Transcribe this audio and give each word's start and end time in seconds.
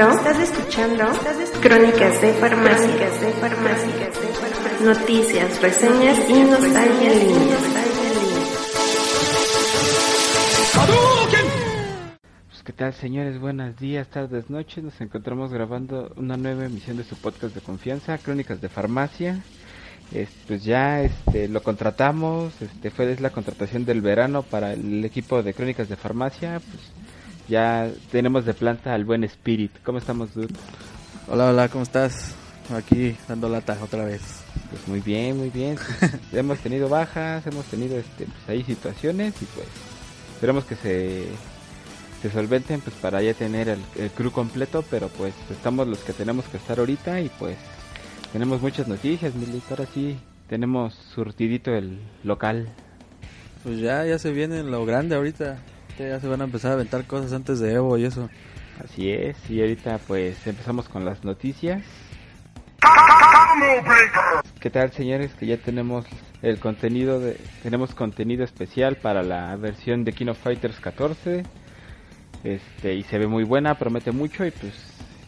Escuchando, 0.00 0.16
estás 0.16 1.38
escuchando, 1.40 1.60
crónicas 1.60 2.22
de 2.22 2.32
farmacias, 2.34 3.20
de 3.20 3.32
farmacias, 3.32 4.80
noticias, 4.82 5.60
reseñas 5.60 6.18
y 6.28 6.42
nostalgia 6.44 7.12
en 7.12 7.18
línea. 7.18 7.56
Pues, 12.48 12.62
¿Qué 12.64 12.72
tal, 12.72 12.94
señores? 12.94 13.38
Buenos 13.38 13.76
días, 13.78 14.08
tardes, 14.08 14.48
noches. 14.48 14.82
Nos 14.82 14.98
encontramos 15.02 15.52
grabando 15.52 16.12
una 16.16 16.38
nueva 16.38 16.64
emisión 16.64 16.96
de 16.96 17.04
su 17.04 17.16
podcast 17.16 17.54
de 17.54 17.60
confianza, 17.60 18.16
Crónicas 18.16 18.60
de 18.62 18.70
Farmacia. 18.70 19.40
Es- 20.14 20.30
pues 20.48 20.64
ya 20.64 21.02
este, 21.02 21.46
lo 21.46 21.62
contratamos, 21.62 22.54
este, 22.62 22.90
fue 22.90 23.14
la 23.20 23.30
contratación 23.30 23.84
del 23.84 24.00
verano 24.00 24.42
para 24.42 24.72
el 24.72 25.04
equipo 25.04 25.42
de 25.42 25.52
Crónicas 25.52 25.88
de 25.90 25.96
Farmacia. 25.96 26.58
Pues 26.60 26.82
ya 27.50 27.90
tenemos 28.12 28.46
de 28.46 28.54
planta 28.54 28.94
al 28.94 29.04
buen 29.04 29.24
Spirit. 29.24 29.72
¿Cómo 29.84 29.98
estamos, 29.98 30.32
dude? 30.34 30.54
Hola, 31.26 31.50
hola, 31.50 31.68
¿cómo 31.68 31.82
estás? 31.82 32.32
Aquí 32.72 33.16
dando 33.28 33.48
lata 33.48 33.76
otra 33.82 34.04
vez. 34.04 34.22
Pues 34.70 34.86
muy 34.86 35.00
bien, 35.00 35.36
muy 35.36 35.50
bien. 35.50 35.76
Hemos 36.32 36.60
tenido 36.60 36.88
bajas, 36.88 37.44
hemos 37.48 37.64
tenido 37.66 37.98
este, 37.98 38.26
pues 38.26 38.48
ahí 38.48 38.62
situaciones 38.62 39.34
y 39.42 39.44
pues 39.46 39.66
esperemos 40.34 40.64
que 40.64 40.76
se, 40.76 41.24
se 42.22 42.30
solventen 42.30 42.80
pues 42.80 42.94
para 42.96 43.20
ya 43.20 43.34
tener 43.34 43.68
el, 43.68 43.80
el 43.96 44.10
crew 44.10 44.30
completo, 44.30 44.84
pero 44.88 45.08
pues 45.08 45.34
estamos 45.50 45.88
los 45.88 45.98
que 45.98 46.12
tenemos 46.12 46.44
que 46.44 46.56
estar 46.56 46.78
ahorita 46.78 47.20
y 47.20 47.28
pues 47.30 47.56
tenemos 48.32 48.62
muchas 48.62 48.86
noticias, 48.86 49.34
Milik. 49.34 49.68
Ahora 49.70 49.86
sí 49.92 50.16
tenemos 50.48 50.94
surtidito 50.94 51.74
el 51.74 51.98
local. 52.22 52.68
Pues 53.64 53.80
ya, 53.80 54.06
ya 54.06 54.20
se 54.20 54.30
viene 54.30 54.62
lo 54.62 54.86
grande 54.86 55.16
ahorita. 55.16 55.58
Ya 56.08 56.18
se 56.18 56.28
van 56.28 56.40
a 56.40 56.44
empezar 56.44 56.70
a 56.70 56.74
aventar 56.74 57.04
cosas 57.04 57.34
antes 57.34 57.60
de 57.60 57.74
Evo 57.74 57.98
y 57.98 58.06
eso. 58.06 58.30
Así 58.82 59.10
es, 59.10 59.36
y 59.50 59.60
ahorita 59.60 59.98
pues 60.06 60.46
empezamos 60.46 60.88
con 60.88 61.04
las 61.04 61.24
noticias. 61.24 61.82
¿Qué 64.60 64.70
tal 64.70 64.90
señores? 64.92 65.34
Que 65.34 65.44
ya 65.44 65.58
tenemos 65.58 66.06
el 66.40 66.58
contenido 66.58 67.20
de 67.20 67.36
tenemos 67.62 67.94
contenido 67.94 68.44
especial 68.44 68.96
para 68.96 69.22
la 69.22 69.54
versión 69.56 70.04
de 70.04 70.14
King 70.14 70.28
of 70.28 70.38
Fighters 70.38 70.80
14. 70.80 71.42
Este 72.44 72.94
y 72.94 73.02
se 73.02 73.18
ve 73.18 73.26
muy 73.26 73.44
buena, 73.44 73.74
promete 73.74 74.10
mucho 74.10 74.46
y 74.46 74.52
pues 74.52 74.72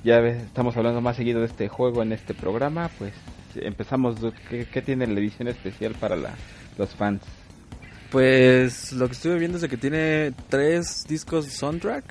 ya 0.03 0.21
estamos 0.21 0.75
hablando 0.79 1.03
más 1.03 1.17
seguido 1.17 1.41
de 1.41 1.47
este 1.47 1.69
juego 1.69 2.03
en 2.03 2.13
este 2.13 2.33
programa, 2.33 2.89
pues 2.99 3.13
empezamos. 3.57 4.17
¿qué, 4.49 4.65
qué 4.65 4.81
tiene 4.81 5.07
la 5.07 5.21
edición 5.21 5.49
especial 5.49 5.95
para 6.01 6.17
la, 6.17 6.31
los 6.79 6.95
fans? 6.95 7.21
Pues 8.13 8.93
lo 8.93 9.07
que 9.07 9.13
estuve 9.15 9.39
viendo 9.39 9.57
es 9.57 9.67
que 9.67 9.79
tiene 9.79 10.35
tres 10.51 11.05
discos 11.09 11.47
soundtrack 11.47 12.05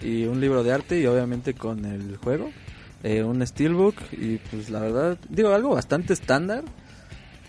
y 0.00 0.24
un 0.24 0.40
libro 0.40 0.64
de 0.64 0.72
arte 0.72 0.98
y 0.98 1.06
obviamente 1.06 1.52
con 1.52 1.84
el 1.84 2.16
juego. 2.16 2.50
eh, 3.02 3.22
un 3.22 3.46
steelbook 3.46 3.96
y 4.12 4.38
pues 4.38 4.70
la 4.70 4.80
verdad, 4.80 5.18
digo 5.28 5.52
algo 5.52 5.74
bastante 5.74 6.12
estándar, 6.14 6.64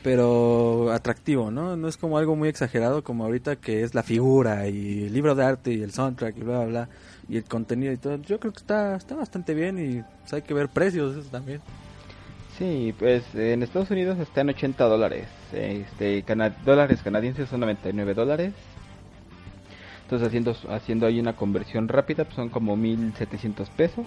pero 0.04 0.92
atractivo, 0.92 1.52
¿no? 1.52 1.78
No 1.78 1.88
es 1.88 1.96
como 1.96 2.18
algo 2.18 2.36
muy 2.36 2.50
exagerado 2.50 3.04
como 3.04 3.24
ahorita 3.24 3.56
que 3.58 3.84
es 3.84 3.96
la 3.96 4.04
figura 4.04 4.68
y 4.68 5.06
el 5.06 5.14
libro 5.14 5.34
de 5.36 5.46
arte 5.46 5.72
y 5.74 5.82
el 5.82 5.94
soundtrack 5.94 6.38
y 6.38 6.42
bla 6.42 6.60
bla 6.60 6.66
bla 6.66 6.90
y 7.30 7.38
el 7.38 7.46
contenido 7.46 7.94
y 7.94 7.98
todo. 7.98 8.18
Yo 8.18 8.40
creo 8.40 8.52
que 8.52 8.60
está 8.60 8.96
está 8.98 9.16
bastante 9.16 9.54
bien 9.54 9.80
y 9.80 10.04
pues, 10.22 10.34
hay 10.34 10.42
que 10.42 10.54
ver 10.54 10.70
precios 10.70 11.16
eso 11.16 11.30
también. 11.30 11.62
Sí, 12.58 12.94
pues 12.98 13.24
en 13.34 13.64
Estados 13.64 13.90
Unidos 13.90 14.20
está 14.20 14.42
en 14.42 14.50
80 14.50 14.86
dólares. 14.86 15.28
Este, 15.52 16.22
cana- 16.24 16.56
dólares 16.64 17.02
canadienses 17.04 17.50
son 17.50 17.62
99 17.62 18.14
dólares. 18.14 18.54
Entonces 20.04 20.28
haciendo 20.28 20.56
haciendo 20.70 21.08
ahí 21.08 21.20
una 21.20 21.36
conversión 21.36 21.88
rápida, 21.88 22.26
pues 22.26 22.36
son 22.36 22.50
como 22.50 22.76
1700 22.78 23.70
pesos. 23.72 24.06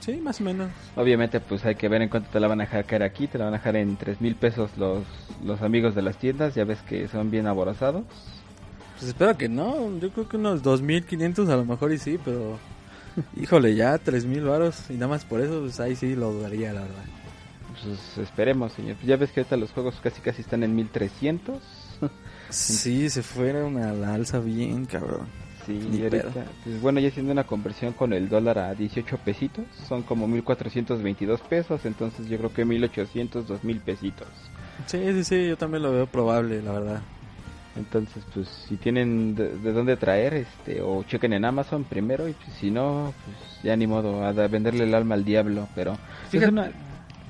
Sí, 0.00 0.20
más 0.20 0.40
o 0.40 0.44
menos. 0.44 0.70
Obviamente 0.96 1.40
pues 1.40 1.64
hay 1.64 1.74
que 1.74 1.88
ver 1.88 2.02
en 2.02 2.08
cuánto 2.08 2.28
te 2.30 2.38
la 2.40 2.46
van 2.48 2.60
a 2.60 2.64
dejar 2.64 2.84
caer 2.84 3.02
aquí. 3.02 3.26
Te 3.26 3.38
la 3.38 3.44
van 3.46 3.54
a 3.54 3.58
dejar 3.58 3.76
en 3.76 3.96
3000 3.96 4.34
pesos 4.36 4.70
los, 4.76 5.02
los 5.44 5.62
amigos 5.62 5.94
de 5.96 6.02
las 6.02 6.16
tiendas. 6.18 6.54
Ya 6.54 6.64
ves 6.64 6.80
que 6.82 7.08
son 7.08 7.30
bien 7.30 7.46
aborazados. 7.48 8.04
Pues 8.98 9.08
espero 9.08 9.36
que 9.36 9.48
no, 9.48 9.98
yo 9.98 10.10
creo 10.10 10.28
que 10.28 10.36
unos 10.36 10.62
2500 10.62 11.48
a 11.48 11.56
lo 11.56 11.64
mejor 11.64 11.92
y 11.92 11.98
sí, 11.98 12.20
pero 12.24 12.58
híjole, 13.36 13.74
ya 13.74 13.98
3000 13.98 14.44
varos 14.44 14.90
y 14.90 14.94
nada 14.94 15.08
más 15.08 15.24
por 15.24 15.40
eso, 15.40 15.60
pues 15.60 15.80
ahí 15.80 15.96
sí 15.96 16.14
lo 16.14 16.30
dudaría, 16.32 16.72
la 16.72 16.82
verdad. 16.82 17.02
Pues 17.84 18.18
esperemos, 18.18 18.72
señor. 18.72 18.96
Ya 19.04 19.16
ves 19.16 19.30
que 19.32 19.40
ahorita 19.40 19.56
los 19.56 19.72
juegos 19.72 19.94
casi 20.02 20.20
casi 20.20 20.42
están 20.42 20.62
en 20.62 20.74
1300. 20.74 21.60
Sí, 22.50 23.08
se 23.08 23.22
fueron 23.22 23.82
a 23.82 23.92
la 23.92 24.14
alza 24.14 24.38
bien, 24.38 24.84
cabrón. 24.86 25.26
Sí, 25.66 25.78
y 25.92 26.02
ahorita, 26.02 26.44
pues 26.64 26.80
bueno, 26.80 26.98
ya 26.98 27.08
haciendo 27.08 27.30
una 27.32 27.44
conversión 27.44 27.92
con 27.92 28.12
el 28.12 28.28
dólar 28.28 28.58
a 28.58 28.74
18 28.74 29.16
pesitos, 29.18 29.64
son 29.88 30.02
como 30.02 30.26
1422 30.26 31.40
pesos, 31.42 31.84
entonces 31.84 32.26
yo 32.28 32.36
creo 32.38 32.52
que 32.52 32.64
1800, 32.64 33.46
2000 33.46 33.78
pesitos. 33.80 34.26
Sí, 34.86 34.98
sí, 35.12 35.22
sí, 35.24 35.48
yo 35.48 35.56
también 35.56 35.84
lo 35.84 35.92
veo 35.92 36.06
probable, 36.08 36.60
la 36.62 36.72
verdad. 36.72 37.02
Entonces, 37.76 38.24
pues 38.34 38.48
si 38.48 38.76
tienen 38.76 39.34
de, 39.36 39.56
de 39.56 39.72
dónde 39.72 39.96
traer, 39.96 40.34
este, 40.34 40.82
o 40.82 41.04
chequen 41.04 41.32
en 41.32 41.44
Amazon 41.44 41.84
primero, 41.84 42.28
y 42.28 42.32
pues, 42.32 42.48
si 42.58 42.70
no, 42.72 43.14
pues 43.24 43.62
ya 43.62 43.76
ni 43.76 43.86
modo, 43.86 44.24
a 44.24 44.32
venderle 44.32 44.82
el 44.84 44.94
alma 44.94 45.14
al 45.14 45.24
diablo, 45.24 45.68
pero... 45.76 45.96
Fíjate- 46.28 46.46
es 46.46 46.52
una... 46.52 46.72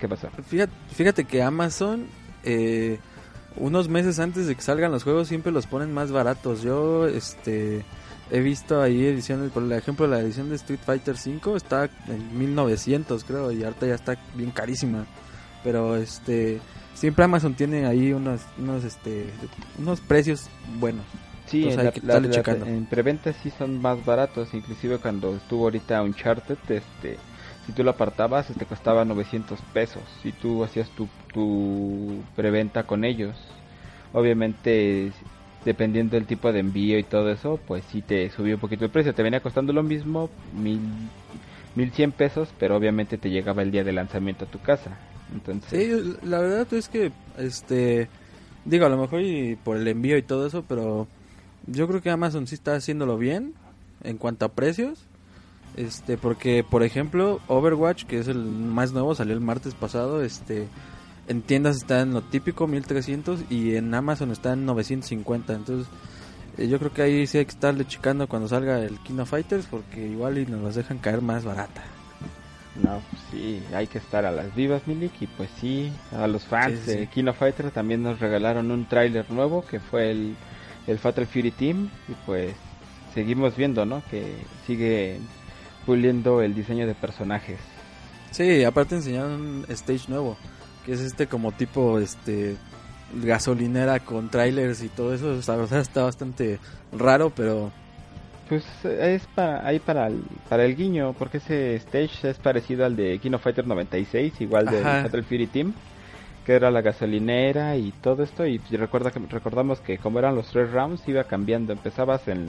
¿Qué 0.02 0.08
pasó? 0.08 0.28
Fíjate, 0.48 0.72
fíjate 0.92 1.24
que 1.24 1.42
Amazon, 1.44 2.06
eh, 2.42 2.98
unos 3.54 3.88
meses 3.88 4.18
antes 4.18 4.48
de 4.48 4.56
que 4.56 4.60
salgan 4.60 4.90
los 4.90 5.04
juegos, 5.04 5.28
siempre 5.28 5.52
los 5.52 5.68
ponen 5.68 5.94
más 5.94 6.10
baratos. 6.10 6.60
Yo, 6.62 7.06
este, 7.06 7.84
he 8.32 8.40
visto 8.40 8.82
ahí 8.82 9.06
ediciones, 9.06 9.52
por 9.52 9.72
ejemplo, 9.72 10.08
la 10.08 10.18
edición 10.18 10.48
de 10.48 10.56
Street 10.56 10.80
Fighter 10.84 11.14
V 11.14 11.56
está 11.56 11.84
en 12.08 12.36
1900, 12.36 13.22
creo, 13.22 13.52
y 13.52 13.62
ahorita 13.62 13.86
ya 13.86 13.94
está 13.94 14.16
bien 14.34 14.50
carísima. 14.50 15.06
Pero, 15.62 15.94
este, 15.94 16.58
siempre 16.94 17.24
Amazon 17.24 17.54
tiene 17.54 17.86
ahí 17.86 18.12
unos, 18.12 18.40
unos, 18.58 18.82
este, 18.82 19.26
unos 19.78 20.00
precios 20.00 20.48
buenos. 20.80 21.04
Sí, 21.46 21.62
en, 21.74 21.78
hay 21.78 21.92
la- 22.02 22.14
en 22.66 22.86
preventa 22.86 23.32
sí 23.34 23.52
son 23.56 23.80
más 23.80 24.04
baratos, 24.04 24.52
inclusive 24.52 24.98
cuando 24.98 25.36
estuvo 25.36 25.62
ahorita 25.66 26.02
Uncharted, 26.02 26.58
este, 26.68 27.18
si 27.66 27.72
tú 27.72 27.84
lo 27.84 27.92
apartabas 27.92 28.46
te 28.46 28.66
costaba 28.66 29.04
900 29.04 29.60
pesos, 29.72 30.02
si 30.22 30.32
tú 30.32 30.64
hacías 30.64 30.88
tu, 30.90 31.08
tu 31.32 32.22
preventa 32.34 32.84
con 32.84 33.04
ellos. 33.04 33.36
Obviamente, 34.12 35.12
dependiendo 35.64 36.16
del 36.16 36.26
tipo 36.26 36.52
de 36.52 36.60
envío 36.60 36.98
y 36.98 37.04
todo 37.04 37.30
eso, 37.30 37.58
pues 37.66 37.84
sí 37.90 38.02
te 38.02 38.28
subió 38.30 38.56
un 38.56 38.60
poquito 38.60 38.84
el 38.84 38.90
precio, 38.90 39.14
te 39.14 39.22
venía 39.22 39.40
costando 39.40 39.72
lo 39.72 39.82
mismo, 39.82 40.28
mil, 40.52 40.80
1100 41.74 42.12
pesos, 42.12 42.48
pero 42.58 42.76
obviamente 42.76 43.16
te 43.16 43.30
llegaba 43.30 43.62
el 43.62 43.70
día 43.70 43.84
de 43.84 43.92
lanzamiento 43.92 44.44
a 44.44 44.48
tu 44.48 44.60
casa. 44.60 44.98
Entonces, 45.32 45.70
Sí, 45.70 46.18
la 46.26 46.40
verdad 46.40 46.66
es 46.72 46.88
que, 46.88 47.12
este, 47.38 48.08
digo, 48.64 48.86
a 48.86 48.90
lo 48.90 48.98
mejor 48.98 49.22
y 49.22 49.56
por 49.56 49.76
el 49.76 49.88
envío 49.88 50.18
y 50.18 50.22
todo 50.22 50.46
eso, 50.46 50.64
pero 50.68 51.06
yo 51.66 51.88
creo 51.88 52.02
que 52.02 52.10
Amazon 52.10 52.46
sí 52.46 52.54
está 52.54 52.74
haciéndolo 52.74 53.16
bien 53.16 53.54
en 54.02 54.18
cuanto 54.18 54.44
a 54.44 54.50
precios. 54.50 55.06
Este, 55.76 56.18
porque, 56.18 56.64
por 56.68 56.82
ejemplo, 56.82 57.40
Overwatch, 57.48 58.04
que 58.04 58.18
es 58.18 58.28
el 58.28 58.44
más 58.44 58.92
nuevo, 58.92 59.14
salió 59.14 59.32
el 59.32 59.40
martes 59.40 59.74
pasado, 59.74 60.22
este, 60.22 60.68
en 61.28 61.42
tiendas 61.42 61.76
está 61.76 62.00
en 62.00 62.12
lo 62.12 62.22
típico 62.22 62.66
1300 62.66 63.44
y 63.50 63.76
en 63.76 63.94
Amazon 63.94 64.32
está 64.32 64.52
en 64.52 64.66
950. 64.66 65.54
Entonces, 65.54 65.88
eh, 66.58 66.68
yo 66.68 66.78
creo 66.78 66.92
que 66.92 67.02
ahí 67.02 67.26
sí 67.26 67.38
hay 67.38 67.46
que 67.46 67.52
estarle 67.52 67.86
checando 67.86 68.28
cuando 68.28 68.48
salga 68.48 68.80
el 68.80 68.98
King 69.00 69.20
of 69.20 69.30
Fighters 69.30 69.66
porque 69.66 70.06
igual 70.06 70.38
y 70.38 70.46
nos 70.46 70.62
las 70.62 70.74
dejan 70.74 70.98
caer 70.98 71.22
más 71.22 71.44
barata. 71.44 71.82
No, 72.82 73.02
pues 73.10 73.22
sí, 73.30 73.62
hay 73.74 73.86
que 73.86 73.98
estar 73.98 74.24
a 74.24 74.30
las 74.30 74.54
vivas, 74.54 74.86
Milik, 74.86 75.12
y 75.20 75.26
pues 75.26 75.50
sí, 75.60 75.92
a 76.10 76.26
los 76.26 76.44
fans 76.44 76.80
Sí, 76.86 77.06
sí, 77.12 77.22
de 77.22 77.30
of 77.30 77.36
Fighters 77.36 77.72
también 77.72 78.02
nos 78.02 78.18
regalaron 78.18 78.70
un 78.70 78.86
tráiler 78.86 79.30
nuevo 79.30 79.62
que 79.62 79.78
fue 79.78 80.10
el, 80.10 80.34
el 80.86 80.98
Fatal 80.98 81.26
Fury 81.26 81.50
Team, 81.50 81.90
y 82.08 82.14
pues 82.24 82.54
seguimos 83.12 83.56
viendo, 83.56 83.84
¿no? 83.84 84.02
Que 84.10 84.36
sigue 84.66 85.20
puliendo 85.86 86.42
el 86.42 86.54
diseño 86.54 86.86
de 86.86 86.94
personajes. 86.94 87.58
Sí, 88.30 88.64
aparte 88.64 88.94
enseñaron 88.96 89.32
un 89.32 89.66
stage 89.68 90.08
nuevo, 90.08 90.36
que 90.86 90.92
es 90.92 91.00
este 91.00 91.26
como 91.26 91.52
tipo 91.52 91.98
este 91.98 92.56
gasolinera 93.14 94.00
con 94.00 94.30
trailers 94.30 94.82
y 94.82 94.88
todo 94.88 95.12
eso, 95.14 95.32
o 95.32 95.42
sea, 95.42 95.56
la 95.56 95.62
verdad 95.62 95.80
está 95.80 96.04
bastante 96.04 96.58
raro, 96.92 97.30
pero 97.30 97.70
Pues 98.48 98.64
eh, 98.84 99.14
es 99.16 99.26
para 99.34 99.66
ahí 99.66 99.78
para 99.78 100.06
el, 100.06 100.22
para 100.48 100.64
el 100.64 100.76
guiño, 100.76 101.14
porque 101.18 101.38
ese 101.38 101.74
stage 101.76 102.30
es 102.30 102.38
parecido 102.38 102.86
al 102.86 102.96
de 102.96 103.18
Kino 103.18 103.38
Fighter 103.38 103.66
96, 103.66 104.40
igual 104.40 104.66
de 104.66 104.82
Battle 104.82 105.22
Fury 105.22 105.46
Team, 105.46 105.74
que 106.46 106.54
era 106.54 106.70
la 106.70 106.80
gasolinera 106.80 107.76
y 107.76 107.92
todo 108.00 108.22
esto. 108.22 108.46
Y 108.46 108.58
recuerda 108.70 109.10
que 109.10 109.20
recordamos 109.20 109.80
que 109.80 109.98
como 109.98 110.18
eran 110.18 110.34
los 110.34 110.48
tres 110.48 110.70
rounds 110.72 111.06
iba 111.06 111.24
cambiando. 111.24 111.72
Empezabas 111.72 112.26
en, 112.28 112.46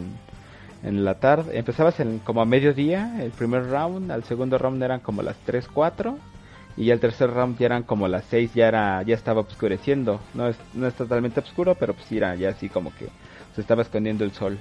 en 0.83 1.05
la 1.05 1.15
tarde, 1.15 1.57
empezabas 1.57 1.99
en 1.99 2.19
como 2.19 2.41
a 2.41 2.45
mediodía 2.45 3.23
el 3.23 3.31
primer 3.31 3.69
round, 3.69 4.11
al 4.11 4.23
segundo 4.25 4.57
round 4.57 4.83
eran 4.83 4.99
como 4.99 5.23
las 5.23 5.37
3, 5.45 5.67
4 5.73 6.17
y 6.75 6.89
el 6.89 6.99
tercer 6.99 7.29
round 7.31 7.57
ya 7.57 7.67
eran 7.67 7.83
como 7.83 8.07
las 8.07 8.25
6, 8.29 8.53
ya 8.53 8.67
era 8.67 9.01
ya 9.03 9.15
estaba 9.15 9.41
oscureciendo. 9.41 10.19
No 10.33 10.47
es, 10.47 10.57
no 10.73 10.87
es 10.87 10.93
totalmente 10.93 11.39
oscuro, 11.39 11.75
pero 11.75 11.93
pues 11.93 12.11
era 12.11 12.35
ya 12.35 12.49
así 12.49 12.67
como 12.67 12.93
que 12.95 13.07
se 13.55 13.61
estaba 13.61 13.81
escondiendo 13.81 14.25
el 14.25 14.33
sol. 14.33 14.57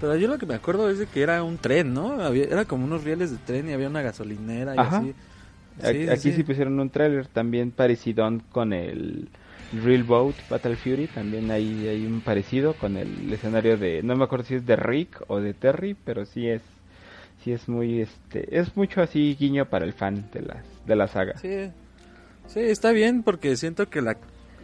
Pero 0.00 0.16
yo 0.16 0.28
lo 0.28 0.36
que 0.36 0.46
me 0.46 0.54
acuerdo 0.54 0.90
es 0.90 0.98
de 0.98 1.06
que 1.06 1.22
era 1.22 1.42
un 1.42 1.58
tren, 1.58 1.94
¿no? 1.94 2.20
Había, 2.20 2.44
era 2.44 2.64
como 2.64 2.84
unos 2.84 3.04
rieles 3.04 3.30
de 3.30 3.38
tren 3.38 3.68
y 3.68 3.72
había 3.72 3.88
una 3.88 4.02
gasolinera 4.02 4.74
y 4.74 4.78
así. 4.78 5.14
aquí 6.10 6.32
sí. 6.32 6.42
pusieron 6.42 6.78
un 6.80 6.90
trailer 6.90 7.28
también 7.28 7.70
parecido 7.70 8.28
con 8.50 8.72
el 8.72 9.28
Real 9.72 10.04
Boat 10.04 10.34
Battle 10.48 10.76
Fury. 10.76 11.06
También 11.08 11.50
hay, 11.50 11.88
hay 11.88 12.06
un 12.06 12.20
parecido 12.20 12.74
con 12.74 12.96
el 12.96 13.32
escenario 13.32 13.76
de, 13.76 14.02
no 14.02 14.16
me 14.16 14.24
acuerdo 14.24 14.46
si 14.46 14.54
es 14.54 14.66
de 14.66 14.76
Rick 14.76 15.22
o 15.28 15.40
de 15.40 15.54
Terry, 15.54 15.94
pero 15.94 16.24
sí 16.24 16.48
es, 16.48 16.62
sí 17.42 17.52
es 17.52 17.68
muy, 17.68 18.00
este, 18.00 18.58
es 18.58 18.76
mucho 18.76 19.02
así 19.02 19.36
guiño 19.38 19.66
para 19.66 19.84
el 19.84 19.92
fan 19.92 20.28
de 20.32 20.42
la, 20.42 20.62
de 20.86 20.96
la 20.96 21.08
saga. 21.08 21.36
Sí, 21.38 21.70
sí, 22.46 22.60
está 22.60 22.92
bien 22.92 23.22
porque 23.22 23.56
siento 23.56 23.88
que 23.88 24.02
la, 24.02 24.16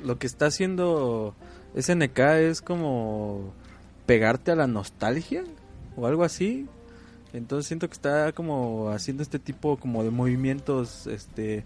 lo 0.05 0.19
que 0.19 0.27
está 0.27 0.47
haciendo 0.47 1.35
SNK 1.79 2.19
es 2.41 2.61
como 2.61 3.53
pegarte 4.07 4.51
a 4.51 4.57
la 4.57 4.67
nostalgia 4.67 5.45
o 5.97 6.07
algo 6.07 6.25
así. 6.25 6.67
Entonces 7.33 7.67
siento 7.67 7.89
que 7.89 7.95
está 7.95 8.33
como 8.33 8.91
haciendo 8.91 9.23
este 9.23 9.39
tipo 9.39 9.79
como 9.79 10.05
de 10.05 10.11
movimientos 10.11 11.07
este 11.07 11.65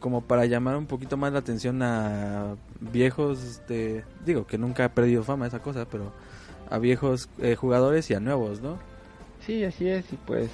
como 0.00 0.22
para 0.22 0.46
llamar 0.46 0.76
un 0.76 0.86
poquito 0.86 1.16
más 1.16 1.32
la 1.32 1.40
atención 1.40 1.82
a 1.82 2.56
viejos 2.80 3.42
este 3.42 4.04
digo 4.24 4.46
que 4.46 4.58
nunca 4.58 4.84
ha 4.84 4.88
perdido 4.90 5.22
fama 5.24 5.46
esa 5.46 5.60
cosa, 5.60 5.86
pero 5.90 6.12
a 6.70 6.78
viejos 6.78 7.28
eh, 7.38 7.54
jugadores 7.56 8.10
y 8.10 8.14
a 8.14 8.20
nuevos, 8.20 8.60
¿no? 8.60 8.78
Sí, 9.46 9.64
así 9.64 9.88
es 9.88 10.12
y 10.12 10.16
pues 10.16 10.50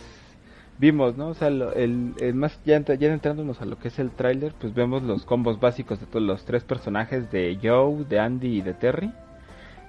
vimos, 0.79 1.17
¿no? 1.17 1.29
O 1.29 1.35
sea, 1.35 1.49
el, 1.49 2.15
más 2.35 2.59
ya, 2.65 2.81
ya 2.81 3.13
entrándonos 3.13 3.61
a 3.61 3.67
lo 3.67 3.79
que 3.79 3.89
es 3.89 3.99
el 3.99 4.11
tráiler, 4.11 4.55
pues 4.59 4.75
vemos 4.75 5.03
los 5.03 5.25
combos 5.25 5.61
básicos 5.61 6.01
de 6.01 6.07
todos 6.07 6.25
los 6.25 6.45
tres 6.45 6.65
personajes 6.65 7.31
de 7.31 7.59
Joe, 7.63 8.05
de 8.05 8.19
Andy 8.19 8.59
y 8.59 8.63
de 8.63 8.75
Terry 8.75 9.13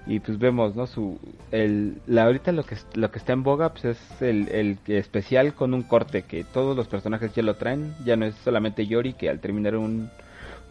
y 0.10 0.20
pues 0.22 0.40
vemos 0.40 0.76
no 0.76 0.88
su 0.88 1.20
el 1.52 2.02
la 2.08 2.24
ahorita 2.24 2.52
lo 2.52 2.64
que 2.64 2.76
lo 2.96 3.12
que 3.12 3.20
está 3.20 3.34
en 3.34 3.44
boga 3.44 3.74
pues 3.74 3.86
es 3.86 4.22
el, 4.24 4.48
el 4.50 4.80
especial 4.88 5.54
con 5.54 5.76
un 5.76 5.84
corte 5.84 6.24
que 6.24 6.44
todos 6.44 6.76
los 6.76 6.88
personajes 6.88 7.32
ya 7.36 7.44
lo 7.44 7.58
traen. 7.58 7.94
Ya 8.04 8.16
no 8.16 8.26
es 8.26 8.34
solamente 8.44 8.88
Yori 8.88 9.14
que 9.14 9.30
al 9.30 9.40
terminar 9.40 9.76
un 9.76 10.10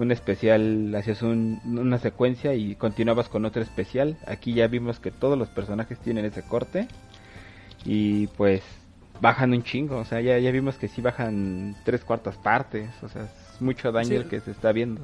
un 0.01 0.11
especial 0.11 0.93
hacías 0.97 1.23
un, 1.23 1.61
una 1.65 1.99
secuencia 1.99 2.55
y 2.55 2.75
continuabas 2.75 3.29
con 3.29 3.45
otro 3.45 3.63
especial. 3.63 4.17
Aquí 4.27 4.55
ya 4.55 4.67
vimos 4.67 4.99
que 4.99 5.13
todos 5.13 5.39
los 5.39 5.49
personajes 5.49 6.01
tienen 6.01 6.25
ese 6.25 6.43
corte 6.43 6.89
y 7.85 8.27
pues 8.27 8.65
bajan 9.21 9.53
un 9.53 9.63
chingo. 9.63 9.99
O 9.99 10.05
sea 10.05 10.21
ya 10.21 10.37
ya 10.39 10.51
vimos 10.51 10.79
que 10.79 10.89
sí 10.89 11.01
bajan 11.01 11.77
tres 11.85 12.03
cuartas 12.03 12.37
partes. 12.37 12.91
O 13.05 13.09
sea 13.09 13.23
es 13.23 13.63
mucho 13.63 13.93
daño 13.93 14.17
el 14.17 14.29
que 14.29 14.41
se 14.41 14.51
está 14.51 14.73
viendo 14.73 15.03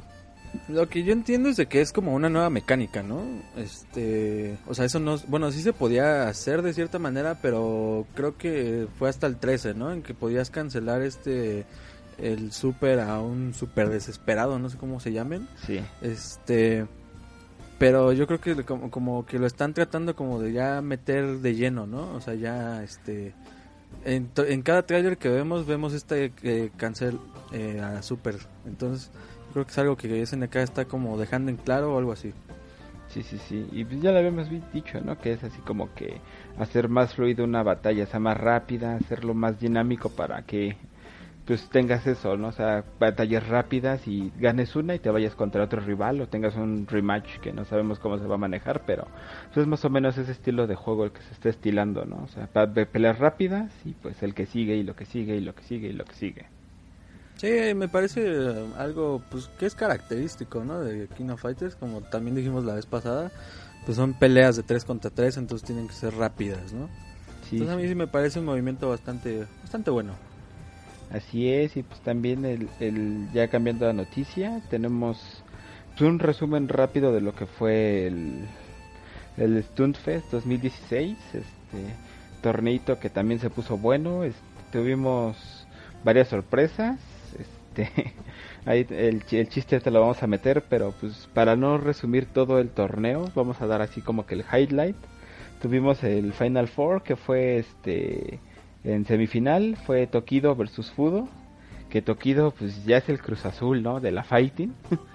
lo 0.68 0.88
que 0.88 1.02
yo 1.04 1.12
entiendo 1.12 1.48
es 1.48 1.56
de 1.56 1.66
que 1.66 1.80
es 1.80 1.92
como 1.92 2.14
una 2.14 2.28
nueva 2.28 2.50
mecánica, 2.50 3.02
¿no? 3.02 3.22
Este, 3.56 4.56
o 4.66 4.74
sea, 4.74 4.84
eso 4.84 5.00
no, 5.00 5.18
bueno, 5.28 5.50
sí 5.50 5.62
se 5.62 5.72
podía 5.72 6.28
hacer 6.28 6.62
de 6.62 6.72
cierta 6.72 6.98
manera, 6.98 7.38
pero 7.40 8.06
creo 8.14 8.36
que 8.36 8.86
fue 8.98 9.08
hasta 9.08 9.26
el 9.26 9.36
13, 9.36 9.74
¿no? 9.74 9.92
En 9.92 10.02
que 10.02 10.14
podías 10.14 10.50
cancelar 10.50 11.02
este 11.02 11.66
el 12.18 12.52
super 12.52 13.00
a 13.00 13.20
un 13.20 13.54
super 13.54 13.88
desesperado, 13.88 14.58
no 14.58 14.70
sé 14.70 14.78
cómo 14.78 15.00
se 15.00 15.12
llamen. 15.12 15.48
Sí. 15.66 15.80
Este, 16.00 16.86
pero 17.78 18.12
yo 18.12 18.26
creo 18.26 18.40
que 18.40 18.64
como, 18.64 18.90
como 18.90 19.26
que 19.26 19.38
lo 19.38 19.46
están 19.46 19.74
tratando 19.74 20.14
como 20.14 20.40
de 20.40 20.52
ya 20.52 20.80
meter 20.80 21.38
de 21.38 21.54
lleno, 21.54 21.86
¿no? 21.86 22.12
O 22.14 22.20
sea, 22.20 22.34
ya 22.34 22.82
este 22.82 23.34
en, 24.04 24.30
en 24.36 24.62
cada 24.62 24.86
trailer 24.86 25.18
que 25.18 25.28
vemos 25.28 25.66
vemos 25.66 25.92
este 25.92 26.32
eh, 26.42 26.70
cancel 26.76 27.18
eh, 27.52 27.80
a 27.80 28.02
super. 28.02 28.36
Entonces, 28.66 29.10
Creo 29.54 29.64
que 29.64 29.70
es 29.70 29.78
algo 29.78 29.96
que 29.96 30.26
SNK 30.26 30.56
está 30.56 30.84
como 30.84 31.16
dejando 31.16 31.48
en 31.48 31.56
claro 31.56 31.94
o 31.94 31.98
algo 31.98 32.10
así. 32.10 32.34
Sí, 33.06 33.22
sí, 33.22 33.38
sí. 33.38 33.68
Y 33.70 33.84
pues 33.84 34.02
ya 34.02 34.10
lo 34.10 34.18
habíamos 34.18 34.48
dicho, 34.72 35.00
¿no? 35.00 35.16
Que 35.16 35.32
es 35.34 35.44
así 35.44 35.60
como 35.60 35.94
que 35.94 36.20
hacer 36.58 36.88
más 36.88 37.14
fluido 37.14 37.44
una 37.44 37.62
batalla, 37.62 38.04
sea 38.06 38.18
más 38.18 38.36
rápida, 38.36 38.96
hacerlo 38.96 39.32
más 39.32 39.60
dinámico 39.60 40.08
para 40.08 40.42
que 40.42 40.76
pues 41.46 41.68
tengas 41.68 42.04
eso, 42.08 42.36
¿no? 42.36 42.48
O 42.48 42.52
sea, 42.52 42.82
batallas 42.98 43.46
rápidas 43.46 44.08
y 44.08 44.32
ganes 44.40 44.74
una 44.74 44.96
y 44.96 44.98
te 44.98 45.10
vayas 45.10 45.36
contra 45.36 45.62
otro 45.62 45.80
rival 45.80 46.20
o 46.20 46.26
tengas 46.26 46.56
un 46.56 46.88
rematch 46.88 47.38
que 47.38 47.52
no 47.52 47.64
sabemos 47.64 48.00
cómo 48.00 48.18
se 48.18 48.26
va 48.26 48.34
a 48.34 48.38
manejar, 48.38 48.82
pero 48.84 49.06
pues 49.52 49.58
es 49.58 49.66
más 49.68 49.84
o 49.84 49.90
menos 49.90 50.18
ese 50.18 50.32
estilo 50.32 50.66
de 50.66 50.74
juego 50.74 51.04
el 51.04 51.12
que 51.12 51.22
se 51.22 51.32
está 51.32 51.48
estilando, 51.48 52.04
¿no? 52.06 52.24
O 52.24 52.26
sea, 52.26 52.48
peleas 52.48 53.20
rápidas 53.20 53.70
y 53.84 53.92
pues 53.92 54.20
el 54.24 54.34
que 54.34 54.46
sigue 54.46 54.74
y 54.74 54.82
lo 54.82 54.96
que 54.96 55.04
sigue 55.04 55.36
y 55.36 55.40
lo 55.40 55.54
que 55.54 55.62
sigue 55.62 55.90
y 55.90 55.92
lo 55.92 56.04
que 56.06 56.14
sigue. 56.14 56.46
Sí, 57.44 57.74
me 57.74 57.88
parece 57.88 58.64
algo 58.78 59.20
pues 59.30 59.50
que 59.58 59.66
es 59.66 59.74
característico, 59.74 60.64
¿no? 60.64 60.80
De 60.80 61.08
King 61.08 61.28
of 61.28 61.42
Fighters, 61.42 61.76
como 61.76 62.00
también 62.00 62.34
dijimos 62.34 62.64
la 62.64 62.72
vez 62.72 62.86
pasada, 62.86 63.30
pues 63.84 63.98
son 63.98 64.14
peleas 64.14 64.56
de 64.56 64.62
3 64.62 64.82
contra 64.86 65.10
3, 65.10 65.36
entonces 65.36 65.66
tienen 65.66 65.86
que 65.86 65.92
ser 65.92 66.14
rápidas, 66.14 66.72
¿no? 66.72 66.88
Sí, 67.42 67.56
entonces 67.56 67.74
a 67.74 67.78
mí 67.78 67.86
sí 67.86 67.94
me 67.94 68.06
parece 68.06 68.38
un 68.38 68.46
movimiento 68.46 68.88
bastante 68.88 69.44
bastante 69.60 69.90
bueno. 69.90 70.14
Así 71.10 71.50
es, 71.50 71.76
y 71.76 71.82
pues 71.82 72.00
también 72.00 72.46
el, 72.46 72.70
el 72.80 73.28
ya 73.34 73.48
cambiando 73.48 73.84
la 73.84 73.92
noticia, 73.92 74.62
tenemos 74.70 75.42
pues, 75.98 76.08
un 76.08 76.20
resumen 76.20 76.66
rápido 76.66 77.12
de 77.12 77.20
lo 77.20 77.34
que 77.34 77.44
fue 77.44 78.06
el, 78.06 78.46
el 79.36 79.62
Stuntfest 79.64 80.30
2016, 80.32 81.18
este 81.34 81.94
torneito 82.40 82.98
que 82.98 83.10
también 83.10 83.38
se 83.38 83.50
puso 83.50 83.76
bueno, 83.76 84.22
tuvimos 84.72 85.36
varias 86.04 86.28
sorpresas, 86.28 86.98
este, 87.74 88.14
ahí 88.66 88.86
el, 88.90 89.22
el 89.30 89.48
chiste 89.48 89.80
te 89.80 89.90
lo 89.90 90.00
vamos 90.00 90.22
a 90.22 90.26
meter, 90.26 90.64
pero 90.68 90.92
pues 91.00 91.28
para 91.34 91.56
no 91.56 91.78
resumir 91.78 92.26
todo 92.26 92.58
el 92.58 92.70
torneo, 92.70 93.30
vamos 93.34 93.60
a 93.60 93.66
dar 93.66 93.82
así 93.82 94.00
como 94.00 94.26
que 94.26 94.34
el 94.34 94.44
highlight. 94.52 94.96
Tuvimos 95.60 96.04
el 96.04 96.32
Final 96.32 96.68
Four 96.68 97.02
que 97.02 97.16
fue 97.16 97.58
este 97.58 98.38
en 98.84 99.06
semifinal, 99.06 99.76
fue 99.86 100.06
Tokido 100.06 100.54
versus 100.54 100.90
Fudo, 100.90 101.28
que 101.88 102.02
Tokido 102.02 102.50
pues 102.50 102.84
ya 102.84 102.98
es 102.98 103.08
el 103.08 103.20
Cruz 103.20 103.46
Azul, 103.46 103.82
¿no? 103.82 104.00
De 104.00 104.12
la 104.12 104.24
fighting. 104.24 104.74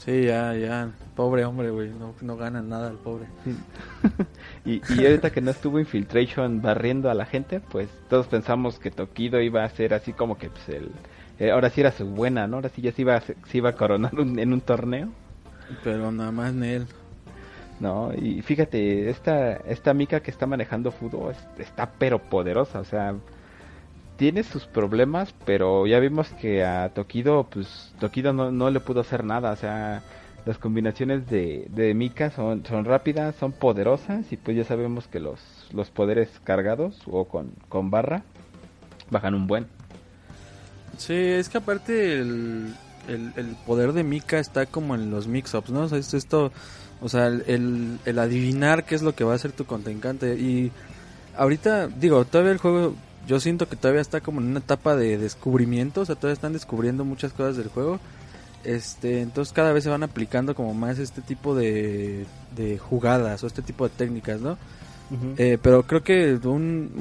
Sí, 0.00 0.24
ya, 0.24 0.54
ya. 0.54 0.92
Pobre 1.14 1.44
hombre, 1.44 1.68
güey. 1.68 1.90
No, 1.90 2.14
no 2.22 2.38
gana 2.38 2.62
nada 2.62 2.90
el 2.90 2.96
pobre. 2.96 3.26
y, 4.64 4.80
y 4.94 5.04
ahorita 5.04 5.28
que 5.30 5.42
no 5.42 5.50
estuvo 5.50 5.78
Infiltration 5.78 6.62
barriendo 6.62 7.10
a 7.10 7.14
la 7.14 7.26
gente, 7.26 7.60
pues 7.60 7.90
todos 8.08 8.26
pensamos 8.26 8.78
que 8.78 8.90
Tokido 8.90 9.42
iba 9.42 9.62
a 9.62 9.68
ser 9.68 9.92
así 9.92 10.14
como 10.14 10.38
que 10.38 10.48
pues 10.48 10.66
el, 10.70 10.90
eh, 11.40 11.50
ahora 11.50 11.70
sí 11.70 11.80
era 11.80 11.90
su 11.90 12.04
buena, 12.04 12.46
¿no? 12.46 12.56
Ahora 12.56 12.68
sí 12.68 12.82
ya 12.82 12.92
se 12.92 13.02
iba, 13.02 13.20
se, 13.20 13.34
iba 13.52 13.70
a 13.70 13.74
coronar 13.74 14.12
en 14.14 14.52
un 14.52 14.60
torneo. 14.60 15.08
Pero 15.82 16.12
nada 16.12 16.30
más 16.30 16.52
en 16.52 16.64
él. 16.64 16.86
No, 17.80 18.12
y 18.12 18.42
fíjate, 18.42 19.08
esta, 19.08 19.52
esta 19.52 19.94
mica 19.94 20.20
que 20.20 20.30
está 20.30 20.46
manejando 20.46 20.92
fútbol 20.92 21.34
está 21.58 21.90
pero 21.98 22.18
poderosa, 22.18 22.78
o 22.80 22.84
sea, 22.84 23.14
tiene 24.18 24.42
sus 24.42 24.66
problemas, 24.66 25.34
pero 25.46 25.86
ya 25.86 25.98
vimos 25.98 26.28
que 26.34 26.62
a 26.62 26.90
Tokido, 26.90 27.44
pues 27.44 27.94
Tokido 27.98 28.34
no, 28.34 28.52
no 28.52 28.68
le 28.68 28.80
pudo 28.80 29.00
hacer 29.00 29.24
nada, 29.24 29.52
o 29.52 29.56
sea, 29.56 30.02
las 30.44 30.58
combinaciones 30.58 31.26
de, 31.30 31.68
de 31.70 31.94
Mika 31.94 32.30
son, 32.30 32.66
son 32.66 32.84
rápidas, 32.84 33.34
son 33.36 33.52
poderosas 33.52 34.30
y 34.30 34.36
pues 34.36 34.58
ya 34.58 34.64
sabemos 34.64 35.06
que 35.08 35.20
los, 35.20 35.40
los 35.72 35.90
poderes 35.90 36.28
cargados 36.44 37.00
o 37.06 37.24
con, 37.24 37.52
con 37.70 37.90
barra 37.90 38.24
bajan 39.10 39.34
un 39.34 39.46
buen. 39.46 39.66
Sí, 40.98 41.14
es 41.14 41.48
que 41.48 41.58
aparte 41.58 42.18
el, 42.18 42.74
el, 43.08 43.56
poder 43.66 43.92
de 43.92 44.04
Mika 44.04 44.38
está 44.38 44.66
como 44.66 44.94
en 44.94 45.10
los 45.10 45.26
mix-ups, 45.26 45.70
¿no? 45.70 45.82
O 45.82 45.88
sea, 45.88 45.98
esto, 45.98 46.52
o 47.00 47.08
sea, 47.08 47.26
el, 47.26 47.98
el, 48.04 48.18
adivinar 48.18 48.84
qué 48.84 48.94
es 48.94 49.02
lo 49.02 49.14
que 49.14 49.24
va 49.24 49.32
a 49.32 49.36
hacer 49.36 49.52
tu 49.52 49.64
contrincante. 49.64 50.34
Y 50.34 50.70
ahorita, 51.36 51.88
digo, 51.88 52.24
todavía 52.24 52.52
el 52.52 52.58
juego, 52.58 52.94
yo 53.26 53.40
siento 53.40 53.68
que 53.68 53.76
todavía 53.76 54.02
está 54.02 54.20
como 54.20 54.40
en 54.40 54.48
una 54.48 54.60
etapa 54.60 54.96
de 54.96 55.18
descubrimiento, 55.18 56.02
o 56.02 56.04
sea, 56.04 56.14
todavía 56.14 56.34
están 56.34 56.52
descubriendo 56.52 57.04
muchas 57.04 57.32
cosas 57.32 57.56
del 57.56 57.68
juego. 57.68 57.98
Este, 58.62 59.22
entonces 59.22 59.54
cada 59.54 59.72
vez 59.72 59.84
se 59.84 59.90
van 59.90 60.02
aplicando 60.02 60.54
como 60.54 60.74
más 60.74 60.98
este 60.98 61.22
tipo 61.22 61.54
de, 61.54 62.26
de 62.54 62.76
jugadas 62.76 63.42
o 63.42 63.46
este 63.46 63.62
tipo 63.62 63.88
de 63.88 63.94
técnicas, 63.96 64.40
¿no? 64.40 64.58
eh, 65.38 65.58
pero 65.60 65.82
creo 65.84 66.04
que 66.04 66.34
un, 66.44 66.92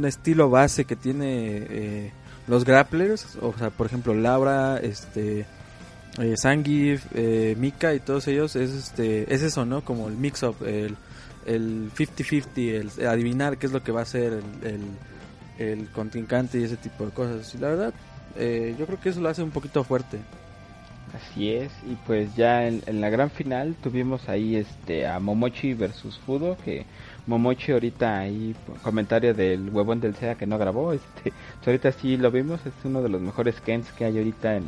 un 0.00 0.04
estilo 0.04 0.50
base 0.50 0.84
que 0.84 0.96
tiene... 0.96 1.66
Eh, 1.68 2.12
los 2.46 2.64
grapplers, 2.64 3.36
o 3.40 3.52
sea, 3.56 3.70
por 3.70 3.86
ejemplo, 3.86 4.14
Laura, 4.14 4.78
este, 4.78 5.46
eh, 6.18 6.36
Sangif, 6.36 7.06
eh, 7.14 7.54
Mika 7.58 7.94
y 7.94 8.00
todos 8.00 8.26
ellos 8.28 8.56
es 8.56 8.70
este 8.70 9.32
es 9.34 9.42
eso, 9.42 9.64
¿no? 9.64 9.84
Como 9.84 10.08
el 10.08 10.16
mix 10.16 10.42
up, 10.42 10.56
el 10.64 10.96
el 11.46 11.92
50-50, 11.94 12.98
el 12.98 13.06
adivinar 13.06 13.56
qué 13.56 13.66
es 13.66 13.72
lo 13.72 13.82
que 13.82 13.92
va 13.92 14.02
a 14.02 14.04
ser 14.04 14.32
el, 14.32 14.68
el, 14.68 14.80
el 15.58 15.88
contrincante 15.90 16.58
y 16.58 16.64
ese 16.64 16.76
tipo 16.76 17.06
de 17.06 17.12
cosas. 17.12 17.54
Y 17.54 17.58
la 17.58 17.68
verdad, 17.68 17.94
eh, 18.36 18.74
yo 18.78 18.86
creo 18.86 19.00
que 19.00 19.10
eso 19.10 19.20
lo 19.20 19.28
hace 19.28 19.42
un 19.42 19.52
poquito 19.52 19.84
fuerte. 19.84 20.18
Así 21.14 21.52
es, 21.52 21.70
y 21.88 21.94
pues 22.06 22.34
ya 22.34 22.66
en, 22.66 22.82
en, 22.86 23.00
la 23.00 23.08
gran 23.10 23.30
final 23.30 23.76
tuvimos 23.80 24.28
ahí 24.28 24.56
este 24.56 25.06
a 25.06 25.20
Momochi 25.20 25.72
versus 25.72 26.18
Fudo, 26.18 26.58
que 26.64 26.84
Momochi 27.26 27.72
ahorita 27.72 28.18
ahí 28.18 28.54
comentario 28.82 29.34
del 29.34 29.70
huevón 29.70 30.00
del 30.00 30.14
SEA 30.14 30.36
que 30.36 30.46
no 30.46 30.58
grabó, 30.58 30.92
este 30.92 31.32
ahorita 31.64 31.92
sí 31.92 32.16
lo 32.16 32.30
vimos, 32.30 32.64
es 32.66 32.72
uno 32.84 33.02
de 33.02 33.08
los 33.08 33.20
mejores 33.20 33.60
Kens 33.60 33.90
que 33.92 34.04
hay 34.04 34.18
ahorita 34.18 34.56
en, 34.56 34.64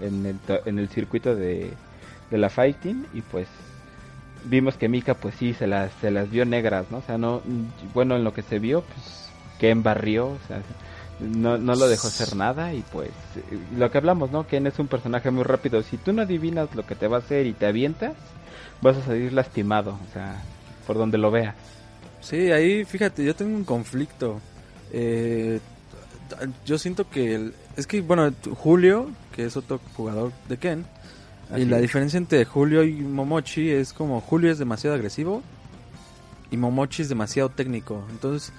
en, 0.00 0.26
el, 0.26 0.36
en 0.66 0.78
el 0.78 0.88
circuito 0.88 1.34
de, 1.34 1.72
de 2.30 2.38
la 2.38 2.50
fighting 2.50 3.06
y 3.14 3.20
pues 3.22 3.48
vimos 4.44 4.76
que 4.76 4.88
Mika 4.88 5.14
pues 5.14 5.34
sí 5.36 5.54
se 5.54 5.66
las 5.66 5.92
se 6.00 6.10
las 6.10 6.30
vio 6.30 6.44
negras, 6.44 6.86
¿no? 6.90 6.98
O 6.98 7.02
sea, 7.02 7.18
no 7.18 7.42
bueno, 7.94 8.16
en 8.16 8.24
lo 8.24 8.34
que 8.34 8.42
se 8.42 8.58
vio 8.58 8.82
pues 8.82 9.30
Ken 9.58 9.82
barrió, 9.82 10.28
o 10.28 10.38
sea, 10.48 10.62
no, 11.20 11.58
no 11.58 11.74
lo 11.74 11.86
dejó 11.88 12.08
hacer 12.08 12.34
nada 12.34 12.72
y 12.72 12.82
pues 12.90 13.10
lo 13.76 13.90
que 13.90 13.98
hablamos, 13.98 14.30
¿no? 14.30 14.46
Ken 14.46 14.66
es 14.66 14.78
un 14.78 14.88
personaje 14.88 15.30
muy 15.30 15.44
rápido. 15.44 15.82
Si 15.82 15.98
tú 15.98 16.12
no 16.12 16.22
adivinas 16.22 16.74
lo 16.74 16.86
que 16.86 16.94
te 16.94 17.08
va 17.08 17.18
a 17.18 17.20
hacer 17.20 17.46
y 17.46 17.52
te 17.52 17.66
avientas, 17.66 18.14
vas 18.80 18.96
a 18.96 19.02
salir 19.04 19.32
lastimado, 19.32 19.98
o 20.08 20.12
sea, 20.12 20.42
por 20.86 20.96
donde 20.96 21.18
lo 21.18 21.30
veas. 21.30 21.79
Sí, 22.20 22.50
ahí 22.52 22.84
fíjate, 22.84 23.24
yo 23.24 23.34
tengo 23.34 23.56
un 23.56 23.64
conflicto. 23.64 24.40
Eh, 24.92 25.60
yo 26.64 26.78
siento 26.78 27.08
que 27.08 27.34
el, 27.34 27.54
es 27.76 27.86
que 27.86 28.00
bueno, 28.00 28.32
Julio, 28.56 29.10
que 29.34 29.44
es 29.44 29.56
otro 29.56 29.80
jugador 29.96 30.32
de 30.48 30.56
Ken, 30.56 30.84
y 31.56 31.64
la 31.64 31.78
diferencia 31.78 32.16
entre 32.16 32.44
Julio 32.44 32.84
y 32.84 32.92
Momochi 32.92 33.70
es 33.70 33.92
como 33.92 34.20
Julio 34.20 34.52
es 34.52 34.58
demasiado 34.58 34.94
agresivo 34.94 35.42
y 36.50 36.56
Momochi 36.56 37.02
es 37.02 37.08
demasiado 37.08 37.48
técnico. 37.48 38.04
Entonces, 38.10 38.52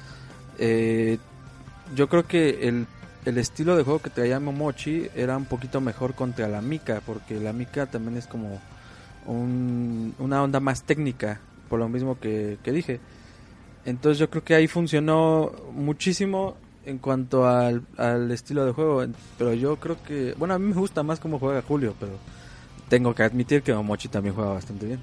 eh, 0.57 1.17
yo 1.95 2.09
creo 2.09 2.25
que 2.27 2.67
el, 2.67 2.87
el, 3.25 3.37
estilo 3.37 3.77
de 3.77 3.83
juego 3.83 4.01
que 4.01 4.09
traía 4.09 4.39
Momochi 4.39 5.07
era 5.15 5.37
un 5.37 5.45
poquito 5.45 5.79
mejor 5.79 6.15
contra 6.15 6.47
la 6.47 6.61
Mika, 6.61 7.01
porque 7.05 7.39
la 7.39 7.53
Mika 7.53 7.85
también 7.85 8.17
es 8.17 8.27
como 8.27 8.59
un, 9.25 10.13
una 10.19 10.43
onda 10.43 10.59
más 10.59 10.83
técnica, 10.83 11.39
por 11.69 11.79
lo 11.79 11.89
mismo 11.89 12.19
que, 12.19 12.57
que, 12.63 12.71
dije. 12.71 12.99
Entonces 13.85 14.19
yo 14.19 14.29
creo 14.29 14.43
que 14.43 14.55
ahí 14.55 14.67
funcionó 14.67 15.51
muchísimo 15.73 16.55
en 16.85 16.97
cuanto 16.97 17.47
al, 17.47 17.83
al 17.97 18.31
estilo 18.31 18.65
de 18.65 18.71
juego, 18.71 19.05
pero 19.37 19.53
yo 19.53 19.75
creo 19.77 20.01
que, 20.03 20.33
bueno, 20.37 20.53
a 20.53 20.59
mí 20.59 20.67
me 20.67 20.79
gusta 20.79 21.03
más 21.03 21.19
cómo 21.19 21.39
juega 21.39 21.61
Julio, 21.61 21.95
pero 21.99 22.13
tengo 22.89 23.13
que 23.13 23.23
admitir 23.23 23.61
que 23.61 23.73
Momochi 23.73 24.07
también 24.07 24.35
juega 24.35 24.53
bastante 24.53 24.85
bien. 24.85 24.99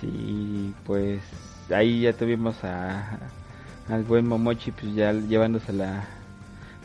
Sí, 0.00 0.74
pues 0.84 1.22
ahí 1.70 2.02
ya 2.02 2.12
tuvimos 2.12 2.62
a, 2.62 3.18
al 3.88 4.04
buen 4.04 4.26
Momochi 4.26 4.70
pues 4.70 4.94
ya 4.94 5.12
llevándose 5.12 5.72
la, 5.72 6.04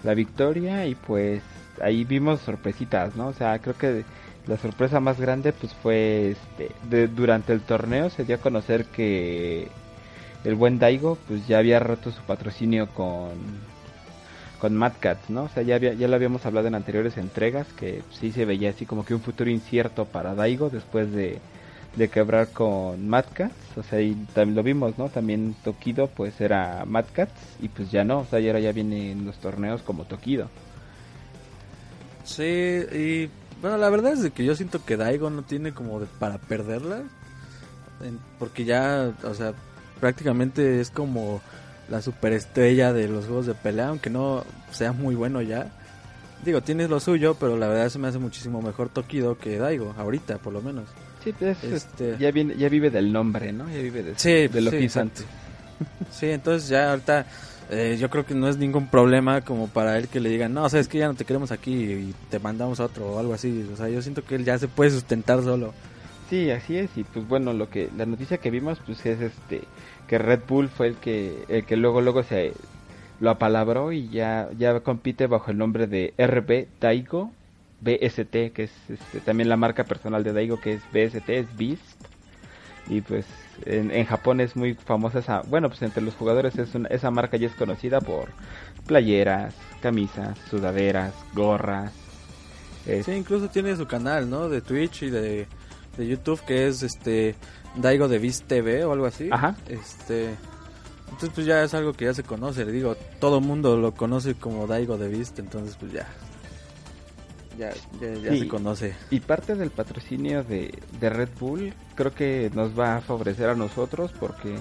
la 0.03 0.13
victoria 0.13 0.85
y 0.87 0.95
pues 0.95 1.43
ahí 1.81 2.03
vimos 2.03 2.41
sorpresitas, 2.41 3.15
¿no? 3.15 3.27
O 3.27 3.33
sea, 3.33 3.59
creo 3.59 3.77
que 3.77 4.05
la 4.47 4.57
sorpresa 4.57 4.99
más 4.99 5.19
grande 5.19 5.53
pues 5.53 5.73
fue 5.75 6.31
este 6.31 6.71
de, 6.89 7.07
durante 7.07 7.53
el 7.53 7.61
torneo 7.61 8.09
se 8.09 8.25
dio 8.25 8.35
a 8.35 8.39
conocer 8.39 8.85
que 8.85 9.67
el 10.43 10.55
buen 10.55 10.79
Daigo 10.79 11.17
pues 11.27 11.47
ya 11.47 11.59
había 11.59 11.79
roto 11.79 12.11
su 12.11 12.21
patrocinio 12.23 12.87
con 12.89 13.31
con 14.61 14.77
Mad 14.77 14.93
Cats, 14.99 15.27
¿no? 15.31 15.45
O 15.45 15.49
sea, 15.49 15.63
ya, 15.63 15.73
había, 15.73 15.93
ya 15.93 16.07
lo 16.07 16.15
habíamos 16.15 16.45
hablado 16.45 16.67
en 16.67 16.75
anteriores 16.75 17.17
entregas 17.17 17.65
que 17.73 18.03
sí 18.11 18.31
se 18.31 18.45
veía 18.45 18.69
así 18.69 18.85
como 18.85 19.03
que 19.03 19.15
un 19.15 19.21
futuro 19.21 19.49
incierto 19.49 20.05
para 20.05 20.35
Daigo 20.35 20.69
después 20.69 21.11
de, 21.11 21.39
de 21.95 22.09
quebrar 22.09 22.49
con 22.49 23.09
Mad 23.09 23.25
Cats, 23.33 23.55
o 23.75 23.81
sea, 23.81 24.01
y 24.01 24.13
también 24.35 24.55
lo 24.55 24.61
vimos, 24.61 24.99
¿no? 24.99 25.09
También 25.09 25.55
Tokido 25.63 26.05
pues 26.07 26.39
era 26.39 26.85
Mad 26.85 27.05
Cats 27.11 27.33
y 27.59 27.69
pues 27.69 27.89
ya 27.89 28.03
no, 28.03 28.19
o 28.19 28.25
sea, 28.25 28.39
ya 28.39 28.49
ahora 28.49 28.59
ya 28.59 28.71
viene 28.71 29.11
en 29.11 29.25
los 29.25 29.37
torneos 29.37 29.81
como 29.81 30.03
Tokido. 30.05 30.47
Sí, 32.23 32.43
y 32.43 33.29
bueno, 33.61 33.77
la 33.77 33.89
verdad 33.89 34.13
es 34.13 34.21
de 34.21 34.29
que 34.29 34.45
yo 34.45 34.55
siento 34.55 34.85
que 34.85 34.95
Daigo 34.95 35.31
no 35.31 35.41
tiene 35.41 35.73
como 35.73 35.99
de, 35.99 36.05
para 36.05 36.37
perderla, 36.37 37.01
porque 38.37 38.63
ya, 38.63 39.11
o 39.23 39.33
sea, 39.33 39.53
prácticamente 40.01 40.81
es 40.81 40.89
como 40.89 41.41
la 41.89 42.01
superestrella 42.01 42.91
de 42.91 43.07
los 43.07 43.25
juegos 43.25 43.45
de 43.45 43.53
pelea, 43.53 43.87
aunque 43.87 44.09
no 44.09 44.43
sea 44.71 44.91
muy 44.91 45.15
bueno 45.15 45.41
ya. 45.41 45.71
Digo, 46.43 46.61
tienes 46.61 46.89
lo 46.89 46.99
suyo, 46.99 47.35
pero 47.39 47.55
la 47.55 47.67
verdad 47.67 47.87
se 47.89 47.99
me 47.99 48.07
hace 48.07 48.17
muchísimo 48.17 48.61
mejor 48.61 48.89
Tokido 48.89 49.37
que 49.37 49.57
Daigo, 49.57 49.93
ahorita 49.97 50.39
por 50.39 50.51
lo 50.51 50.61
menos. 50.61 50.89
Sí, 51.23 51.33
pues, 51.37 51.63
este... 51.63 52.17
ya, 52.19 52.31
viene, 52.31 52.55
ya 52.57 52.67
vive 52.67 52.89
del 52.89 53.13
nombre, 53.13 53.53
¿no? 53.53 53.69
Ya 53.69 53.77
vive 53.77 54.03
de, 54.03 54.13
sí, 54.17 54.47
de 54.47 54.61
lo 54.61 54.71
sí, 54.71 54.77
que 54.77 54.83
hizo 54.83 54.99
antes. 54.99 55.25
Sí, 56.11 56.27
entonces 56.29 56.69
ya 56.69 56.91
ahorita 56.91 57.25
eh, 57.71 57.97
yo 57.99 58.09
creo 58.09 58.25
que 58.25 58.35
no 58.35 58.49
es 58.49 58.57
ningún 58.57 58.87
problema 58.87 59.41
como 59.41 59.67
para 59.67 59.97
él 59.97 60.07
que 60.07 60.19
le 60.19 60.29
digan, 60.29 60.53
no, 60.53 60.65
o 60.65 60.69
sea, 60.69 60.79
es 60.79 60.87
que 60.87 60.97
ya 60.97 61.07
no 61.07 61.15
te 61.15 61.25
queremos 61.25 61.51
aquí 61.51 61.71
y 61.73 62.15
te 62.29 62.37
mandamos 62.37 62.79
a 62.79 62.85
otro 62.85 63.13
o 63.13 63.19
algo 63.19 63.33
así. 63.33 63.67
O 63.73 63.77
sea, 63.77 63.87
yo 63.87 64.01
siento 64.01 64.23
que 64.23 64.35
él 64.35 64.45
ya 64.45 64.59
se 64.59 64.67
puede 64.67 64.91
sustentar 64.91 65.41
solo. 65.41 65.73
Sí, 66.29 66.49
así 66.51 66.77
es. 66.77 66.89
Y 66.97 67.03
pues 67.03 67.27
bueno, 67.27 67.53
lo 67.53 67.69
que 67.69 67.89
la 67.97 68.05
noticia 68.05 68.37
que 68.37 68.51
vimos 68.51 68.79
pues 68.85 69.05
es 69.05 69.21
este 69.21 69.61
que 70.11 70.17
Red 70.17 70.41
Bull 70.45 70.67
fue 70.67 70.87
el 70.87 70.95
que 70.97 71.45
el 71.47 71.65
que 71.65 71.77
luego 71.77 72.01
luego 72.01 72.21
se 72.21 72.51
lo 73.21 73.29
apalabró 73.29 73.93
y 73.93 74.09
ya 74.09 74.49
ya 74.57 74.81
compite 74.81 75.25
bajo 75.25 75.51
el 75.51 75.57
nombre 75.57 75.87
de 75.87 76.13
RB 76.17 76.67
Daigo 76.81 77.31
BST, 77.79 78.51
que 78.51 78.63
es 78.63 78.71
este, 78.89 79.21
también 79.21 79.47
la 79.47 79.55
marca 79.55 79.85
personal 79.85 80.25
de 80.25 80.33
Daigo 80.33 80.59
que 80.59 80.73
es 80.73 80.81
BST, 80.91 81.29
es 81.29 81.55
Beast. 81.55 82.01
Y 82.89 82.99
pues 82.99 83.25
en, 83.65 83.89
en, 83.91 84.05
Japón 84.05 84.41
es 84.41 84.57
muy 84.57 84.73
famosa 84.73 85.19
esa, 85.19 85.43
bueno, 85.43 85.69
pues 85.69 85.81
entre 85.81 86.03
los 86.03 86.13
jugadores 86.15 86.57
es 86.57 86.75
una, 86.75 86.89
esa 86.89 87.09
marca 87.09 87.37
ya 87.37 87.47
es 87.47 87.55
conocida 87.55 88.01
por 88.01 88.27
playeras, 88.87 89.55
camisas, 89.81 90.37
sudaderas, 90.49 91.13
gorras. 91.33 91.93
Es... 92.85 93.05
Sí, 93.05 93.13
incluso 93.13 93.47
tiene 93.47 93.77
su 93.77 93.87
canal, 93.87 94.29
¿no? 94.29 94.49
De 94.49 94.59
Twitch 94.59 95.03
y 95.03 95.09
de, 95.09 95.47
de 95.95 96.07
YouTube 96.07 96.41
que 96.45 96.67
es 96.67 96.83
este 96.83 97.35
Daigo 97.75 98.07
de 98.07 98.19
Beast 98.19 98.47
TV 98.47 98.83
o 98.85 98.93
algo 98.93 99.05
así. 99.05 99.29
Ajá. 99.31 99.55
Este 99.67 100.35
entonces 101.05 101.31
pues 101.35 101.45
ya 101.45 101.63
es 101.63 101.73
algo 101.73 101.93
que 101.93 102.05
ya 102.05 102.13
se 102.13 102.23
conoce, 102.23 102.65
le 102.65 102.71
digo, 102.71 102.95
todo 103.19 103.39
el 103.39 103.43
mundo 103.43 103.75
lo 103.75 103.93
conoce 103.93 104.35
como 104.35 104.65
Daigo 104.65 104.97
de 104.97 105.09
Beast, 105.09 105.39
entonces 105.39 105.75
pues 105.77 105.91
ya 105.91 106.07
ya, 107.57 107.71
ya, 107.99 108.13
ya 108.13 108.31
sí. 108.31 108.39
se 108.39 108.47
conoce. 108.47 108.95
Y 109.09 109.19
parte 109.19 109.55
del 109.55 109.71
patrocinio 109.71 110.43
de, 110.43 110.73
de, 110.99 111.09
Red 111.09 111.29
Bull 111.39 111.73
creo 111.95 112.13
que 112.13 112.49
nos 112.53 112.77
va 112.77 112.97
a 112.97 113.01
favorecer 113.01 113.49
a 113.49 113.55
nosotros 113.55 114.11
porque 114.19 114.55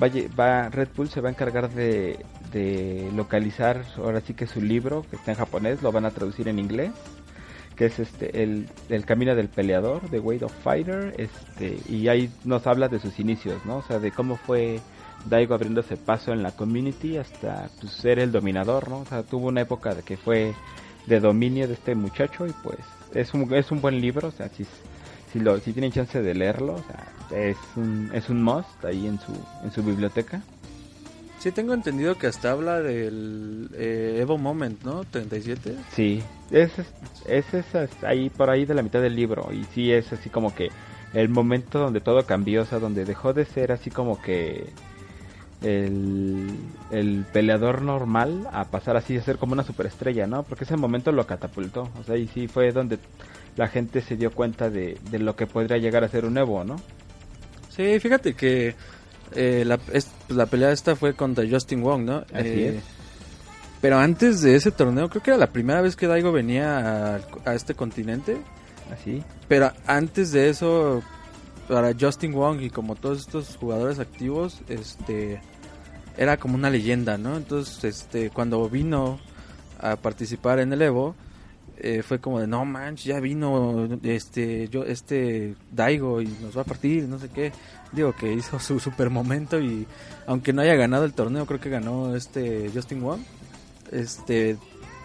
va, 0.00 0.08
va 0.38 0.68
Red 0.68 0.88
Bull 0.94 1.08
se 1.08 1.20
va 1.20 1.30
a 1.30 1.32
encargar 1.32 1.70
de, 1.70 2.24
de, 2.52 3.10
localizar 3.14 3.84
ahora 3.96 4.20
sí 4.20 4.34
que 4.34 4.46
su 4.46 4.60
libro 4.60 5.06
que 5.08 5.16
está 5.16 5.32
en 5.32 5.38
japonés 5.38 5.82
lo 5.82 5.90
van 5.90 6.04
a 6.04 6.10
traducir 6.10 6.48
en 6.48 6.58
inglés 6.58 6.92
que 7.78 7.86
es 7.86 7.98
este 7.98 8.42
el, 8.42 8.68
el 8.88 9.06
camino 9.06 9.34
del 9.34 9.48
peleador 9.48 10.02
The 10.10 10.18
Way 10.18 10.40
of 10.42 10.52
Fighter 10.62 11.14
este 11.16 11.78
y 11.88 12.08
ahí 12.08 12.30
nos 12.44 12.66
habla 12.66 12.88
de 12.88 12.98
sus 12.98 13.18
inicios 13.20 13.64
no 13.64 13.76
o 13.78 13.82
sea 13.82 13.98
de 14.00 14.10
cómo 14.10 14.36
fue 14.36 14.80
Daigo 15.26 15.54
abriéndose 15.54 15.96
paso 15.96 16.32
en 16.32 16.42
la 16.42 16.52
community 16.52 17.16
hasta 17.16 17.70
pues, 17.80 17.92
ser 17.92 18.18
el 18.18 18.32
dominador 18.32 18.88
no 18.88 18.98
o 18.98 19.04
sea 19.06 19.22
tuvo 19.22 19.46
una 19.46 19.60
época 19.62 19.94
de 19.94 20.02
que 20.02 20.16
fue 20.16 20.54
de 21.06 21.20
dominio 21.20 21.66
de 21.66 21.74
este 21.74 21.94
muchacho 21.94 22.46
y 22.46 22.52
pues 22.62 22.78
es 23.14 23.32
un, 23.34 23.52
es 23.54 23.70
un 23.70 23.80
buen 23.80 24.00
libro, 24.00 24.28
o 24.28 24.30
sea, 24.30 24.48
si, 24.48 24.66
si, 25.32 25.40
lo, 25.40 25.58
si 25.58 25.72
tienen 25.72 25.92
chance 25.92 26.20
de 26.20 26.34
leerlo, 26.34 26.74
o 26.74 26.82
sea, 26.84 27.38
es 27.38 27.56
un, 27.76 28.10
es 28.12 28.28
un 28.28 28.42
must 28.42 28.84
ahí 28.84 29.06
en 29.06 29.18
su, 29.20 29.32
en 29.64 29.70
su 29.70 29.82
biblioteca. 29.82 30.42
Sí, 31.38 31.52
tengo 31.52 31.72
entendido 31.72 32.18
que 32.18 32.26
hasta 32.26 32.50
habla 32.50 32.80
del 32.80 33.70
eh, 33.74 34.18
Evo 34.20 34.38
Moment, 34.38 34.82
¿no? 34.82 35.04
37. 35.04 35.76
Sí, 35.92 36.22
es, 36.50 36.72
es, 36.78 37.54
es, 37.54 37.74
es, 37.74 37.90
ahí 38.02 38.28
por 38.28 38.50
ahí 38.50 38.64
de 38.64 38.74
la 38.74 38.82
mitad 38.82 39.00
del 39.00 39.14
libro 39.14 39.48
y 39.52 39.62
sí 39.72 39.92
es 39.92 40.12
así 40.12 40.30
como 40.30 40.52
que 40.52 40.70
el 41.14 41.28
momento 41.28 41.78
donde 41.78 42.00
todo 42.00 42.26
cambió, 42.26 42.62
o 42.62 42.64
sea, 42.64 42.80
donde 42.80 43.04
dejó 43.04 43.32
de 43.32 43.44
ser 43.44 43.70
así 43.70 43.88
como 43.88 44.20
que 44.20 44.68
el, 45.62 46.48
el, 46.90 47.24
peleador 47.32 47.82
normal 47.82 48.48
a 48.52 48.64
pasar 48.64 48.96
así 48.96 49.16
a 49.16 49.22
ser 49.22 49.38
como 49.38 49.52
una 49.52 49.64
superestrella, 49.64 50.26
¿no? 50.26 50.42
Porque 50.42 50.64
ese 50.64 50.76
momento 50.76 51.12
lo 51.12 51.26
catapultó, 51.26 51.88
o 52.00 52.04
sea, 52.04 52.16
y 52.16 52.26
sí 52.28 52.48
fue 52.48 52.72
donde 52.72 52.98
la 53.56 53.68
gente 53.68 54.00
se 54.00 54.16
dio 54.16 54.32
cuenta 54.32 54.70
de, 54.70 54.98
de 55.10 55.18
lo 55.20 55.36
que 55.36 55.46
podría 55.46 55.78
llegar 55.78 56.02
a 56.02 56.08
ser 56.08 56.24
un 56.24 56.36
Evo, 56.36 56.64
¿no? 56.64 56.76
Sí, 57.70 57.98
fíjate 58.00 58.34
que 58.34 58.74
eh, 59.34 59.64
la, 59.66 59.78
es, 59.92 60.08
la, 60.28 60.46
pelea 60.46 60.72
esta 60.72 60.96
fue 60.96 61.14
contra 61.14 61.44
Justin 61.48 61.82
Wong, 61.82 62.04
¿no? 62.04 62.18
Así 62.32 62.48
eh, 62.48 62.78
es. 62.78 62.84
Pero 63.80 63.98
antes 63.98 64.40
de 64.42 64.56
ese 64.56 64.70
torneo, 64.70 65.08
creo 65.08 65.22
que 65.22 65.30
era 65.30 65.38
la 65.38 65.50
primera 65.50 65.80
vez 65.80 65.94
que 65.94 66.06
Daigo 66.06 66.32
venía 66.32 67.14
a, 67.14 67.20
a 67.44 67.54
este 67.54 67.74
continente. 67.74 68.38
Así. 68.92 69.22
Pero 69.46 69.70
antes 69.86 70.32
de 70.32 70.48
eso, 70.48 71.02
para 71.68 71.92
Justin 71.98 72.32
Wong 72.32 72.62
y 72.62 72.70
como 72.70 72.96
todos 72.96 73.20
estos 73.20 73.56
jugadores 73.56 73.98
activos, 73.98 74.60
este 74.68 75.40
era 76.16 76.36
como 76.36 76.56
una 76.56 76.70
leyenda, 76.70 77.16
¿no? 77.18 77.36
Entonces, 77.36 77.84
este 77.84 78.30
cuando 78.30 78.68
vino 78.68 79.20
a 79.78 79.96
participar 79.96 80.58
en 80.58 80.72
el 80.72 80.82
Evo, 80.82 81.14
eh, 81.78 82.02
fue 82.02 82.18
como 82.18 82.40
de 82.40 82.48
no 82.48 82.64
manches, 82.64 83.04
ya 83.04 83.20
vino 83.20 83.88
este 84.02 84.68
yo 84.68 84.84
este 84.84 85.54
Daigo 85.70 86.20
y 86.20 86.26
nos 86.26 86.56
va 86.56 86.62
a 86.62 86.64
partir, 86.64 87.04
no 87.04 87.18
sé 87.18 87.28
qué. 87.28 87.52
Digo 87.92 88.14
que 88.14 88.32
hizo 88.32 88.58
su 88.58 88.80
super 88.80 89.10
momento 89.10 89.60
y 89.60 89.86
aunque 90.26 90.52
no 90.52 90.62
haya 90.62 90.74
ganado 90.74 91.04
el 91.04 91.14
torneo, 91.14 91.46
creo 91.46 91.60
que 91.60 91.70
ganó 91.70 92.14
este 92.14 92.70
Justin 92.72 93.02
Wong. 93.02 93.20
Este 93.90 94.56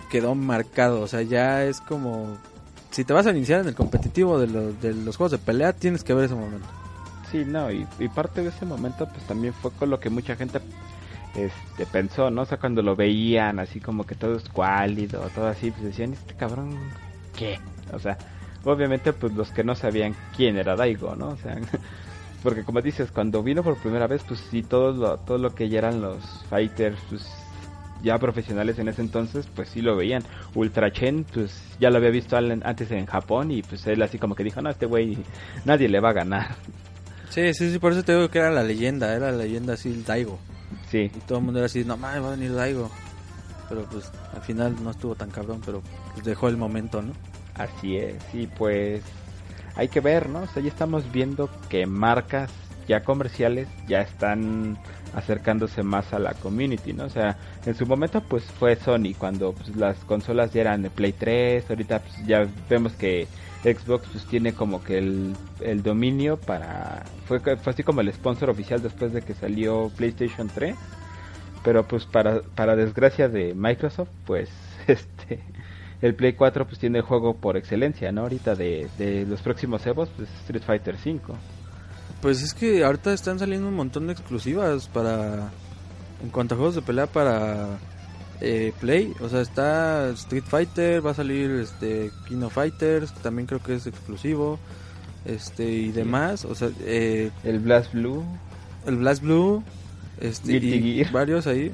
quedó 0.09 0.35
marcado, 0.35 1.01
o 1.01 1.07
sea, 1.07 1.21
ya 1.21 1.63
es 1.63 1.81
como 1.81 2.37
si 2.93 3.03
te 3.03 3.13
vas 3.13 3.25
a 3.25 3.31
iniciar 3.31 3.61
en 3.61 3.67
el 3.67 3.73
competitivo 3.73 4.37
de 4.37 4.45
los, 4.45 4.79
de 4.79 4.93
los 4.93 5.17
juegos 5.17 5.31
de 5.31 5.39
pelea, 5.39 5.73
tienes 5.73 6.03
que 6.03 6.13
ver 6.13 6.25
ese 6.25 6.35
momento. 6.35 6.67
Sí, 7.31 7.43
no, 7.43 7.71
y, 7.71 7.87
parte 8.13 8.43
de 8.43 8.49
ese 8.49 8.63
momento 8.63 9.09
pues 9.09 9.25
también 9.25 9.55
fue 9.55 9.71
con 9.71 9.89
lo 9.89 9.99
que 9.99 10.11
mucha 10.11 10.35
gente 10.35 10.59
este 11.33 11.87
pensó, 11.87 12.29
¿no? 12.29 12.43
O 12.43 12.45
sea, 12.45 12.59
cuando 12.59 12.83
lo 12.83 12.95
veían 12.95 13.57
así 13.57 13.79
como 13.79 14.05
que 14.05 14.13
todo 14.13 14.35
es 14.35 14.47
cuálido, 14.49 15.27
todo 15.33 15.47
así, 15.47 15.71
pues 15.71 15.83
decían, 15.83 16.13
este 16.13 16.35
cabrón, 16.35 16.77
¿qué? 17.35 17.59
O 17.91 17.97
sea, 17.97 18.19
obviamente 18.63 19.13
pues 19.13 19.33
los 19.33 19.49
que 19.49 19.63
no 19.63 19.73
sabían 19.73 20.15
quién 20.37 20.57
era 20.57 20.75
Daigo, 20.75 21.15
¿no? 21.15 21.29
O 21.29 21.37
sea, 21.37 21.57
porque 22.43 22.63
como 22.63 22.81
dices, 22.81 23.09
cuando 23.11 23.41
vino 23.41 23.63
por 23.63 23.77
primera 23.77 24.05
vez, 24.05 24.21
pues 24.27 24.41
sí, 24.51 24.61
todo 24.61 24.91
lo, 24.91 25.17
todo 25.17 25.37
lo 25.37 25.55
que 25.55 25.69
ya 25.69 25.79
eran 25.79 26.01
los 26.01 26.21
fighters, 26.49 26.99
pues 27.09 27.25
ya 28.03 28.17
profesionales 28.17 28.77
en 28.77 28.89
ese 28.89 29.01
entonces, 29.01 29.47
pues 29.55 29.69
sí 29.69 29.81
lo 29.81 29.95
veían. 29.95 30.23
Ultra 30.53 30.91
Chen, 30.91 31.23
pues 31.23 31.59
ya 31.79 31.89
lo 31.89 31.97
había 31.97 32.09
visto 32.09 32.35
antes 32.35 32.91
en 32.91 33.05
Japón 33.05 33.49
y 33.51 33.63
pues 33.63 33.87
él 33.87 34.01
así 34.01 34.19
como 34.19 34.35
que 34.35 34.43
dijo, 34.43 34.61
no, 34.61 34.69
este 34.69 34.85
güey 34.85 35.17
nadie 35.65 35.87
le 35.87 36.01
va 36.01 36.09
a 36.09 36.13
ganar. 36.13 36.55
Sí, 37.29 37.53
sí, 37.53 37.71
sí, 37.71 37.79
por 37.79 37.93
eso 37.93 38.03
te 38.03 38.13
digo 38.13 38.29
que 38.29 38.39
era 38.39 38.51
la 38.51 38.63
leyenda, 38.63 39.15
era 39.15 39.31
la 39.31 39.37
leyenda 39.37 39.73
así, 39.73 39.89
el 39.89 40.03
Daigo. 40.03 40.37
Sí. 40.91 41.09
Y 41.15 41.19
todo 41.25 41.39
el 41.39 41.45
mundo 41.45 41.59
era 41.59 41.65
así, 41.65 41.83
no 41.83 41.97
mames, 41.97 42.21
va 42.21 42.27
a 42.27 42.31
venir 42.35 42.53
Daigo. 42.53 42.91
Pero 43.69 43.85
pues 43.85 44.11
al 44.35 44.41
final 44.41 44.75
no 44.83 44.91
estuvo 44.91 45.15
tan 45.15 45.31
cabrón, 45.31 45.61
pero 45.65 45.81
pues, 46.13 46.25
dejó 46.25 46.49
el 46.49 46.57
momento, 46.57 47.01
¿no? 47.01 47.13
Así 47.55 47.95
es, 47.95 48.21
y 48.33 48.47
pues 48.47 49.01
hay 49.75 49.87
que 49.87 49.99
ver, 49.99 50.29
¿no? 50.29 50.41
O 50.41 50.47
sea, 50.47 50.61
ya 50.61 50.69
estamos 50.69 51.11
viendo 51.11 51.49
que 51.69 51.85
marcas 51.85 52.51
ya 52.87 53.03
comerciales 53.03 53.67
ya 53.87 54.01
están 54.01 54.77
acercándose 55.13 55.83
más 55.83 56.11
a 56.13 56.19
la 56.19 56.33
community, 56.33 56.93
¿no? 56.93 57.05
O 57.05 57.09
sea, 57.09 57.37
en 57.65 57.75
su 57.75 57.85
momento 57.85 58.21
pues 58.21 58.43
fue 58.43 58.75
Sony 58.75 59.13
cuando 59.17 59.53
pues, 59.53 59.75
las 59.75 59.97
consolas 60.05 60.53
ya 60.53 60.61
eran 60.61 60.81
de 60.81 60.89
Play 60.89 61.13
3, 61.13 61.69
ahorita 61.69 61.99
pues, 61.99 62.27
ya 62.27 62.47
vemos 62.69 62.93
que 62.93 63.27
Xbox 63.63 64.07
pues 64.11 64.25
tiene 64.25 64.53
como 64.53 64.83
que 64.83 64.97
el, 64.97 65.35
el 65.61 65.83
dominio 65.83 66.37
para 66.37 67.03
fue, 67.27 67.39
fue 67.39 67.71
así 67.71 67.83
como 67.83 68.01
el 68.01 68.11
sponsor 68.11 68.49
oficial 68.49 68.81
después 68.81 69.13
de 69.13 69.21
que 69.21 69.33
salió 69.33 69.91
PlayStation 69.95 70.49
3, 70.53 70.75
pero 71.63 71.87
pues 71.87 72.05
para 72.05 72.41
para 72.41 72.75
desgracia 72.75 73.29
de 73.29 73.53
Microsoft, 73.53 74.09
pues 74.25 74.49
este 74.87 75.39
el 76.03 76.15
Play 76.15 76.33
4 76.33 76.67
pues 76.67 76.79
tiene 76.79 76.97
el 76.97 77.05
juego 77.05 77.33
por 77.37 77.55
excelencia, 77.55 78.11
¿no? 78.11 78.23
Ahorita 78.23 78.55
de, 78.55 78.89
de 78.97 79.25
los 79.25 79.41
próximos 79.41 79.85
Evos, 79.87 80.09
pues 80.17 80.27
Street 80.41 80.61
Fighter 80.61 80.97
5. 80.97 81.33
Pues 82.21 82.43
es 82.43 82.53
que 82.53 82.83
ahorita 82.83 83.13
están 83.13 83.39
saliendo 83.39 83.69
un 83.69 83.75
montón 83.75 84.07
de 84.07 84.13
exclusivas 84.13 84.89
para. 84.89 85.49
En 86.21 86.29
cuanto 86.29 86.55
a 86.55 86.57
juegos 86.57 86.75
de 86.75 86.81
pelea 86.81 87.07
para 87.07 87.79
eh, 88.41 88.73
Play. 88.81 89.13
O 89.21 89.29
sea, 89.29 89.39
está 89.39 90.09
Street 90.09 90.43
Fighter, 90.45 91.05
va 91.05 91.11
a 91.11 91.13
salir 91.13 91.49
este 91.51 92.11
King 92.27 92.41
of 92.41 92.53
Fighters, 92.53 93.13
que 93.13 93.21
también 93.21 93.45
creo 93.45 93.63
que 93.63 93.75
es 93.75 93.87
exclusivo. 93.87 94.59
Este 95.23 95.71
y 95.71 95.93
demás. 95.93 96.43
O 96.43 96.53
sea, 96.53 96.69
eh, 96.81 97.31
el 97.45 97.59
Blast 97.59 97.93
Blue. 97.93 98.25
El 98.85 98.97
Blast 98.97 99.23
Blue. 99.23 99.63
Este, 100.19 100.57
y 100.57 101.01
varios 101.05 101.47
ahí. 101.47 101.71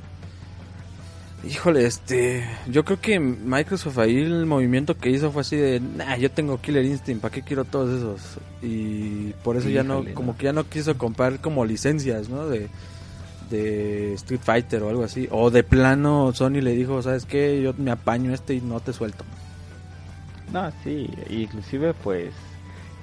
Híjole, 1.47 1.85
este, 1.85 2.43
yo 2.67 2.83
creo 2.83 2.99
que 2.99 3.19
Microsoft 3.19 3.97
ahí 3.97 4.17
el 4.17 4.45
movimiento 4.45 4.97
que 4.97 5.09
hizo 5.09 5.31
fue 5.31 5.41
así 5.41 5.55
de, 5.55 5.79
nah, 5.79 6.17
yo 6.17 6.29
tengo 6.29 6.59
Killer 6.59 6.83
Instinct, 6.83 7.21
¿para 7.21 7.33
qué 7.33 7.41
quiero 7.43 7.63
todos 7.63 7.97
esos? 7.97 8.39
Y 8.61 9.31
por 9.43 9.55
eso 9.55 9.69
ya 9.69 9.83
no, 9.83 10.03
como 10.13 10.35
que 10.35 10.45
ya 10.45 10.53
no 10.53 10.65
quiso 10.67 10.97
comprar 10.97 11.39
como 11.39 11.63
licencias, 11.63 12.27
¿no? 12.27 12.47
De, 12.47 12.67
de 13.49 14.13
Street 14.15 14.41
Fighter 14.43 14.83
o 14.83 14.89
algo 14.89 15.03
así. 15.03 15.29
O 15.31 15.49
de 15.49 15.63
plano 15.63 16.33
Sony 16.33 16.61
le 16.61 16.71
dijo, 16.71 17.01
¿sabes 17.01 17.25
qué? 17.25 17.61
Yo 17.61 17.73
me 17.77 17.91
apaño 17.91 18.33
este 18.33 18.55
y 18.55 18.61
no 18.61 18.81
te 18.81 18.91
suelto. 18.91 19.23
No, 20.51 20.69
sí, 20.83 21.09
inclusive 21.29 21.93
pues 21.93 22.33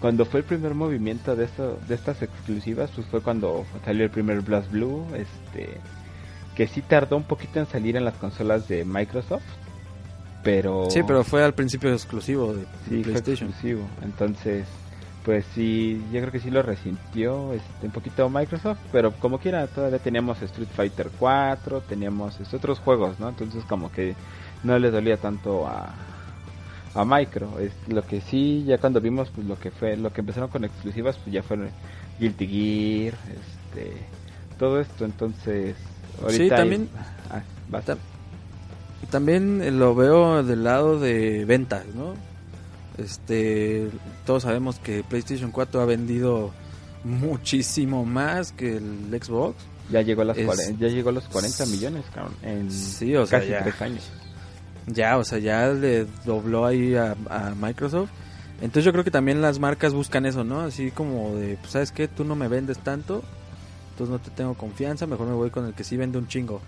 cuando 0.00 0.26
fue 0.26 0.40
el 0.40 0.46
primer 0.46 0.74
movimiento 0.74 1.34
de 1.36 1.46
esto, 1.46 1.78
de 1.88 1.94
estas 1.94 2.20
exclusivas, 2.20 2.90
pues 2.94 3.06
fue 3.06 3.22
cuando 3.22 3.64
salió 3.84 4.04
el 4.04 4.10
primer 4.10 4.42
Blast 4.42 4.70
Blue, 4.70 5.06
este 5.14 5.80
que 6.56 6.66
sí 6.66 6.80
tardó 6.80 7.16
un 7.16 7.24
poquito 7.24 7.60
en 7.60 7.66
salir 7.66 7.96
en 7.96 8.04
las 8.04 8.14
consolas 8.14 8.66
de 8.66 8.84
Microsoft, 8.84 9.44
pero... 10.42 10.90
Sí, 10.90 11.02
pero 11.06 11.22
fue 11.22 11.44
al 11.44 11.54
principio 11.54 11.92
exclusivo 11.92 12.54
de 12.54 12.64
sí, 12.88 13.02
PlayStation. 13.02 13.50
exclusivo, 13.50 13.86
entonces, 14.02 14.66
pues 15.24 15.44
sí, 15.54 16.02
yo 16.12 16.20
creo 16.20 16.32
que 16.32 16.40
sí 16.40 16.50
lo 16.50 16.62
resintió 16.62 17.52
este, 17.52 17.86
un 17.86 17.92
poquito 17.92 18.30
Microsoft, 18.30 18.78
pero 18.90 19.12
como 19.12 19.38
quiera, 19.38 19.66
todavía 19.66 19.98
teníamos 19.98 20.40
Street 20.40 20.68
Fighter 20.74 21.10
4, 21.18 21.82
teníamos 21.82 22.40
otros 22.54 22.78
juegos, 22.78 23.20
¿no? 23.20 23.28
Entonces 23.28 23.62
como 23.64 23.92
que 23.92 24.14
no 24.64 24.78
le 24.78 24.90
dolía 24.90 25.18
tanto 25.18 25.66
a, 25.66 25.94
a 26.94 27.04
Micro. 27.04 27.58
Es 27.58 27.72
lo 27.88 28.02
que 28.02 28.20
sí, 28.20 28.64
ya 28.66 28.78
cuando 28.78 29.00
vimos 29.00 29.30
pues 29.34 29.46
lo 29.46 29.58
que 29.58 29.70
fue, 29.70 29.96
lo 29.96 30.12
que 30.12 30.22
empezaron 30.22 30.48
con 30.48 30.64
exclusivas, 30.64 31.18
pues 31.18 31.34
ya 31.34 31.42
fue 31.42 31.58
Guilty 32.18 32.46
Gear, 32.46 33.14
este, 33.34 33.92
todo 34.58 34.80
esto, 34.80 35.04
entonces 35.04 35.76
sí, 36.28 36.48
también. 36.48 36.88
Ah, 37.30 37.42
también 39.10 39.78
lo 39.78 39.94
veo 39.94 40.42
del 40.42 40.64
lado 40.64 40.98
de 40.98 41.44
ventas, 41.44 41.84
¿no? 41.94 42.14
Este, 42.98 43.90
todos 44.24 44.44
sabemos 44.44 44.78
que 44.78 45.04
PlayStation 45.04 45.50
4 45.50 45.80
ha 45.80 45.84
vendido 45.84 46.52
muchísimo 47.04 48.04
más 48.04 48.52
que 48.52 48.76
el 48.76 49.22
Xbox. 49.22 49.56
Ya 49.90 50.02
llegó 50.02 50.22
a, 50.22 50.24
las 50.24 50.36
ya 50.36 50.88
llegó 50.88 51.10
a 51.10 51.12
los 51.12 51.24
40 51.28 51.66
millones, 51.66 52.04
cabrón, 52.12 52.34
en 52.42 52.70
sí, 52.72 53.14
o 53.14 53.26
casi 53.26 53.48
sea, 53.48 53.62
tres 53.62 53.80
años. 53.80 54.10
Ya, 54.86 55.16
o 55.16 55.24
sea, 55.24 55.38
ya 55.38 55.68
le 55.68 56.06
dobló 56.24 56.66
ahí 56.66 56.94
a, 56.96 57.16
a, 57.28 57.54
Microsoft. 57.54 58.10
Entonces 58.60 58.84
yo 58.84 58.92
creo 58.92 59.04
que 59.04 59.10
también 59.10 59.42
las 59.42 59.58
marcas 59.58 59.92
buscan 59.92 60.26
eso, 60.26 60.42
¿no? 60.42 60.60
Así 60.60 60.90
como 60.90 61.36
de, 61.36 61.56
pues, 61.56 61.72
¿sabes 61.72 61.92
qué? 61.92 62.08
Tú 62.08 62.24
no 62.24 62.34
me 62.34 62.48
vendes 62.48 62.78
tanto, 62.78 63.22
entonces 63.96 64.12
no 64.12 64.18
te 64.18 64.30
tengo 64.30 64.52
confianza, 64.52 65.06
mejor 65.06 65.26
me 65.26 65.32
voy 65.32 65.48
con 65.48 65.64
el 65.64 65.72
que 65.72 65.82
sí 65.82 65.96
vende 65.96 66.18
un 66.18 66.28
chingo. 66.28 66.60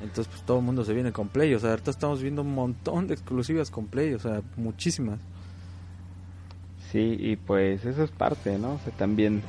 Entonces 0.00 0.28
pues 0.28 0.42
todo 0.42 0.58
el 0.58 0.64
mundo 0.64 0.84
se 0.84 0.94
viene 0.94 1.10
con 1.10 1.26
Play, 1.26 1.52
o 1.52 1.58
sea, 1.58 1.70
ahorita 1.70 1.90
estamos 1.90 2.22
viendo 2.22 2.42
un 2.42 2.54
montón 2.54 3.08
de 3.08 3.14
exclusivas 3.14 3.72
con 3.72 3.88
Play, 3.88 4.14
o 4.14 4.20
sea, 4.20 4.40
muchísimas. 4.56 5.18
Sí, 6.92 7.16
y 7.18 7.34
pues 7.34 7.84
eso 7.84 8.04
es 8.04 8.12
parte, 8.12 8.56
¿no? 8.56 8.74
O 8.74 8.78
sea, 8.84 8.92
también 8.96 9.42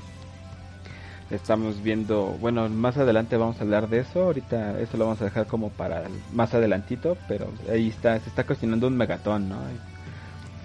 estamos 1.29 1.83
viendo, 1.83 2.35
bueno, 2.41 2.67
más 2.69 2.97
adelante 2.97 3.37
vamos 3.37 3.59
a 3.59 3.61
hablar 3.61 3.87
de 3.87 3.99
eso, 3.99 4.23
ahorita 4.23 4.79
eso 4.79 4.97
lo 4.97 5.05
vamos 5.05 5.21
a 5.21 5.25
dejar 5.25 5.45
como 5.45 5.69
para 5.69 6.05
más 6.33 6.55
adelantito, 6.55 7.17
pero 7.27 7.49
ahí 7.71 7.89
está, 7.89 8.19
se 8.19 8.29
está 8.29 8.47
cuestionando 8.47 8.87
un 8.87 8.97
megatón, 8.97 9.47
¿no? 9.47 9.59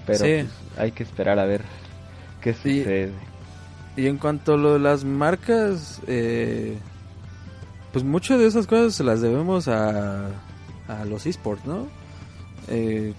Pero 0.07 0.21
pues, 0.21 0.47
hay 0.79 0.93
que 0.93 1.03
esperar 1.03 1.39
a 1.39 1.45
ver 1.45 1.61
qué 2.41 2.55
sucede. 2.55 3.13
Y 3.97 4.07
en 4.07 4.19
cuanto 4.19 4.55
a 4.55 4.57
lo 4.57 4.75
de 4.75 4.79
las 4.79 5.05
marcas, 5.05 6.01
eh, 6.07 6.77
pues 7.93 8.05
muchas 8.05 8.39
de 8.39 8.47
esas 8.47 8.67
cosas 8.67 8.95
se 8.95 9.05
las 9.05 9.23
debemos 9.23 9.69
a, 9.69 10.27
a 10.87 11.05
los 11.07 11.25
esports, 11.25 11.65
¿no? 11.65 11.87
Eh, 12.69 13.15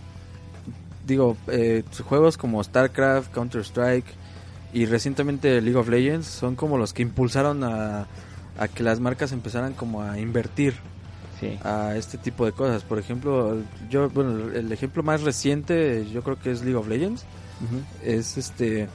digo, 1.07 1.35
eh, 1.47 1.83
juegos 2.03 2.37
como 2.37 2.63
StarCraft, 2.63 3.33
Counter-Strike 3.33 4.05
y 4.73 4.85
recientemente 4.85 5.61
League 5.61 5.79
of 5.79 5.89
Legends 5.89 6.27
son 6.27 6.55
como 6.55 6.77
los 6.77 6.93
que 6.93 7.01
impulsaron 7.01 7.63
a, 7.63 8.05
a 8.59 8.67
que 8.67 8.83
las 8.83 8.99
marcas 8.99 9.31
empezaran 9.31 9.73
como 9.73 10.03
a 10.03 10.19
invertir 10.19 10.75
a 11.63 11.95
este 11.95 12.17
tipo 12.17 12.45
de 12.45 12.51
cosas. 12.51 12.83
Por 12.83 12.99
ejemplo, 12.99 13.57
yo, 13.89 14.09
bueno, 14.09 14.51
el 14.53 14.71
ejemplo 14.71 15.03
más 15.03 15.21
reciente 15.21 16.05
yo 16.11 16.21
creo 16.23 16.39
que 16.39 16.51
es 16.51 16.61
League 16.61 16.75
of 16.77 16.87
Legends. 16.87 17.25
Es 18.03 18.37
este 18.37 18.87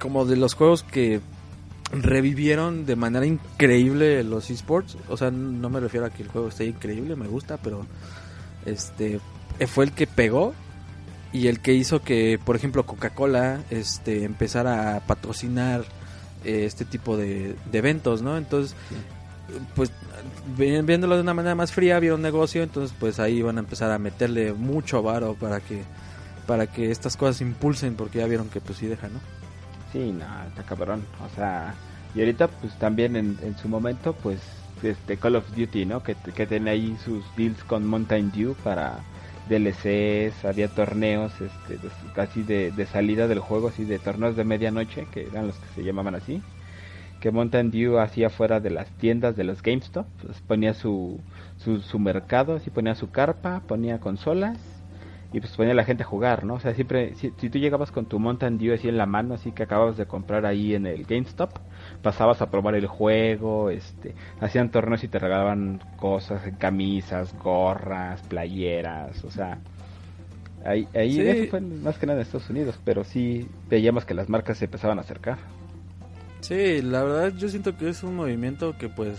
como 0.00 0.24
de 0.24 0.36
los 0.36 0.54
juegos 0.54 0.82
que 0.82 1.20
revivieron 1.92 2.86
de 2.86 2.96
manera 2.96 3.26
increíble 3.26 4.24
los 4.24 4.50
esports. 4.50 4.96
O 5.08 5.16
sea, 5.16 5.30
no 5.30 5.70
me 5.70 5.80
refiero 5.80 6.06
a 6.06 6.10
que 6.10 6.22
el 6.22 6.28
juego 6.28 6.48
esté 6.48 6.66
increíble, 6.66 7.16
me 7.16 7.26
gusta, 7.26 7.56
pero 7.58 7.86
este 8.66 9.20
fue 9.66 9.84
el 9.84 9.92
que 9.92 10.06
pegó 10.06 10.54
y 11.32 11.48
el 11.48 11.60
que 11.60 11.74
hizo 11.74 12.00
que, 12.00 12.38
por 12.44 12.56
ejemplo, 12.56 12.86
Coca-Cola 12.86 13.62
este 13.70 14.24
empezara 14.24 14.96
a 14.96 15.00
patrocinar 15.00 15.84
eh, 16.44 16.64
este 16.64 16.84
tipo 16.84 17.16
de, 17.16 17.56
eventos, 17.72 18.22
¿no? 18.22 18.36
Entonces, 18.36 18.76
pues 19.74 19.90
viéndolo 20.56 21.16
de 21.16 21.22
una 21.22 21.34
manera 21.34 21.54
más 21.54 21.72
fría, 21.72 21.98
un 21.98 22.22
negocio, 22.22 22.62
entonces 22.62 22.96
pues 22.98 23.18
ahí 23.18 23.42
van 23.42 23.56
a 23.56 23.60
empezar 23.60 23.90
a 23.90 23.98
meterle 23.98 24.52
mucho 24.52 25.02
varo 25.02 25.34
para 25.34 25.60
que 25.60 25.82
para 26.46 26.66
que 26.66 26.90
estas 26.90 27.16
cosas 27.16 27.40
impulsen 27.40 27.94
porque 27.94 28.18
ya 28.18 28.26
vieron 28.26 28.48
que 28.48 28.60
pues 28.60 28.78
sí 28.78 28.86
deja, 28.86 29.08
¿no? 29.08 29.20
Sí, 29.94 30.12
no, 30.12 30.26
está 30.48 30.64
cabrón. 30.64 31.08
O 31.20 31.28
sea, 31.28 31.80
y 32.14 32.20
ahorita 32.20 32.48
pues 32.60 32.76
también 32.78 33.16
en, 33.16 33.38
en 33.42 33.56
su 33.56 33.68
momento 33.68 34.18
pues 34.20 34.40
este 34.82 35.18
Call 35.18 35.36
of 35.36 35.50
Duty, 35.54 35.86
¿no? 35.86 36.02
Que, 36.02 36.16
que 36.16 36.46
tiene 36.46 36.70
ahí 36.70 36.96
sus 36.98 37.34
deals 37.36 37.64
con 37.64 37.86
Mountain 37.86 38.32
Dew 38.32 38.56
para 38.56 39.06
DLCs, 39.46 40.44
había 40.44 40.74
torneos 40.74 41.40
este, 41.40 41.78
casi 42.14 42.42
de, 42.42 42.72
de, 42.72 42.86
salida 42.86 43.28
del 43.28 43.38
juego, 43.40 43.68
así 43.68 43.84
de 43.84 43.98
torneos 44.00 44.36
de 44.36 44.44
medianoche, 44.44 45.08
que 45.10 45.28
eran 45.28 45.46
los 45.46 45.58
que 45.60 45.68
se 45.68 45.84
llamaban 45.84 46.14
así, 46.16 46.44
que 47.20 47.30
Mountain 47.30 47.70
Dew 47.70 47.98
hacía 47.98 48.30
fuera 48.30 48.60
de 48.60 48.70
las 48.70 48.90
tiendas 48.98 49.36
de 49.36 49.44
los 49.44 49.62
GameStop, 49.62 50.06
pues 50.22 50.40
ponía 50.42 50.74
su, 50.74 51.24
su, 51.56 51.80
su 51.80 51.98
mercado, 52.00 52.56
así 52.56 52.70
ponía 52.70 52.94
su 52.96 53.10
carpa, 53.10 53.62
ponía 53.66 54.00
consolas 54.00 54.83
y 55.34 55.40
pues 55.40 55.52
ponía 55.56 55.72
a 55.72 55.74
la 55.74 55.84
gente 55.84 56.04
a 56.04 56.06
jugar, 56.06 56.44
¿no? 56.44 56.54
O 56.54 56.60
sea, 56.60 56.74
siempre, 56.74 57.16
si, 57.16 57.32
tú 57.32 57.58
llegabas 57.58 57.90
con 57.90 58.06
tu 58.06 58.20
Mountain 58.20 58.56
Dew 58.56 58.72
así 58.72 58.88
en 58.88 58.96
la 58.96 59.04
mano, 59.04 59.34
así 59.34 59.50
que 59.50 59.64
acababas 59.64 59.96
de 59.96 60.06
comprar 60.06 60.46
ahí 60.46 60.76
en 60.76 60.86
el 60.86 61.04
GameStop, 61.04 61.50
pasabas 62.02 62.40
a 62.40 62.50
probar 62.50 62.76
el 62.76 62.86
juego, 62.86 63.68
este, 63.68 64.14
hacían 64.40 64.70
torneos 64.70 65.02
y 65.02 65.08
te 65.08 65.18
regalaban 65.18 65.80
cosas, 65.96 66.40
camisas, 66.56 67.36
gorras, 67.36 68.22
playeras, 68.22 69.24
o 69.24 69.30
sea, 69.32 69.58
ahí, 70.64 70.86
ahí 70.94 71.18
eso 71.18 71.50
fue 71.50 71.60
más 71.60 71.98
que 71.98 72.06
nada 72.06 72.20
en 72.20 72.22
Estados 72.22 72.48
Unidos, 72.48 72.78
pero 72.84 73.02
sí 73.02 73.48
veíamos 73.68 74.04
que 74.04 74.14
las 74.14 74.28
marcas 74.28 74.58
se 74.58 74.66
empezaban 74.66 74.98
a 74.98 75.00
acercar. 75.00 75.38
Sí, 76.42 76.80
la 76.80 77.02
verdad 77.02 77.32
yo 77.36 77.48
siento 77.48 77.76
que 77.76 77.88
es 77.88 78.04
un 78.04 78.14
movimiento 78.14 78.78
que 78.78 78.88
pues 78.88 79.18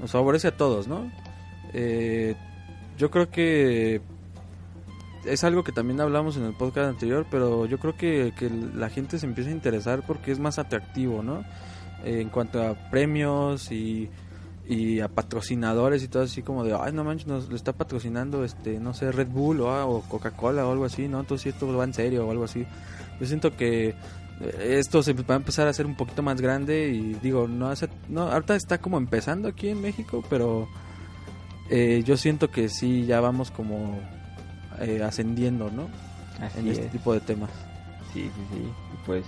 nos 0.00 0.12
favorece 0.12 0.46
a 0.46 0.56
todos, 0.56 0.86
¿no? 0.86 1.10
Eh, 1.72 2.36
yo 2.96 3.10
creo 3.10 3.28
que 3.28 4.02
es 5.24 5.44
algo 5.44 5.64
que 5.64 5.72
también 5.72 6.00
hablamos 6.00 6.36
en 6.36 6.44
el 6.44 6.54
podcast 6.54 6.88
anterior, 6.88 7.26
pero 7.30 7.66
yo 7.66 7.78
creo 7.78 7.96
que, 7.96 8.32
que 8.38 8.50
la 8.50 8.90
gente 8.90 9.18
se 9.18 9.26
empieza 9.26 9.50
a 9.50 9.52
interesar 9.52 10.04
porque 10.06 10.32
es 10.32 10.38
más 10.38 10.58
atractivo, 10.58 11.22
¿no? 11.22 11.44
en 12.04 12.28
cuanto 12.28 12.62
a 12.62 12.74
premios 12.90 13.70
y, 13.70 14.10
y 14.68 15.00
a 15.00 15.08
patrocinadores 15.08 16.02
y 16.02 16.08
todo 16.08 16.24
así 16.24 16.42
como 16.42 16.64
de, 16.64 16.76
ay, 16.78 16.92
no 16.92 17.04
manches, 17.04 17.26
nos 17.26 17.50
está 17.50 17.72
patrocinando, 17.72 18.44
este, 18.44 18.78
no 18.80 18.94
sé, 18.94 19.12
Red 19.12 19.28
Bull 19.28 19.60
o, 19.60 19.70
ah, 19.70 19.86
o 19.86 20.02
Coca-Cola 20.02 20.66
o 20.66 20.72
algo 20.72 20.84
así, 20.84 21.08
¿no? 21.08 21.20
Entonces 21.20 21.54
esto 21.54 21.74
va 21.76 21.84
en 21.84 21.94
serio 21.94 22.26
o 22.26 22.30
algo 22.30 22.44
así. 22.44 22.66
Yo 23.20 23.26
siento 23.26 23.56
que 23.56 23.90
eh, 24.40 24.76
esto 24.78 25.02
se 25.02 25.12
va 25.12 25.34
a 25.34 25.38
empezar 25.38 25.66
a 25.66 25.70
hacer 25.70 25.86
un 25.86 25.96
poquito 25.96 26.22
más 26.22 26.40
grande 26.40 26.88
y 26.88 27.14
digo, 27.14 27.48
no 27.48 27.68
hace, 27.68 27.88
no, 28.08 28.22
ahorita 28.30 28.56
está 28.56 28.78
como 28.78 28.98
empezando 28.98 29.48
aquí 29.48 29.68
en 29.68 29.80
México, 29.80 30.24
pero 30.28 30.68
eh, 31.70 32.02
yo 32.04 32.16
siento 32.16 32.50
que 32.50 32.68
sí, 32.68 33.06
ya 33.06 33.20
vamos 33.20 33.50
como 33.50 34.00
eh, 34.82 35.02
ascendiendo, 35.02 35.70
¿no? 35.70 35.88
en 36.56 36.68
este 36.68 36.88
tipo 36.88 37.12
de 37.14 37.20
temas. 37.20 37.50
Sí, 38.12 38.22
sí, 38.22 38.46
sí. 38.52 38.72
Pues 39.06 39.24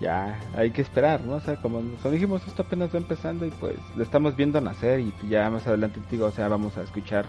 ya 0.00 0.38
hay 0.56 0.70
que 0.70 0.82
esperar, 0.82 1.20
¿no? 1.22 1.34
O 1.34 1.40
sea, 1.40 1.56
como, 1.56 1.82
dijimos, 2.10 2.42
esto 2.46 2.62
apenas 2.62 2.92
va 2.94 2.98
empezando 2.98 3.46
y 3.46 3.50
pues 3.50 3.76
lo 3.96 4.02
estamos 4.02 4.36
viendo 4.36 4.60
nacer 4.60 5.00
y 5.00 5.12
ya 5.28 5.48
más 5.50 5.66
adelante 5.66 6.00
digo, 6.10 6.26
o 6.26 6.30
sea, 6.32 6.48
vamos 6.48 6.76
a 6.76 6.82
escuchar 6.82 7.26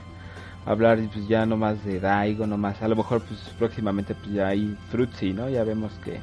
hablar 0.65 1.00
pues 1.13 1.28
ya 1.28 1.45
no 1.45 1.58
más 1.58 1.84
de 1.86 2.00
Daigo, 2.00 2.48
no 2.48 2.58
más, 2.58 2.82
a 2.82 2.88
lo 2.88 2.95
mejor 2.95 3.21
pues 3.21 3.39
próximamente 3.60 4.15
pues 4.15 4.32
ya 4.32 4.48
hay 4.48 4.76
Fruitsy, 4.89 5.34
¿no? 5.34 5.48
Ya 5.50 5.63
vemos 5.63 5.91
que 6.04 6.19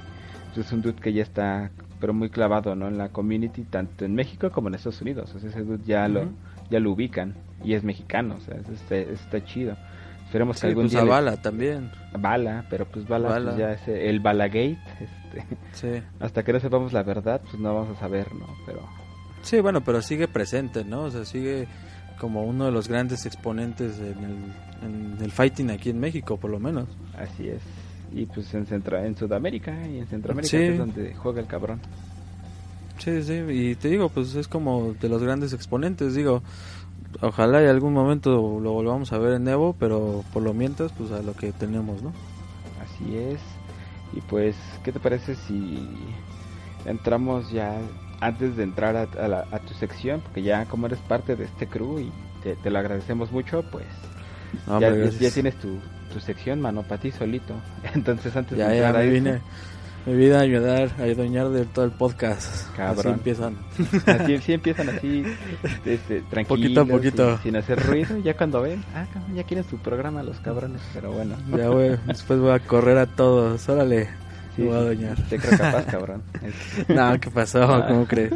pues, 0.52 0.66
es 0.66 0.72
un 0.72 0.82
dude 0.82 1.00
que 1.00 1.12
ya 1.12 1.22
está 1.22 1.70
pero 2.00 2.12
muy 2.12 2.28
clavado, 2.28 2.74
¿no? 2.74 2.88
En 2.88 2.98
la 2.98 3.10
community 3.10 3.62
tanto 3.62 4.04
en 4.04 4.14
México 4.16 4.50
como 4.50 4.68
en 4.68 4.74
Estados 4.74 5.00
Unidos, 5.00 5.32
o 5.34 5.38
sea, 5.38 5.50
ese 5.50 5.62
dude 5.62 5.84
ya 5.84 6.08
lo 6.08 6.28
ya 6.70 6.80
lo 6.80 6.90
ubican 6.90 7.34
y 7.62 7.74
es 7.74 7.84
mexicano, 7.84 8.36
o 8.36 8.40
sea, 8.40 8.56
está, 8.56 8.96
está 8.96 9.44
chido. 9.44 9.76
Esperemos 10.32 10.58
que 10.58 10.66
algún 10.66 10.84
pues 10.84 10.92
día. 10.92 11.04
Bala 11.04 11.36
también. 11.36 11.90
Bala, 12.18 12.64
pero 12.70 12.86
pues 12.86 13.06
Bala, 13.06 13.38
Pues 13.38 13.54
ya 13.54 13.72
es 13.72 13.86
el 13.86 14.20
Balagate. 14.20 14.78
Este, 15.32 15.44
sí. 15.72 16.02
Hasta 16.20 16.42
que 16.42 16.52
no 16.52 16.60
sepamos 16.60 16.92
la 16.92 17.02
verdad, 17.02 17.40
pues 17.42 17.58
no 17.58 17.74
vamos 17.74 17.96
a 17.96 18.00
saber, 18.00 18.34
¿no? 18.34 18.46
Pero. 18.64 18.80
Sí, 19.42 19.60
bueno, 19.60 19.82
pero 19.82 20.00
sigue 20.00 20.28
presente, 20.28 20.84
¿no? 20.84 21.04
O 21.04 21.10
sea, 21.10 21.26
sigue 21.26 21.68
como 22.18 22.44
uno 22.44 22.64
de 22.66 22.70
los 22.70 22.88
grandes 22.88 23.26
exponentes 23.26 23.98
en 23.98 25.18
el, 25.20 25.30
fighting 25.30 25.70
aquí 25.70 25.90
en 25.90 26.00
México, 26.00 26.38
por 26.38 26.50
lo 26.50 26.58
menos. 26.58 26.88
Así 27.16 27.48
es. 27.48 27.60
Y 28.14 28.24
pues 28.26 28.52
en, 28.54 28.66
Centro, 28.66 28.98
en 28.98 29.16
Sudamérica 29.16 29.86
y 29.86 29.98
en 29.98 30.06
Centroamérica 30.06 30.56
es 30.58 30.78
donde 30.78 31.14
juega 31.14 31.40
el 31.40 31.46
cabrón. 31.46 31.80
Sí, 32.98 33.22
sí, 33.22 33.34
y 33.50 33.74
te 33.74 33.88
digo, 33.88 34.08
pues 34.08 34.34
es 34.34 34.48
como 34.48 34.94
de 34.98 35.08
los 35.08 35.22
grandes 35.22 35.52
exponentes, 35.52 36.14
digo, 36.14 36.42
ojalá 37.20 37.62
y 37.62 37.66
algún 37.66 37.92
momento 37.92 38.30
lo 38.60 38.72
volvamos 38.72 39.12
a 39.12 39.18
ver 39.18 39.34
en 39.34 39.48
Evo, 39.48 39.74
pero 39.78 40.24
por 40.32 40.42
lo 40.42 40.54
mientras, 40.54 40.92
pues 40.92 41.10
a 41.12 41.22
lo 41.22 41.34
que 41.34 41.52
tenemos, 41.52 42.02
¿no? 42.02 42.12
Así 42.80 43.16
es. 43.16 43.40
Y 44.12 44.20
pues, 44.22 44.56
¿qué 44.84 44.92
te 44.92 45.00
parece 45.00 45.34
si 45.34 45.88
entramos 46.84 47.50
ya, 47.50 47.78
antes 48.20 48.56
de 48.56 48.62
entrar 48.62 48.96
a, 48.96 49.58
tu 49.60 49.74
sección, 49.74 50.20
porque 50.20 50.42
ya 50.42 50.66
como 50.66 50.86
eres 50.86 50.98
parte 51.00 51.36
de 51.36 51.44
este 51.44 51.66
crew 51.66 51.98
y 51.98 52.12
te, 52.42 52.70
lo 52.70 52.78
agradecemos 52.78 53.32
mucho, 53.32 53.64
pues 53.70 53.86
ya, 54.80 55.30
tienes 55.30 55.56
tu, 55.56 55.78
tu 56.12 56.20
sección, 56.20 56.60
mano, 56.60 56.82
para 56.82 57.00
ti 57.00 57.10
solito. 57.10 57.54
Entonces, 57.94 58.34
antes 58.36 58.58
de 58.58 58.64
entrar 58.64 58.96
a 58.96 59.00
vine 59.00 59.40
mi 60.06 60.14
vida 60.14 60.38
a 60.38 60.42
ayudar 60.42 60.90
a 60.98 61.06
doñar 61.14 61.48
de 61.50 61.64
todo 61.64 61.84
el 61.84 61.92
podcast. 61.92 62.74
Cabrón. 62.76 62.98
Así 62.98 63.08
empiezan. 63.08 63.56
Así, 64.06 64.38
sí 64.38 64.52
empiezan 64.52 64.88
así, 64.88 65.24
este, 65.84 66.22
tranquilos, 66.22 66.46
poquito 66.46 66.80
a 66.80 66.84
poquito. 66.84 67.38
Sin, 67.38 67.56
hacer 67.56 67.84
ruido. 67.86 68.18
Ya 68.18 68.36
cuando 68.36 68.62
ven, 68.62 68.82
ah, 68.94 69.06
cabrón, 69.12 69.34
ya 69.34 69.44
quieren 69.44 69.64
su 69.64 69.78
programa 69.78 70.22
los 70.22 70.40
cabrones, 70.40 70.82
pero 70.92 71.12
bueno. 71.12 71.36
Ya, 71.56 71.68
güey, 71.68 71.96
después 72.06 72.40
voy 72.40 72.52
a 72.52 72.58
correr 72.58 72.98
a 72.98 73.06
todos, 73.06 73.68
órale. 73.68 74.08
Sí, 74.56 74.62
voy 74.62 74.76
a 74.76 74.80
doñar. 74.80 75.16
Te 75.28 75.38
creo 75.38 75.58
capaz, 75.58 75.86
cabrón. 75.86 76.22
no, 76.88 77.20
¿qué 77.20 77.30
pasó? 77.30 77.62
Ah. 77.62 77.86
¿Cómo 77.88 78.06
crees? 78.06 78.32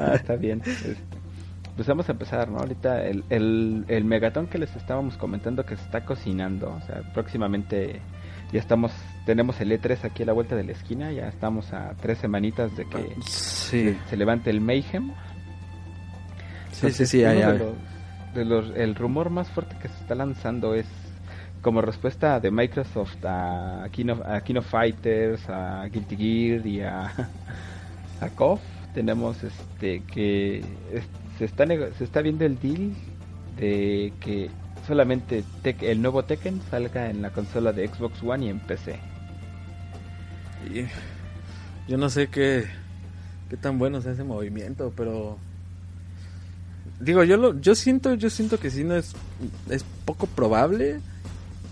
ah, 0.00 0.14
está 0.14 0.36
bien. 0.36 0.62
Este, 0.64 0.96
pues 1.76 1.88
vamos 1.88 2.08
a 2.08 2.12
empezar, 2.12 2.48
¿no? 2.48 2.58
Ahorita 2.58 3.04
el, 3.06 3.24
el, 3.30 3.84
el 3.88 4.04
megatón 4.04 4.46
que 4.46 4.58
les 4.58 4.74
estábamos 4.76 5.16
comentando 5.16 5.64
que 5.64 5.76
se 5.76 5.82
está 5.82 6.04
cocinando, 6.04 6.70
o 6.72 6.80
sea, 6.86 7.02
próximamente 7.14 8.00
ya 8.52 8.60
estamos, 8.60 8.92
tenemos 9.24 9.60
el 9.60 9.70
E3 9.70 10.04
aquí 10.04 10.22
a 10.22 10.26
la 10.26 10.32
vuelta 10.32 10.56
de 10.56 10.64
la 10.64 10.72
esquina, 10.72 11.12
ya 11.12 11.28
estamos 11.28 11.72
a 11.72 11.94
tres 12.00 12.18
semanitas 12.18 12.76
de 12.76 12.86
que 12.86 13.14
se, 13.24 13.96
levante 14.16 14.50
el 14.50 14.60
Mayhem. 14.60 15.12
Sí, 16.72 16.90
sí, 16.90 17.06
sí, 17.06 17.22
el 17.22 18.94
rumor 18.94 19.30
más 19.30 19.48
fuerte 19.50 19.76
que 19.80 19.88
se 19.88 19.94
está 19.94 20.14
lanzando 20.14 20.74
es 20.74 20.86
como 21.62 21.80
respuesta 21.80 22.40
de 22.40 22.50
Microsoft 22.50 23.24
a 23.24 23.86
Kino, 23.92 24.20
a 24.24 24.40
Kino 24.40 24.62
Fighters, 24.62 25.48
a 25.48 25.86
Guilty 25.86 26.16
Gear 26.16 26.66
y 26.66 26.80
a, 26.80 27.04
a 28.20 28.28
KOF, 28.34 28.60
tenemos 28.94 29.42
este 29.44 30.02
que 30.02 30.62
se 31.38 31.44
está 31.44 31.64
se 31.66 32.04
está 32.04 32.20
viendo 32.20 32.44
el 32.44 32.58
deal 32.58 32.92
de 33.56 34.12
que 34.20 34.50
solamente 34.86 35.44
el 35.62 36.02
nuevo 36.02 36.24
Tekken 36.24 36.60
salga 36.68 37.08
en 37.08 37.22
la 37.22 37.30
consola 37.30 37.72
de 37.72 37.86
Xbox 37.86 38.22
One 38.22 38.46
y 38.46 38.48
en 38.48 38.58
PC. 38.58 39.11
Yo 41.88 41.98
no 41.98 42.10
sé 42.10 42.28
qué, 42.28 42.64
qué 43.50 43.56
tan 43.56 43.78
bueno 43.78 43.98
es 43.98 44.06
ese 44.06 44.24
movimiento, 44.24 44.92
pero 44.96 45.38
digo, 47.00 47.24
yo 47.24 47.36
lo, 47.36 47.60
yo 47.60 47.74
siento, 47.74 48.14
yo 48.14 48.30
siento 48.30 48.58
que 48.58 48.70
sí 48.70 48.84
no 48.84 48.96
es, 48.96 49.12
es 49.68 49.84
poco 50.04 50.26
probable 50.26 51.00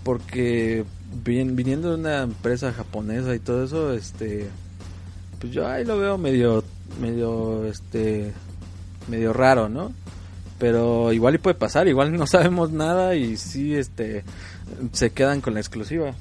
porque 0.03 0.85
viniendo 1.23 1.89
de 1.89 1.95
una 1.95 2.23
empresa 2.23 2.71
japonesa 2.71 3.35
y 3.35 3.39
todo 3.39 3.63
eso, 3.63 3.93
este, 3.93 4.47
pues 5.39 5.51
yo 5.53 5.67
ahí 5.67 5.85
lo 5.85 5.97
veo 5.97 6.17
medio, 6.17 6.63
medio, 6.99 7.65
este, 7.65 8.31
medio 9.07 9.33
raro, 9.33 9.69
¿no? 9.69 9.91
pero 10.61 11.11
igual 11.11 11.33
y 11.33 11.37
puede 11.39 11.55
pasar, 11.55 11.87
igual 11.87 12.15
no 12.15 12.27
sabemos 12.27 12.71
nada 12.71 13.15
y 13.15 13.35
sí 13.35 13.73
este 13.73 14.23
se 14.91 15.09
quedan 15.09 15.41
con 15.41 15.55
la 15.55 15.59
exclusiva. 15.59 16.13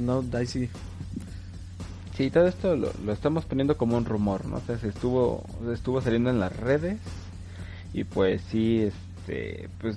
No, 0.00 0.24
ahí 0.32 0.46
sí. 0.46 0.70
Sí, 2.14 2.30
todo 2.30 2.46
esto 2.46 2.76
lo, 2.76 2.90
estamos 3.12 3.44
poniendo 3.46 3.76
como 3.76 3.96
un 3.96 4.04
rumor, 4.04 4.46
¿no? 4.46 4.56
O 4.56 4.60
sea, 4.60 4.78
se 4.78 4.88
estuvo 4.88 5.44
estuvo 5.72 6.00
saliendo 6.00 6.30
en 6.30 6.40
las 6.40 6.54
redes 6.56 6.98
y 7.94 8.04
pues 8.04 8.42
sí 8.42 8.82
este 8.82 9.68
pues 9.80 9.96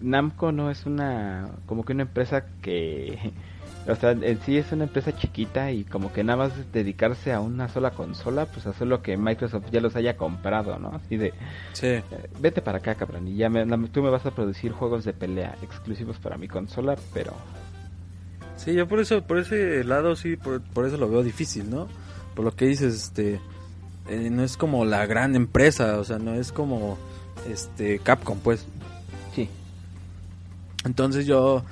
Namco 0.00 0.52
no 0.52 0.70
es 0.70 0.86
una 0.86 1.48
como 1.66 1.84
que 1.84 1.92
una 1.92 2.02
empresa 2.02 2.44
que 2.60 3.32
o 3.88 3.94
sea, 3.96 4.12
en 4.12 4.40
sí 4.42 4.56
es 4.58 4.70
una 4.72 4.84
empresa 4.84 5.14
chiquita 5.16 5.70
y 5.72 5.84
como 5.84 6.12
que 6.12 6.22
nada 6.24 6.36
más 6.36 6.72
dedicarse 6.72 7.32
a 7.32 7.40
una 7.40 7.68
sola 7.68 7.90
consola, 7.90 8.46
pues 8.46 8.66
hacer 8.66 8.86
lo 8.86 9.02
que 9.02 9.16
Microsoft 9.16 9.70
ya 9.70 9.80
los 9.80 9.96
haya 9.96 10.16
comprado, 10.16 10.78
¿no? 10.78 10.90
Así 10.90 11.16
de, 11.16 11.32
sí. 11.72 11.86
Eh, 11.86 12.04
vete 12.38 12.62
para 12.62 12.78
acá, 12.78 12.94
cabrón, 12.94 13.26
y 13.26 13.36
ya 13.36 13.48
me, 13.48 13.66
tú 13.88 14.02
me 14.02 14.10
vas 14.10 14.24
a 14.26 14.30
producir 14.30 14.72
juegos 14.72 15.04
de 15.04 15.12
pelea 15.12 15.56
exclusivos 15.62 16.18
para 16.18 16.36
mi 16.38 16.48
consola, 16.48 16.96
pero... 17.12 17.32
Sí, 18.56 18.74
yo 18.74 18.86
por 18.86 19.00
eso, 19.00 19.22
por 19.22 19.38
ese 19.38 19.84
lado 19.84 20.14
sí, 20.14 20.36
por, 20.36 20.86
eso 20.86 20.96
lo 20.96 21.08
veo 21.08 21.22
difícil, 21.22 21.70
¿no? 21.70 21.88
Por 22.34 22.44
lo 22.44 22.54
que 22.54 22.66
dices, 22.66 22.94
este, 22.94 23.40
eh, 24.08 24.30
no 24.30 24.44
es 24.44 24.56
como 24.56 24.84
la 24.84 25.06
gran 25.06 25.34
empresa, 25.34 25.98
o 25.98 26.04
sea, 26.04 26.18
no 26.18 26.34
es 26.34 26.52
como, 26.52 26.96
este, 27.50 27.98
Capcom, 27.98 28.38
pues. 28.38 28.66
Sí. 29.34 29.48
Entonces 30.84 31.26
yo 31.26 31.64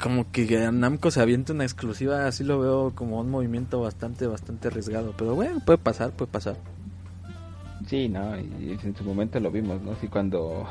como 0.00 0.30
que 0.30 0.70
Namco 0.70 1.10
se 1.10 1.20
avienta 1.20 1.52
una 1.52 1.64
exclusiva, 1.64 2.26
así 2.26 2.44
lo 2.44 2.60
veo 2.60 2.92
como 2.94 3.20
un 3.20 3.30
movimiento 3.30 3.80
bastante, 3.80 4.26
bastante 4.26 4.68
arriesgado. 4.68 5.14
Pero 5.16 5.34
bueno, 5.34 5.60
puede 5.64 5.78
pasar, 5.78 6.10
puede 6.10 6.30
pasar. 6.30 6.56
Sí, 7.86 8.08
no, 8.08 8.38
y 8.38 8.78
en 8.82 8.96
su 8.96 9.04
momento 9.04 9.40
lo 9.40 9.50
vimos, 9.50 9.80
¿no? 9.82 9.94
Sí, 10.00 10.08
cuando, 10.08 10.66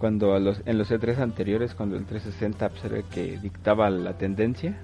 cuando 0.00 0.36
los, 0.40 0.62
en 0.64 0.78
los 0.78 0.90
E3 0.90 1.18
anteriores, 1.18 1.74
cuando 1.74 1.96
el 1.96 2.06
360 2.06 2.68
pues, 2.70 2.84
era 2.84 2.96
el 2.96 3.04
que 3.04 3.38
dictaba 3.38 3.88
la 3.90 4.14
tendencia, 4.14 4.76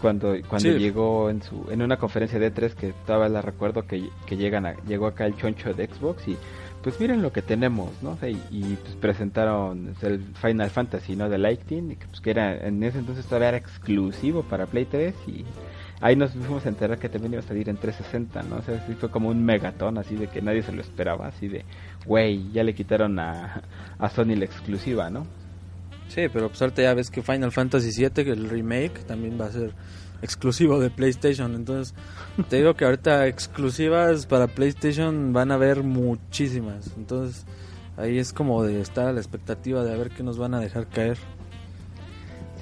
cuando 0.00 0.34
cuando 0.48 0.70
Sí. 0.72 0.78
llegó 0.78 1.30
en 1.30 1.42
su 1.42 1.66
en 1.70 1.80
una 1.82 1.96
conferencia 1.96 2.38
de 2.38 2.52
E3 2.52 2.74
que 2.74 2.88
estaba 2.90 3.28
la 3.28 3.40
recuerdo 3.40 3.86
que, 3.86 4.10
que 4.26 4.36
llegan 4.36 4.66
a, 4.66 4.74
llegó 4.84 5.06
acá 5.06 5.24
el 5.26 5.36
choncho 5.36 5.72
de 5.72 5.86
Xbox 5.86 6.28
y 6.28 6.36
pues 6.82 7.00
miren 7.00 7.20
lo 7.22 7.32
que 7.32 7.42
tenemos, 7.42 7.90
¿no? 8.00 8.10
O 8.10 8.16
sea, 8.16 8.28
y, 8.28 8.40
y, 8.50 8.76
pues 8.80 8.94
presentaron 8.94 9.96
el 10.02 10.20
Final 10.34 10.70
Fantasy, 10.70 11.16
¿no? 11.16 11.28
De 11.28 11.36
Lightning, 11.38 11.96
que, 11.96 12.06
pues 12.06 12.20
que 12.20 12.30
era 12.30 12.54
en 12.64 12.80
ese 12.84 12.98
entonces 12.98 13.26
todavía 13.26 13.48
era 13.48 13.56
exclusivo 13.56 14.44
para 14.44 14.66
Play 14.66 14.84
3 14.84 15.14
y 15.26 15.44
ahí 16.00 16.14
nos 16.14 16.30
fuimos 16.32 16.64
a 16.64 16.68
enterar 16.68 16.98
que 16.98 17.08
también 17.08 17.32
iba 17.32 17.40
a 17.40 17.44
salir 17.44 17.68
en 17.70 17.76
360, 17.78 18.42
¿no? 18.44 18.56
O 18.58 18.62
sea, 18.62 18.78
sí 18.86 18.94
fue 18.94 19.10
como 19.10 19.30
un 19.30 19.44
megatón 19.44 19.98
así 19.98 20.14
de 20.14 20.28
que 20.28 20.40
nadie 20.42 20.62
se 20.62 20.70
lo 20.70 20.80
esperaba, 20.80 21.26
así 21.26 21.48
de, 21.48 21.64
güey, 22.06 22.50
ya 22.52 22.62
le 22.62 22.74
quitaron 22.74 23.18
a, 23.18 23.62
a 23.98 24.08
Sony 24.10 24.36
la 24.36 24.44
exclusiva, 24.44 25.10
¿no? 25.10 25.26
Sí, 26.08 26.22
pero 26.32 26.48
pues 26.48 26.62
ahorita 26.62 26.82
ya 26.82 26.94
ves 26.94 27.10
que 27.10 27.22
Final 27.22 27.52
Fantasy 27.52 27.90
VII, 27.90 28.24
que 28.24 28.30
el 28.30 28.48
remake, 28.48 29.04
también 29.06 29.38
va 29.40 29.46
a 29.46 29.52
ser 29.52 29.72
exclusivo 30.22 30.80
de 30.80 30.90
PlayStation. 30.90 31.54
Entonces, 31.54 31.94
te 32.48 32.56
digo 32.56 32.74
que 32.74 32.84
ahorita 32.84 33.26
exclusivas 33.26 34.26
para 34.26 34.46
PlayStation 34.46 35.32
van 35.32 35.50
a 35.50 35.54
haber 35.54 35.82
muchísimas. 35.82 36.96
Entonces, 36.96 37.44
ahí 37.96 38.18
es 38.18 38.32
como 38.32 38.62
de 38.62 38.80
estar 38.80 39.08
a 39.08 39.12
la 39.12 39.20
expectativa 39.20 39.84
de 39.84 39.92
a 39.92 39.96
ver 39.96 40.10
qué 40.10 40.22
nos 40.22 40.38
van 40.38 40.54
a 40.54 40.60
dejar 40.60 40.86
caer. 40.86 41.18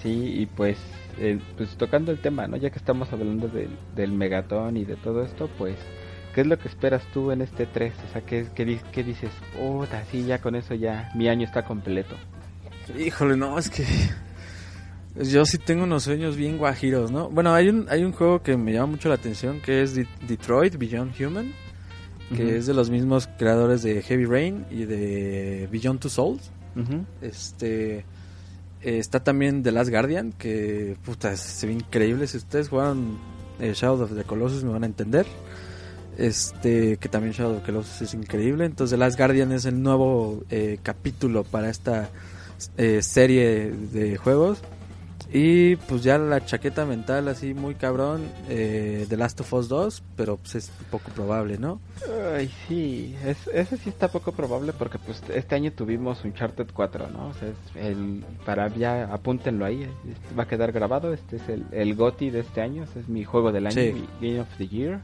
Sí, 0.02 0.40
y 0.40 0.46
pues, 0.46 0.78
eh, 1.18 1.38
pues 1.57 1.76
tocando 1.76 2.12
el 2.12 2.20
tema, 2.20 2.46
¿no? 2.46 2.57
Ya 2.57 2.70
que 2.70 2.78
estamos 2.78 3.12
hablando 3.12 3.48
del, 3.48 3.70
del 3.94 4.12
megatón 4.12 4.76
y 4.76 4.85
de 4.85 4.96
todo 4.96 5.22
esto, 5.22 5.48
pues, 5.59 5.76
¿qué 6.35 6.40
es 6.42 6.47
lo 6.47 6.59
que 6.59 6.68
esperas 6.68 7.03
tú 7.12 7.31
en 7.31 7.40
este 7.42 7.66
3? 7.66 7.92
O 8.09 8.12
sea, 8.12 8.20
¿qué, 8.23 8.47
qué, 8.55 8.79
qué 8.92 9.03
dices? 9.05 9.31
Oh, 9.61 9.87
sí, 10.11 10.25
ya 10.25 10.38
con 10.40 10.55
eso 10.57 10.75
ya 10.75 11.11
mi 11.14 11.29
año 11.29 11.44
está 11.47 11.64
completo. 11.64 12.16
Híjole, 12.99 13.37
no, 13.37 13.59
es 13.59 13.70
que 13.70 13.85
yo 15.23 15.47
sí 15.47 15.59
tengo 15.59 15.85
unos 15.85 16.03
sueños 16.05 16.37
bien 16.37 16.59
guajiros, 16.59 17.11
¿no? 17.11 17.29
Bueno, 17.31 17.55
hay 17.55 17.68
un, 17.68 17.87
hay 17.88 18.03
un 18.05 18.12
juego 18.12 18.42
que 18.42 18.57
me 18.57 18.73
llama 18.73 18.87
mucho 18.92 19.09
la 19.09 19.14
atención 19.14 19.61
que 19.61 19.83
es 19.83 19.94
De- 19.94 20.07
Detroit 20.27 20.77
Beyond 20.77 21.12
Human, 21.20 21.53
que 22.35 22.57
es 22.57 22.66
de 22.66 22.75
los 22.75 22.90
mismos 22.90 23.29
creadores 23.38 23.83
de 23.83 24.03
Heavy 24.03 24.25
Rain 24.25 24.64
y 24.70 24.85
de 24.87 25.68
Beyond 25.70 26.01
Two 26.01 26.11
Souls. 26.11 26.51
Este 27.23 27.99
eh, 27.99 28.99
está 28.99 29.20
también 29.23 29.62
The 29.62 29.70
Last 29.73 29.90
Guardian, 29.90 30.33
que 30.33 30.97
puta, 31.05 31.37
se 31.37 31.66
ve 31.68 31.75
increíble. 31.75 32.27
Si 32.27 32.37
ustedes 32.38 32.68
jugaron 32.68 33.16
eh, 33.61 33.73
Shadow 33.75 34.03
of 34.03 34.14
the 34.16 34.25
Colossus 34.25 34.64
me 34.64 34.73
van 34.73 34.83
a 34.83 34.87
entender. 34.87 35.27
Este, 36.18 36.96
que 36.98 37.09
también 37.09 37.33
Shadow 37.33 37.55
of 37.55 37.61
the 37.61 37.66
Colossus 37.66 38.03
es 38.03 38.14
increíble. 38.14 38.64
Entonces 38.64 38.92
The 38.92 38.98
Last 38.98 39.18
Guardian 39.18 39.53
es 39.53 39.64
el 39.64 39.83
nuevo 39.83 40.42
eh, 40.50 40.79
capítulo 40.83 41.44
para 41.44 41.70
esta 41.70 42.09
eh, 42.77 43.03
serie 43.03 43.70
de 43.72 44.16
juegos. 44.16 44.59
Y 45.33 45.74
pues 45.77 46.05
ya 46.05 46.16
la 46.16 46.44
chaqueta 46.44 46.85
mental 46.87 47.27
así 47.27 47.55
muy 47.55 47.74
cabrón, 47.74 48.22
eh, 48.48 49.05
The 49.09 49.16
Last 49.16 49.40
of 49.40 49.53
Us 49.53 49.68
2, 49.68 50.03
pero 50.16 50.37
pues 50.37 50.55
es 50.55 50.70
poco 50.92 51.11
probable, 51.11 51.59
¿no? 51.59 51.81
Ay, 52.37 52.48
sí, 52.68 53.16
es, 53.24 53.38
ese 53.53 53.77
sí 53.77 53.88
está 53.88 54.07
poco 54.09 54.31
probable 54.31 54.72
porque 54.72 54.98
pues 55.00 55.20
este 55.35 55.57
año 55.57 55.72
tuvimos 55.72 56.24
Uncharted 56.24 56.68
4, 56.72 57.09
¿no? 57.11 57.29
O 57.29 57.35
sea, 57.35 57.48
es 57.48 57.57
el, 57.85 58.24
para 58.46 58.68
ya 58.77 59.12
apúntenlo 59.12 59.64
ahí, 59.64 59.88
va 60.38 60.44
a 60.44 60.48
quedar 60.48 60.70
grabado, 60.70 61.12
este 61.12 61.37
es 61.37 61.48
el, 61.48 61.64
el 61.72 61.96
GOTY 61.96 62.31
de 62.31 62.40
este 62.40 62.61
año, 62.61 62.85
este 62.85 63.00
es 63.00 63.09
mi 63.09 63.24
juego 63.24 63.50
del 63.50 63.66
año, 63.66 63.74
Sí. 63.74 63.92
mi 64.20 64.29
Game 64.29 64.40
of 64.40 64.48
the 64.57 64.68
Year. 64.68 65.00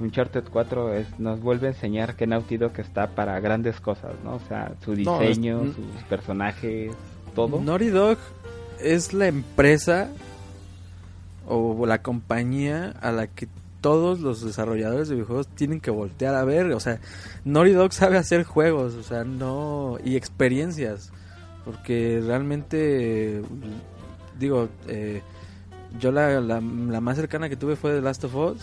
Uncharted 0.00 0.44
4 0.50 0.94
es, 0.94 1.18
nos 1.20 1.40
vuelve 1.40 1.68
a 1.68 1.70
enseñar 1.70 2.16
que 2.16 2.26
Naughty 2.26 2.56
Dog 2.56 2.72
está 2.78 3.08
para 3.08 3.38
grandes 3.40 3.80
cosas, 3.80 4.12
¿no? 4.24 4.34
O 4.36 4.40
sea, 4.48 4.72
su 4.84 4.94
No, 4.96 5.20
es- 5.20 5.28
diseño, 5.36 5.64
sus 5.74 6.02
personajes, 6.08 6.92
todo. 7.34 7.60
Naughty 7.60 7.88
Dog 7.88 8.18
es 8.80 9.12
la 9.12 9.26
empresa 9.28 10.08
o 11.46 11.84
la 11.86 12.02
compañía 12.02 12.94
a 13.00 13.12
la 13.12 13.26
que 13.26 13.48
todos 13.80 14.20
los 14.20 14.44
desarrolladores 14.44 15.08
de 15.08 15.14
videojuegos 15.16 15.48
tienen 15.48 15.80
que 15.80 15.90
voltear 15.90 16.34
a 16.34 16.44
ver. 16.44 16.70
O 16.72 16.80
sea, 16.80 17.00
Naughty 17.44 17.72
Dog 17.72 17.92
sabe 17.92 18.16
hacer 18.18 18.44
juegos, 18.44 18.94
o 18.94 19.02
sea, 19.02 19.24
no. 19.24 19.98
y 20.04 20.16
experiencias. 20.16 21.12
Porque 21.64 22.22
realmente, 22.24 23.42
digo, 24.38 24.68
eh, 24.88 25.22
yo 25.98 26.10
la, 26.12 26.40
la, 26.40 26.60
la 26.60 27.00
más 27.00 27.16
cercana 27.16 27.48
que 27.48 27.56
tuve 27.56 27.76
fue 27.76 27.92
The 27.94 28.00
Last 28.00 28.24
of 28.24 28.34
Us. 28.34 28.58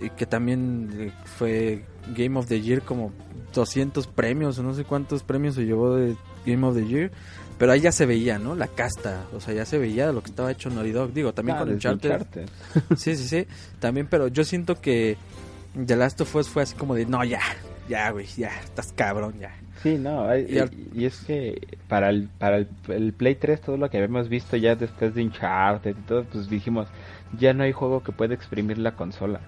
Y 0.00 0.10
que 0.10 0.26
también 0.26 0.90
eh, 0.98 1.12
fue 1.24 1.84
Game 2.16 2.38
of 2.38 2.46
the 2.46 2.60
Year, 2.60 2.82
como 2.82 3.12
200 3.54 4.06
premios, 4.08 4.58
o 4.58 4.62
no 4.62 4.74
sé 4.74 4.84
cuántos 4.84 5.22
premios 5.22 5.54
se 5.54 5.64
llevó 5.64 5.94
de 5.96 6.16
Game 6.44 6.66
of 6.66 6.74
the 6.74 6.86
Year. 6.86 7.10
Pero 7.58 7.70
ahí 7.70 7.80
ya 7.80 7.92
se 7.92 8.04
veía, 8.04 8.38
¿no? 8.38 8.56
La 8.56 8.66
casta, 8.66 9.26
o 9.32 9.40
sea, 9.40 9.54
ya 9.54 9.64
se 9.64 9.78
veía 9.78 10.10
lo 10.10 10.22
que 10.22 10.30
estaba 10.30 10.50
hecho 10.50 10.70
Naughty 10.70 10.90
Dog. 10.90 11.12
Digo, 11.12 11.32
también 11.32 11.56
Ah, 11.56 11.60
con 11.60 11.70
Uncharted. 11.70 12.48
Sí, 12.96 13.14
sí, 13.16 13.28
sí. 13.28 13.46
También, 13.78 14.08
pero 14.10 14.26
yo 14.26 14.42
siento 14.44 14.80
que 14.80 15.16
The 15.86 15.94
Last 15.96 16.20
of 16.20 16.34
Us 16.34 16.48
fue 16.48 16.64
así 16.64 16.74
como 16.74 16.96
de, 16.96 17.06
no, 17.06 17.22
ya, 17.24 17.40
ya, 17.88 18.10
güey, 18.10 18.26
ya, 18.36 18.50
estás 18.60 18.92
cabrón, 18.92 19.34
ya. 19.38 19.54
Sí, 19.84 19.98
no, 19.98 20.36
y, 20.36 20.64
y 20.94 21.04
es 21.04 21.20
que 21.20 21.60
para 21.88 22.08
el 22.08 22.28
para 22.38 22.56
el, 22.56 22.68
el 22.88 23.12
Play 23.12 23.34
3 23.34 23.60
todo 23.60 23.76
lo 23.76 23.90
que 23.90 23.98
habíamos 23.98 24.28
visto 24.30 24.56
ya 24.56 24.74
después 24.74 25.14
de 25.14 25.22
Uncharted 25.22 25.90
y 25.96 26.02
todo, 26.02 26.24
pues 26.24 26.48
dijimos, 26.48 26.88
ya 27.38 27.52
no 27.52 27.64
hay 27.64 27.72
juego 27.72 28.02
que 28.02 28.10
pueda 28.10 28.34
exprimir 28.34 28.78
la 28.78 28.96
consola. 28.96 29.40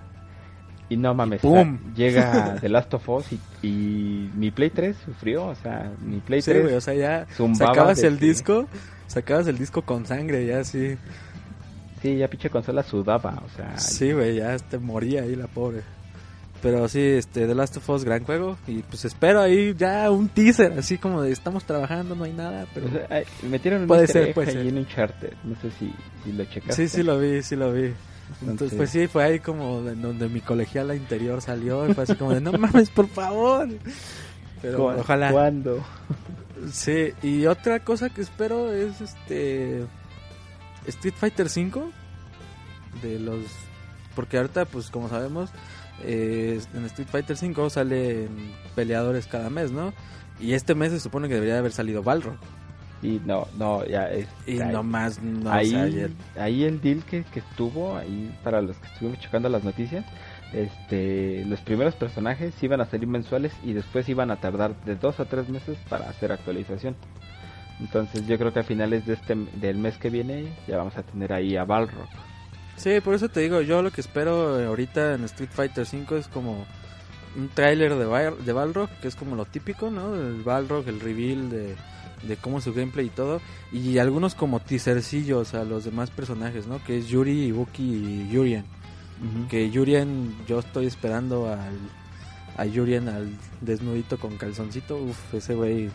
Y 0.89 0.97
no 0.97 1.15
mames, 1.15 1.43
o 1.45 1.51
sea, 1.53 1.65
¡Pum! 1.65 1.79
llega 1.95 2.57
The 2.61 2.69
Last 2.69 2.95
of 2.95 3.09
Us 3.09 3.27
y, 3.33 3.41
y 3.67 4.31
mi 4.37 4.51
Play 4.53 4.71
3 4.71 4.97
sufrió, 5.05 5.47
o 5.47 5.55
sea, 5.57 5.91
mi 6.01 6.19
Play 6.19 6.43
Sí, 6.43 6.51
3 6.53 6.63
güey, 6.63 6.75
o 6.77 6.81
sea, 6.81 6.95
ya 6.95 7.27
zumbaba 7.37 7.73
sacabas 7.75 8.03
el 8.05 8.19
que- 8.19 8.27
disco, 8.27 8.69
sacabas 9.09 9.47
el 9.49 9.59
disco 9.59 9.83
con 9.83 10.07
sangre, 10.07 10.47
ya 10.47 10.61
así. 10.61 10.97
sí, 12.03 12.17
ya 12.19 12.29
pinche 12.29 12.51
consola 12.51 12.83
sudaba, 12.85 13.43
o 13.45 13.49
sea, 13.57 13.77
Sí, 13.79 14.13
güey, 14.13 14.37
ya 14.37 14.57
te 14.59 14.79
moría 14.79 15.23
ahí 15.23 15.35
la 15.35 15.49
pobre. 15.49 15.81
Pero 16.63 16.89
sí, 16.89 17.01
este, 17.01 17.47
The 17.47 17.55
Last 17.55 17.77
of 17.77 17.89
Us, 17.91 18.03
gran 18.05 18.25
juego. 18.25 18.57
Y 18.67 18.79
pues 18.83 19.05
espero 19.05 19.41
ahí 19.41 19.75
ya 19.77 20.11
un 20.11 20.29
teaser, 20.29 20.73
así 20.79 20.97
como 20.99 21.21
de 21.23 21.31
estamos 21.31 21.65
trabajando, 21.65 22.15
no 22.17 22.25
hay 22.25 22.33
nada, 22.33 22.65
pero... 22.73 22.87
o 22.87 22.91
sea, 22.91 23.09
metieron 23.49 23.83
un 23.83 23.87
Puede 23.89 24.07
ser, 24.07 24.33
puede 24.33 24.49
ahí 24.51 24.55
ser. 24.57 24.67
en 24.67 24.79
Uncharted, 24.79 25.33
no 25.45 25.55
sé 25.61 25.71
si, 25.79 25.93
si 26.25 26.33
lo 26.33 26.45
checaste. 26.47 26.89
Sí, 26.89 26.97
sí 26.97 27.03
lo 27.03 27.19
vi, 27.19 27.43
sí 27.43 27.57
lo 27.57 27.73
vi. 27.73 27.93
Entonces, 28.43 28.77
pues 28.77 28.91
sí, 28.91 29.07
fue 29.07 29.25
ahí 29.25 29.41
como 29.41 29.83
de 29.83 29.95
donde 29.95 30.29
mi 30.29 30.41
colegiala 30.41 30.95
interior 30.95 31.41
salió 31.41 31.89
y 31.89 31.95
fue 31.95 32.05
así 32.05 32.15
como 32.17 32.35
de, 32.35 32.41
no 32.41 32.53
mames, 32.53 32.91
por 32.91 33.09
favor. 33.09 33.69
Pero 34.63 34.79
¿Cu- 34.79 35.01
ojalá. 35.01 35.33
¿Cuándo? 35.33 35.83
Sí, 36.73 37.13
y 37.23 37.47
otra 37.47 37.81
cosa 37.81 38.11
que 38.11 38.21
espero 38.23 38.73
es 38.73 39.01
este 39.01 39.85
Street 40.87 41.15
Fighter 41.17 41.49
5 41.49 41.91
de 43.03 43.19
los 43.19 43.41
porque 44.15 44.39
ahorita 44.39 44.65
pues 44.65 44.89
como 44.91 45.09
sabemos 45.11 45.51
eh, 46.03 46.59
en 46.75 46.85
Street 46.87 47.09
Fighter 47.11 47.37
5 47.37 47.69
salen 47.71 48.29
peleadores 48.75 49.27
cada 49.27 49.51
mes, 49.51 49.71
¿no? 49.71 49.93
Y 50.41 50.55
este 50.55 50.75
mes 50.75 50.93
se 50.93 51.01
supone 51.01 51.29
que 51.29 51.35
debería 51.35 51.59
haber 51.59 51.73
salido 51.73 52.03
Balrog 52.03 52.37
Y 53.03 53.21
no, 53.27 53.47
no, 53.59 53.85
ya 53.85 54.11
es 54.11 54.27
y 54.47 54.59
ahí- 54.61 54.73
nomás 54.73 55.23
no 55.23 55.53
ahí, 55.53 55.67
o 55.69 55.71
sea, 55.71 55.83
ayer- 55.83 56.11
ahí 56.39 56.65
el 56.65 56.81
deal 56.81 57.05
que, 57.05 57.25
que 57.25 57.41
estuvo, 57.41 57.97
ahí 57.97 58.35
para 58.43 58.63
los 58.63 58.77
que 58.79 58.87
estuvimos 58.89 59.19
checando 59.21 59.49
las 59.51 59.63
noticias, 59.65 60.05
este, 60.53 61.45
los 61.47 61.61
primeros 61.61 61.95
personajes 61.95 62.55
iban 62.63 62.81
a 62.81 62.87
salir 62.87 63.07
mensuales 63.07 63.53
y 63.63 63.73
después 63.75 64.09
iban 64.09 64.31
a 64.31 64.37
tardar 64.37 64.75
de 64.85 64.97
dos 64.97 65.21
a 65.21 65.27
tres 65.27 65.49
meses 65.49 65.77
para 65.89 66.09
hacer 66.09 66.33
actualización. 66.33 66.97
Entonces 67.81 68.27
yo 68.27 68.39
creo 68.39 68.53
que 68.55 68.61
a 68.61 68.65
finales 68.65 69.05
de 69.07 69.15
este 69.15 69.35
del 69.61 69.77
mes 69.77 69.99
que 69.99 70.09
viene 70.09 70.47
ya 70.67 70.79
vamos 70.79 70.97
a 70.97 71.03
tener 71.03 71.33
ahí 71.33 71.57
a 71.57 71.65
Balrog. 71.65 72.09
Sí, 72.77 73.01
por 73.03 73.15
eso 73.15 73.29
te 73.29 73.41
digo, 73.41 73.61
yo 73.61 73.83
lo 73.83 73.91
que 73.91 74.01
espero 74.01 74.59
eh, 74.61 74.67
ahorita 74.67 75.15
en 75.15 75.25
Street 75.25 75.51
Fighter 75.53 75.85
5 75.87 76.17
es 76.17 76.29
como 76.29 76.65
un 77.37 77.49
tráiler 77.49 77.95
de, 77.95 78.31
de 78.45 78.53
Balrog, 78.53 78.89
que 79.03 79.09
es 79.09 79.17
como 79.17 79.37
lo 79.37 79.45
típico, 79.45 79.91
¿no? 79.91 80.15
El 80.15 80.43
Balrog, 80.43 80.89
el 80.89 81.01
reveal 81.01 81.51
de, 81.51 81.75
de 82.27 82.37
cómo 82.37 82.59
es 82.59 82.65
su 82.65 82.73
gameplay 82.75 83.07
y 83.07 83.11
todo. 83.11 83.41
Y 83.73 83.99
algunos 83.99 84.35
como 84.35 84.61
teasercillos 84.61 85.55
a 85.55 85.65
los 85.65 85.85
demás 85.85 86.11
personajes, 86.11 86.67
¿no? 86.67 86.83
Que 86.85 86.99
es 86.99 87.09
Yuri, 87.09 87.45
Ibuki 87.47 87.83
y 87.83 88.29
Yurien. 88.31 88.65
Que 89.49 89.71
Yurien, 89.71 90.35
yo 90.47 90.59
estoy 90.59 90.87
esperando 90.87 91.49
al, 91.51 91.79
a 92.57 92.67
Yurien 92.67 93.09
al 93.09 93.31
desnudito 93.63 94.19
con 94.19 94.37
calzoncito. 94.37 94.97
Uf, 94.99 95.35
ese 95.35 95.55
güey... 95.55 95.91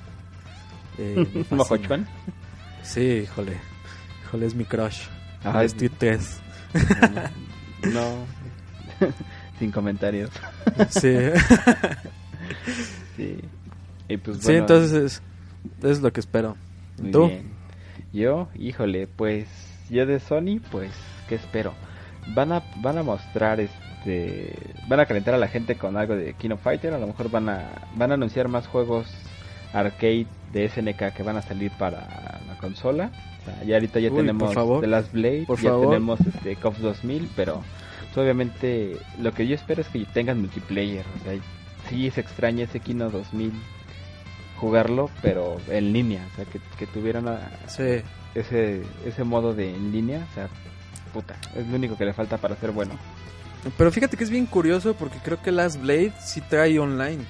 eh. 0.97 1.45
Mojochuan. 1.51 2.07
Sí, 2.83 3.01
híjole. 3.23 3.57
Híjole, 4.25 4.45
es 4.47 4.55
mi 4.55 4.65
crush. 4.65 5.01
Ajá. 5.43 5.59
de 5.59 5.65
Street 5.67 5.91
3. 5.99 6.39
No, 7.93 8.25
sin 9.59 9.71
comentarios. 9.71 10.29
Sí. 10.89 11.15
Sí. 13.17 13.37
Y 14.07 14.17
pues 14.17 14.37
Sí, 14.37 14.43
bueno, 14.45 14.59
entonces 14.61 15.21
es, 15.83 16.01
lo 16.01 16.11
que 16.11 16.19
espero. 16.19 16.55
Muy 16.99 17.11
¿Tú? 17.11 17.27
bien. 17.27 17.51
Yo, 18.13 18.47
híjole, 18.55 19.07
pues 19.07 19.47
yo 19.89 20.05
de 20.05 20.19
Sony, 20.19 20.59
pues, 20.71 20.91
¿qué 21.27 21.35
espero? 21.35 21.73
Van 22.35 22.51
a, 22.51 22.63
van 22.81 22.97
a 22.97 23.03
mostrar 23.03 23.59
este, 23.59 24.53
van 24.87 24.99
a 24.99 25.05
calentar 25.05 25.33
a 25.33 25.37
la 25.37 25.47
gente 25.47 25.75
con 25.75 25.97
algo 25.97 26.15
de 26.15 26.33
King 26.33 26.51
of 26.51 26.61
Fighter, 26.61 26.93
a 26.93 26.99
lo 26.99 27.07
mejor 27.07 27.29
van 27.31 27.49
a, 27.49 27.69
van 27.95 28.11
a 28.11 28.15
anunciar 28.15 28.47
más 28.47 28.67
juegos 28.67 29.07
arcade 29.73 30.27
de 30.51 30.69
SNK 30.69 31.13
que 31.13 31.23
van 31.23 31.37
a 31.37 31.41
salir 31.41 31.71
para 31.77 32.41
la 32.47 32.57
consola. 32.59 33.11
O 33.41 33.45
sea, 33.45 33.63
ya 33.63 33.75
ahorita 33.75 33.99
ya 33.99 34.11
Uy, 34.11 34.17
tenemos. 34.17 34.53
The 34.81 34.87
Last 34.87 35.13
Blade, 35.13 35.45
Por 35.47 35.59
ya 35.59 35.69
favor. 35.71 35.87
tenemos 35.87 36.19
este 36.21 36.55
KOF 36.57 36.79
2000, 36.79 37.29
pero 37.35 37.61
pues, 38.13 38.17
obviamente 38.17 38.97
lo 39.19 39.33
que 39.33 39.47
yo 39.47 39.55
espero 39.55 39.81
es 39.81 39.87
que 39.87 40.05
tengan 40.05 40.39
multiplayer. 40.39 41.05
O 41.19 41.23
sea, 41.23 41.39
sí 41.89 42.09
se 42.11 42.21
extraña 42.21 42.65
ese 42.65 42.79
Kino 42.79 43.09
2000 43.09 43.51
jugarlo, 44.61 45.09
pero 45.21 45.57
en 45.69 45.91
línea, 45.91 46.25
o 46.31 46.35
sea, 46.37 46.45
que, 46.45 46.59
que 46.77 46.87
tuvieran 46.87 47.25
Sí. 47.67 48.01
ese 48.35 48.83
ese 49.05 49.23
modo 49.25 49.53
de 49.53 49.75
en 49.75 49.91
línea, 49.91 50.25
o 50.31 50.33
sea, 50.35 50.47
puta, 51.11 51.35
es 51.55 51.67
lo 51.67 51.75
único 51.75 51.97
que 51.97 52.05
le 52.05 52.13
falta 52.13 52.37
para 52.37 52.55
ser 52.55 52.71
bueno. 52.71 52.93
Pero 53.77 53.91
fíjate 53.91 54.15
que 54.17 54.23
es 54.23 54.29
bien 54.29 54.45
curioso 54.45 54.93
porque 54.95 55.17
creo 55.23 55.41
que 55.41 55.51
Last 55.51 55.81
Blade 55.81 56.13
sí 56.23 56.41
trae 56.41 56.79
online. 56.79 57.23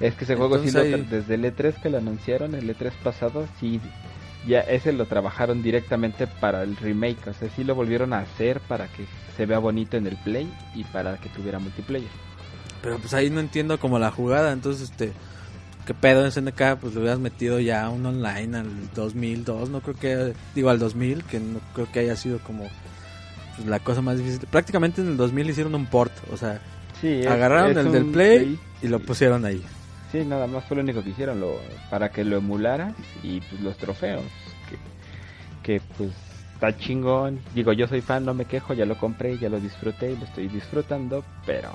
Es 0.00 0.14
que 0.14 0.24
ese 0.24 0.36
juego 0.36 0.58
sí 0.58 0.68
Entonces 0.68 0.90
lo 0.92 0.98
tra- 0.98 1.08
desde 1.08 1.34
el 1.34 1.44
E3 1.44 1.74
que 1.82 1.90
lo 1.90 1.98
anunciaron, 1.98 2.54
el 2.54 2.68
E3 2.76 2.92
pasado, 3.02 3.46
sí 3.58 3.80
ya 4.46 4.60
ese 4.60 4.92
lo 4.92 5.06
trabajaron 5.06 5.62
directamente 5.62 6.26
para 6.26 6.62
el 6.64 6.76
remake, 6.76 7.28
o 7.28 7.32
sea, 7.32 7.48
sí 7.54 7.62
lo 7.64 7.74
volvieron 7.76 8.12
a 8.12 8.18
hacer 8.20 8.60
para 8.60 8.88
que 8.88 9.04
se 9.36 9.46
vea 9.46 9.58
bonito 9.58 9.96
en 9.96 10.06
el 10.06 10.16
Play 10.16 10.52
y 10.74 10.84
para 10.84 11.16
que 11.18 11.28
tuviera 11.28 11.58
multiplayer. 11.60 12.10
Pero 12.82 12.98
pues 12.98 13.14
ahí 13.14 13.30
no 13.30 13.38
entiendo 13.38 13.78
como 13.78 13.98
la 14.00 14.10
jugada. 14.10 14.50
Entonces, 14.52 14.90
este, 14.90 15.12
¿qué 15.86 15.94
pedo 15.94 16.24
en 16.24 16.30
SNK? 16.32 16.76
Pues 16.80 16.94
le 16.94 17.00
hubieras 17.00 17.18
metido 17.18 17.58
ya 17.60 17.88
un 17.90 18.04
online 18.06 18.58
al 18.58 18.68
2002. 18.94 19.68
No 19.70 19.80
creo 19.80 19.96
que, 19.96 20.32
digo 20.54 20.70
al 20.70 20.78
2000, 20.78 21.24
que 21.24 21.40
no 21.40 21.60
creo 21.74 21.90
que 21.90 22.00
haya 22.00 22.16
sido 22.16 22.38
como 22.40 22.68
pues, 23.56 23.68
la 23.68 23.78
cosa 23.80 24.00
más 24.02 24.18
difícil. 24.18 24.40
Prácticamente 24.50 25.00
en 25.00 25.08
el 25.08 25.16
2000 25.16 25.50
hicieron 25.50 25.74
un 25.74 25.86
port. 25.86 26.12
O 26.32 26.36
sea, 26.36 26.60
Sí, 27.00 27.08
es- 27.08 27.26
agarraron 27.26 27.72
es 27.72 27.76
el 27.78 27.92
del 27.92 28.06
Play 28.06 28.58
y 28.82 28.88
lo 28.88 29.00
pusieron 29.00 29.44
ahí. 29.44 29.62
Sí, 30.12 30.24
nada 30.24 30.46
más 30.46 30.64
fue 30.64 30.76
lo 30.76 30.82
único 30.82 31.02
que 31.02 31.10
hicieron, 31.10 31.40
lo, 31.40 31.58
para 31.90 32.10
que 32.10 32.22
lo 32.22 32.36
emularas 32.36 32.94
y 33.22 33.40
pues 33.40 33.60
los 33.62 33.76
trofeos, 33.78 34.22
que, 34.68 34.76
que 35.78 35.82
pues 35.96 36.10
está 36.54 36.76
chingón. 36.76 37.40
Digo, 37.54 37.72
yo 37.72 37.86
soy 37.88 38.02
fan, 38.02 38.24
no 38.26 38.34
me 38.34 38.44
quejo, 38.44 38.74
ya 38.74 38.84
lo 38.84 38.98
compré, 38.98 39.38
ya 39.38 39.48
lo 39.48 39.58
disfruté 39.58 40.12
y 40.12 40.16
lo 40.18 40.24
estoy 40.26 40.48
disfrutando, 40.48 41.24
pero 41.46 41.70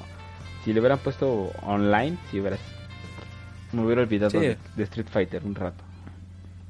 si 0.63 0.71
le 0.71 0.79
hubieran 0.79 0.99
puesto 0.99 1.51
online, 1.63 2.15
si 2.29 2.39
hubieras, 2.39 2.59
me 3.71 3.84
hubiera 3.86 4.01
olvidado 4.01 4.32
Sí. 4.32 4.38
de, 4.39 4.58
de 4.75 4.84
Street 4.84 5.08
Fighter 5.12 5.43
un 5.45 5.56
rato. 5.56 5.84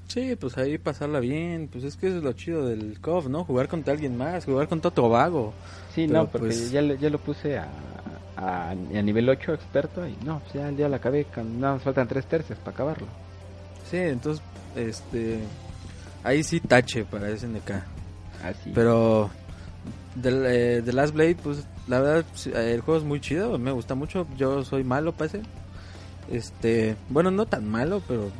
Sí, 0.07 0.35
pues 0.39 0.57
ahí 0.57 0.77
pasarla 0.77 1.19
bien. 1.19 1.67
Pues 1.71 1.83
es 1.83 1.97
que 1.97 2.07
eso 2.07 2.17
es 2.17 2.23
lo 2.23 2.31
chido 2.33 2.65
del 2.67 2.99
KOF, 3.01 3.27
¿no? 3.27 3.43
Jugar 3.43 3.67
contra 3.67 3.93
alguien 3.93 4.17
más, 4.17 4.45
jugar 4.45 4.67
contra 4.67 4.89
otro 4.89 5.09
vago. 5.09 5.53
Sí, 5.93 6.07
Pero, 6.07 6.19
no, 6.23 6.27
porque 6.29 6.47
pues- 6.47 6.71
ya, 6.71 6.81
ya 6.81 7.09
lo 7.09 7.17
puse 7.19 7.57
a, 7.57 7.67
a, 8.37 8.69
a 8.69 8.75
nivel 8.75 9.27
8 9.27 9.53
experto 9.53 10.07
y 10.07 10.15
no, 10.23 10.39
pues 10.39 10.53
ya, 10.53 10.71
ya 10.71 10.87
lo 10.87 10.95
acabé, 10.95 11.25
no, 11.35 11.73
nos 11.73 11.81
faltan 11.83 12.07
tres 12.07 12.25
tercios 12.25 12.57
para 12.59 12.71
acabarlo. 12.71 13.07
Sí, 13.91 13.97
entonces, 13.97 14.43
este, 14.75 15.39
ahí 16.23 16.43
sí 16.43 16.59
tache 16.61 17.03
para 17.03 17.29
SNK. 17.35 17.71
Así. 18.43 18.71
Pero 18.73 19.29
del, 20.15 20.43
eh, 20.45 20.81
The 20.85 20.93
Last 20.93 21.13
Blade, 21.13 21.35
pues 21.35 21.65
la 21.87 21.99
verdad 21.99 22.25
el 22.55 22.81
juego 22.81 22.99
es 22.99 23.05
muy 23.05 23.19
chido, 23.19 23.57
me 23.57 23.71
gusta 23.71 23.93
mucho. 23.95 24.25
Yo 24.37 24.63
soy 24.63 24.83
malo 24.85 25.11
para 25.13 25.25
ese. 25.27 25.41
Este, 26.29 26.95
bueno, 27.09 27.31
no 27.31 27.45
tan 27.45 27.67
malo, 27.69 28.01
pero 28.07 28.31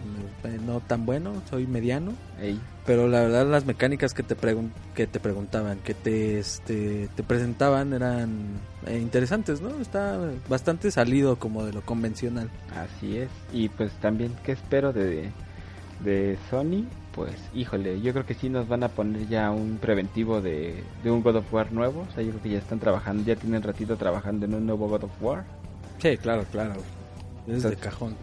eh, 0.44 0.60
no 0.66 0.82
tan 0.82 1.06
bueno, 1.06 1.42
soy 1.50 1.68
mediano. 1.68 2.14
Ey. 2.40 2.60
Pero 2.86 3.08
la 3.08 3.22
verdad 3.22 3.48
las 3.48 3.66
mecánicas 3.66 4.14
que 4.14 4.24
te 4.24 4.36
pregun 4.36 4.72
que 4.94 5.08
te 5.08 5.20
preguntaban, 5.20 5.80
que 5.80 5.94
te 5.94 6.40
este 6.40 7.10
te 7.16 7.24
presentaban 7.24 7.94
eran 7.94 8.60
eh, 8.86 8.98
interesantes, 8.98 9.62
¿no? 9.62 9.80
Está 9.82 10.20
bastante 10.48 10.92
salido 10.92 11.38
como 11.38 11.66
de 11.66 11.74
lo 11.74 11.82
convencional. 11.82 12.50
Así 12.76 13.18
es. 13.18 13.30
Y 13.52 13.70
pues 13.70 13.92
también, 14.00 14.34
¿qué 14.44 14.54
espero 14.54 14.94
de, 14.94 15.32
de 16.04 16.38
Sony? 16.50 16.86
Pues, 17.14 17.34
híjole, 17.54 18.00
yo 18.00 18.14
creo 18.14 18.26
que 18.26 18.36
sí 18.36 18.48
nos 18.48 18.68
van 18.68 18.84
a 18.84 18.90
poner 18.90 19.28
ya 19.28 19.50
un 19.50 19.80
preventivo 19.80 20.40
de, 20.40 20.84
de 21.04 21.10
un 21.10 21.24
God 21.24 21.38
of 21.38 21.52
War 21.52 21.72
nuevo. 21.72 22.06
O 22.08 22.14
sea, 22.14 22.24
yo 22.24 22.30
creo 22.30 22.44
que 22.44 22.50
ya 22.50 22.60
están 22.60 22.80
trabajando, 22.80 23.24
ya 23.24 23.36
tienen 23.36 23.64
ratito 23.64 23.98
trabajando 23.98 24.46
en 24.46 24.54
un 24.54 24.66
nuevo 24.68 24.88
God 24.88 25.06
of 25.06 25.12
War. 25.22 25.44
Sí, 25.98 26.16
claro, 26.18 26.46
claro. 26.52 26.76
Es 27.48 27.64
de 27.64 27.76
cajón. 27.76 28.16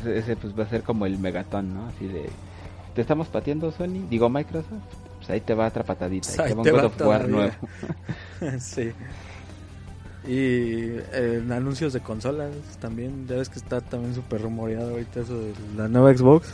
Ese, 0.00 0.18
ese, 0.18 0.36
pues 0.36 0.58
va 0.58 0.64
a 0.64 0.68
ser 0.68 0.82
como 0.82 1.06
el 1.06 1.18
megatón, 1.18 1.74
¿no? 1.74 1.86
Así 1.88 2.06
de, 2.06 2.28
te 2.94 3.00
estamos 3.00 3.28
pateando 3.28 3.70
Sony, 3.72 4.06
digo 4.08 4.28
Microsoft, 4.28 4.70
pues 5.18 5.30
ahí 5.30 5.40
te 5.40 5.54
va 5.54 5.66
otra 5.68 5.84
patadita, 5.84 6.28
Ahí 6.44 6.52
ahí 6.52 6.62
te 6.62 6.70
te 6.96 7.04
va 7.04 7.18
nuevo. 7.20 7.52
sí. 8.60 8.92
Y 10.26 10.34
eh, 11.12 11.40
en 11.42 11.52
anuncios 11.52 11.92
de 11.92 12.00
consolas 12.00 12.50
también, 12.80 13.26
ya 13.28 13.36
ves 13.36 13.48
que 13.48 13.58
está 13.58 13.80
también 13.80 14.14
súper 14.14 14.42
rumoreado 14.42 14.90
ahorita 14.90 15.20
eso 15.20 15.38
de 15.38 15.52
la 15.76 15.88
nueva 15.88 16.14
Xbox. 16.16 16.48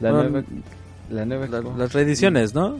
La 0.00 0.12
Bueno, 0.12 0.30
nueva, 0.30 0.46
la 1.10 1.24
nueva 1.24 1.46
La- 1.48 1.60
Xbox. 1.60 1.78
las 1.78 1.92
reediciones, 1.92 2.54
¿no? 2.54 2.78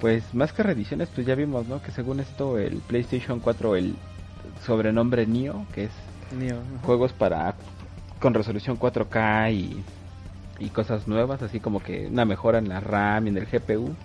Pues 0.00 0.22
más 0.34 0.52
que 0.52 0.62
reediciones, 0.62 1.08
pues 1.14 1.26
ya 1.26 1.34
vimos, 1.34 1.66
¿no? 1.68 1.80
Que 1.82 1.90
según 1.90 2.20
esto 2.20 2.58
el 2.58 2.76
PlayStation 2.78 3.40
4, 3.40 3.76
el 3.76 3.94
sobrenombre 4.66 5.26
Neo, 5.26 5.66
que 5.74 5.84
es 5.84 5.90
Neo, 6.38 6.58
juegos 6.84 7.12
para 7.12 7.54
con 8.20 8.34
resolución 8.34 8.76
4K 8.76 9.50
y, 9.52 9.84
y 10.58 10.70
cosas 10.70 11.08
nuevas, 11.08 11.42
así 11.42 11.60
como 11.60 11.80
que 11.82 12.08
una 12.08 12.24
mejora 12.24 12.58
en 12.58 12.68
la 12.68 12.80
RAM 12.80 13.26
y 13.26 13.30
en 13.30 13.38
el 13.38 13.46
GPU. 13.46 13.96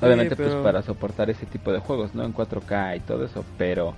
Obviamente 0.00 0.36
pero- 0.36 0.50
pues 0.50 0.62
para 0.62 0.82
soportar 0.82 1.30
ese 1.30 1.46
tipo 1.46 1.72
de 1.72 1.78
juegos, 1.80 2.14
¿no? 2.14 2.24
En 2.24 2.32
4K 2.32 2.96
y 2.96 3.00
todo 3.00 3.24
eso, 3.24 3.44
pero 3.56 3.96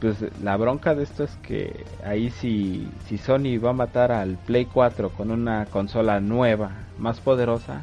pues 0.00 0.16
la 0.42 0.56
bronca 0.56 0.94
de 0.94 1.02
esto 1.04 1.24
es 1.24 1.36
que 1.36 1.86
ahí 2.04 2.30
si, 2.30 2.90
si 3.06 3.16
Sony 3.18 3.58
va 3.64 3.70
a 3.70 3.72
matar 3.72 4.12
al 4.12 4.36
Play 4.38 4.66
4 4.66 5.10
con 5.10 5.30
una 5.30 5.66
consola 5.66 6.20
nueva, 6.20 6.88
más 6.98 7.20
poderosa, 7.20 7.82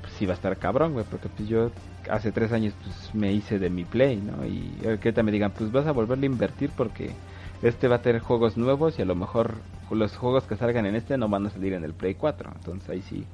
pues 0.00 0.12
sí 0.14 0.26
va 0.26 0.32
a 0.32 0.36
estar 0.36 0.56
cabrón, 0.58 0.92
güey, 0.92 1.04
porque 1.10 1.28
pues 1.28 1.48
yo 1.48 1.72
hace 2.10 2.32
tres 2.32 2.52
años 2.52 2.74
pues 2.82 3.10
me 3.14 3.32
hice 3.32 3.58
de 3.58 3.70
mi 3.70 3.84
Play, 3.84 4.20
¿no? 4.20 4.44
Y 4.46 4.80
ahorita 4.84 5.22
me 5.22 5.32
digan, 5.32 5.52
pues 5.52 5.72
vas 5.72 5.86
a 5.86 5.92
volverle 5.92 6.26
a 6.26 6.30
invertir 6.30 6.70
porque 6.76 7.16
este 7.62 7.88
va 7.88 7.96
a 7.96 8.02
tener 8.02 8.20
juegos 8.20 8.56
nuevos 8.56 8.98
y 8.98 9.02
a 9.02 9.04
lo 9.04 9.14
mejor 9.14 9.54
los 9.90 10.16
juegos 10.16 10.44
que 10.44 10.56
salgan 10.56 10.86
en 10.86 10.94
este 10.94 11.16
no 11.16 11.28
van 11.28 11.46
a 11.46 11.50
salir 11.50 11.72
en 11.72 11.84
el 11.84 11.94
Play 11.94 12.14
4, 12.14 12.52
entonces 12.54 12.88
ahí 12.88 13.02
sí, 13.02 13.24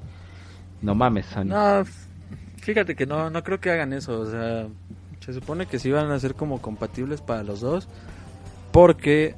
no 0.81 0.95
mames 0.95 1.25
Sony. 1.27 1.45
No, 1.45 1.83
fíjate 2.57 2.95
que 2.95 3.05
no, 3.05 3.29
no 3.29 3.43
creo 3.43 3.59
que 3.59 3.71
hagan 3.71 3.93
eso. 3.93 4.19
O 4.19 4.25
sea, 4.25 4.67
se 5.19 5.33
supone 5.33 5.65
que 5.65 5.79
sí 5.79 5.91
van 5.91 6.11
a 6.11 6.19
ser 6.19 6.35
como 6.35 6.61
compatibles 6.61 7.21
para 7.21 7.43
los 7.43 7.61
dos. 7.61 7.87
Porque 8.71 9.35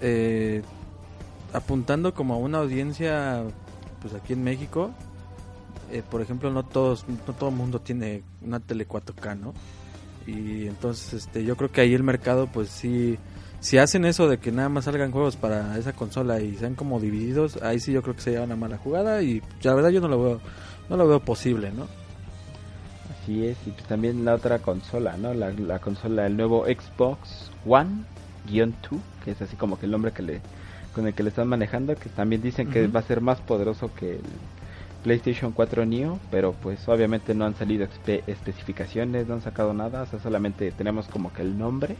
eh, 0.00 0.62
apuntando 1.52 2.14
como 2.14 2.34
a 2.34 2.36
una 2.36 2.58
audiencia, 2.58 3.42
pues 4.02 4.14
aquí 4.14 4.34
en 4.34 4.44
México, 4.44 4.90
eh, 5.90 6.02
por 6.08 6.20
ejemplo, 6.20 6.50
no 6.50 6.64
todos, 6.64 7.06
no 7.08 7.32
todo 7.32 7.50
el 7.50 7.56
mundo 7.56 7.80
tiene 7.80 8.22
una 8.42 8.60
tele 8.60 8.86
4K, 8.86 9.38
¿no? 9.38 9.54
Y 10.26 10.66
entonces, 10.66 11.24
este, 11.24 11.44
yo 11.44 11.56
creo 11.56 11.70
que 11.70 11.80
ahí 11.80 11.94
el 11.94 12.02
mercado, 12.02 12.46
pues 12.46 12.68
sí, 12.68 13.18
si 13.64 13.78
hacen 13.78 14.04
eso 14.04 14.28
de 14.28 14.36
que 14.38 14.52
nada 14.52 14.68
más 14.68 14.84
salgan 14.84 15.10
juegos 15.10 15.36
para 15.36 15.78
esa 15.78 15.94
consola 15.94 16.40
y 16.40 16.54
sean 16.56 16.74
como 16.74 17.00
divididos, 17.00 17.62
ahí 17.62 17.80
sí 17.80 17.92
yo 17.92 18.02
creo 18.02 18.14
que 18.14 18.20
se 18.22 18.30
lleva 18.32 18.44
una 18.44 18.56
mala 18.56 18.76
jugada 18.76 19.22
y 19.22 19.42
la 19.62 19.74
verdad 19.74 19.88
yo 19.88 20.00
no 20.02 20.08
lo 20.08 20.22
veo, 20.22 20.40
no 20.90 20.96
lo 20.98 21.08
veo 21.08 21.20
posible, 21.20 21.70
¿no? 21.72 21.86
Así 23.22 23.46
es, 23.46 23.56
y 23.66 23.70
pues 23.70 23.84
también 23.86 24.24
la 24.24 24.34
otra 24.34 24.58
consola, 24.58 25.16
¿no? 25.16 25.32
La, 25.32 25.50
la 25.50 25.78
consola, 25.78 26.26
el 26.26 26.36
nuevo 26.36 26.66
Xbox 26.66 27.50
One 27.66 28.04
guion 28.46 28.74
2, 28.90 29.00
que 29.24 29.30
es 29.30 29.40
así 29.40 29.56
como 29.56 29.78
que 29.78 29.86
el 29.86 29.92
nombre 29.92 30.12
que 30.12 30.22
le, 30.22 30.40
con 30.94 31.06
el 31.06 31.14
que 31.14 31.22
le 31.22 31.30
están 31.30 31.48
manejando, 31.48 31.94
que 31.96 32.10
también 32.10 32.42
dicen 32.42 32.68
que 32.70 32.86
va 32.86 33.00
a 33.00 33.04
ser 33.04 33.22
más 33.22 33.40
poderoso 33.40 33.90
que 33.94 34.16
el 34.16 34.22
PlayStation 35.02 35.52
4 35.52 35.86
Neo, 35.86 36.18
pero 36.30 36.52
pues 36.52 36.86
obviamente 36.88 37.34
no 37.34 37.46
han 37.46 37.54
salido 37.54 37.86
espe- 37.86 38.22
especificaciones, 38.26 39.26
no 39.26 39.34
han 39.34 39.42
sacado 39.42 39.72
nada, 39.72 40.02
o 40.02 40.06
sea, 40.06 40.18
solamente 40.18 40.70
tenemos 40.72 41.06
como 41.08 41.32
que 41.32 41.40
el 41.42 41.56
nombre. 41.58 41.96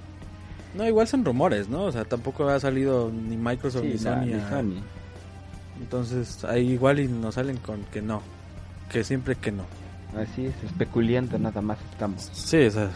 No, 0.74 0.86
igual 0.86 1.06
son 1.06 1.24
rumores, 1.24 1.68
¿no? 1.68 1.84
O 1.84 1.92
sea, 1.92 2.04
tampoco 2.04 2.48
ha 2.48 2.58
salido 2.58 3.10
ni 3.10 3.36
Microsoft 3.36 3.84
ni 3.84 3.92
Sí, 3.92 3.98
Sony. 3.98 4.20
ni 4.26 4.32
a- 4.34 4.48
Sony. 4.50 4.74
Entonces, 5.80 6.44
ahí 6.44 6.72
igual 6.72 7.00
y 7.00 7.08
nos 7.08 7.34
salen 7.34 7.56
con 7.58 7.82
que 7.92 8.00
no. 8.02 8.22
Que 8.90 9.02
siempre 9.04 9.36
que 9.36 9.50
no. 9.52 9.64
Así 10.20 10.46
es, 10.46 10.54
especulando 10.64 11.38
nada 11.38 11.60
más 11.60 11.78
estamos. 11.90 12.30
Sí, 12.32 12.58
o 12.66 12.70
sea. 12.70 12.90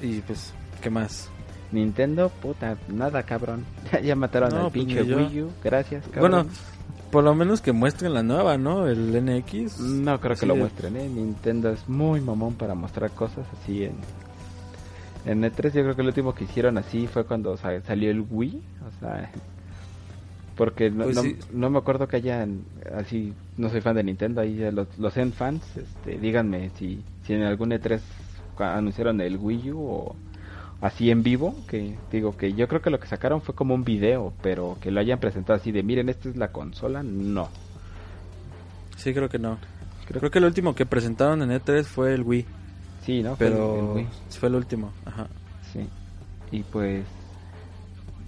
Y 0.00 0.20
pues, 0.22 0.52
¿qué 0.82 0.90
más? 0.90 1.28
Nintendo, 1.72 2.28
puta, 2.30 2.76
nada 2.88 3.22
cabrón. 3.22 3.64
Ya, 4.02 4.14
mataron 4.16 4.50
No, 4.50 4.56
al 4.56 4.62
pues, 4.72 4.72
pinche. 4.86 5.02
Wii 5.02 5.42
U, 5.42 5.50
gracias. 5.62 6.04
Cabrón. 6.12 6.30
Bueno, 6.30 6.46
por 7.10 7.24
lo 7.24 7.34
menos 7.34 7.60
que 7.60 7.72
muestren 7.72 8.14
la 8.14 8.22
nueva, 8.22 8.56
¿no? 8.58 8.86
El 8.86 9.12
NX. 9.24 9.78
No 9.80 10.20
creo 10.20 10.36
que 10.36 10.46
lo 10.46 10.56
muestren, 10.56 10.96
¿eh? 10.96 11.08
Nintendo 11.08 11.70
es 11.70 11.88
muy 11.88 12.20
mamón 12.20 12.54
para 12.54 12.74
mostrar 12.74 13.10
cosas 13.12 13.46
así 13.62 13.84
en... 13.84 13.92
En 15.24 15.42
E3 15.42 15.72
yo 15.72 15.82
creo 15.82 15.94
que 15.96 16.02
el 16.02 16.08
último 16.08 16.34
que 16.34 16.44
hicieron 16.44 16.76
así 16.78 17.06
fue 17.06 17.24
cuando 17.24 17.56
sa- 17.56 17.80
salió 17.82 18.10
el 18.10 18.24
Wii, 18.30 18.62
o 18.86 19.00
sea... 19.00 19.30
Porque 20.56 20.88
no, 20.88 21.04
Pues 21.04 21.16
no, 21.16 21.22
sí. 21.22 21.36
no 21.52 21.68
me 21.68 21.78
acuerdo 21.78 22.06
que 22.06 22.16
hayan 22.16 22.60
así, 22.96 23.32
no 23.56 23.68
soy 23.70 23.80
fan 23.80 23.96
de 23.96 24.04
Nintendo, 24.04 24.40
ahí 24.40 24.54
ya 24.56 24.70
los, 24.70 24.86
los 24.98 25.12
Zen 25.14 25.32
fans, 25.32 25.62
este, 25.76 26.16
díganme 26.18 26.70
si, 26.76 27.02
si 27.24 27.32
en 27.34 27.42
algún 27.42 27.70
E3 27.72 28.00
ca- 28.56 28.76
anunciaron 28.76 29.20
el 29.20 29.36
Wii 29.36 29.72
U 29.72 29.80
o, 29.84 30.16
así 30.80 31.10
en 31.10 31.24
vivo, 31.24 31.56
que 31.66 31.96
digo 32.12 32.36
que 32.36 32.52
yo 32.52 32.68
creo 32.68 32.80
que 32.80 32.90
lo 32.90 33.00
que 33.00 33.08
sacaron 33.08 33.40
fue 33.42 33.56
como 33.56 33.74
un 33.74 33.82
video, 33.82 34.32
pero 34.42 34.76
que 34.80 34.92
lo 34.92 35.00
hayan 35.00 35.18
presentado 35.18 35.56
así 35.58 35.72
de 35.72 35.82
miren, 35.82 36.08
esta 36.08 36.28
es 36.28 36.36
la 36.36 36.52
consola, 36.52 37.02
no. 37.02 37.48
Sí, 38.96 39.12
creo 39.12 39.28
que 39.28 39.40
no. 39.40 39.58
Creo, 40.06 40.30
que 40.30 40.38
el 40.38 40.44
último 40.44 40.74
que 40.76 40.86
presentaron 40.86 41.42
en 41.42 41.50
E3 41.50 41.84
fue 41.84 42.14
el 42.14 42.22
Wii. 42.22 42.46
Sí, 43.04 43.22
¿no? 43.22 43.36
Pero 43.36 43.96
fue 44.30 44.48
el 44.48 44.54
último, 44.54 44.92
ajá. 45.04 45.28
Sí. 45.72 45.86
Y 46.50 46.62
pues 46.62 47.04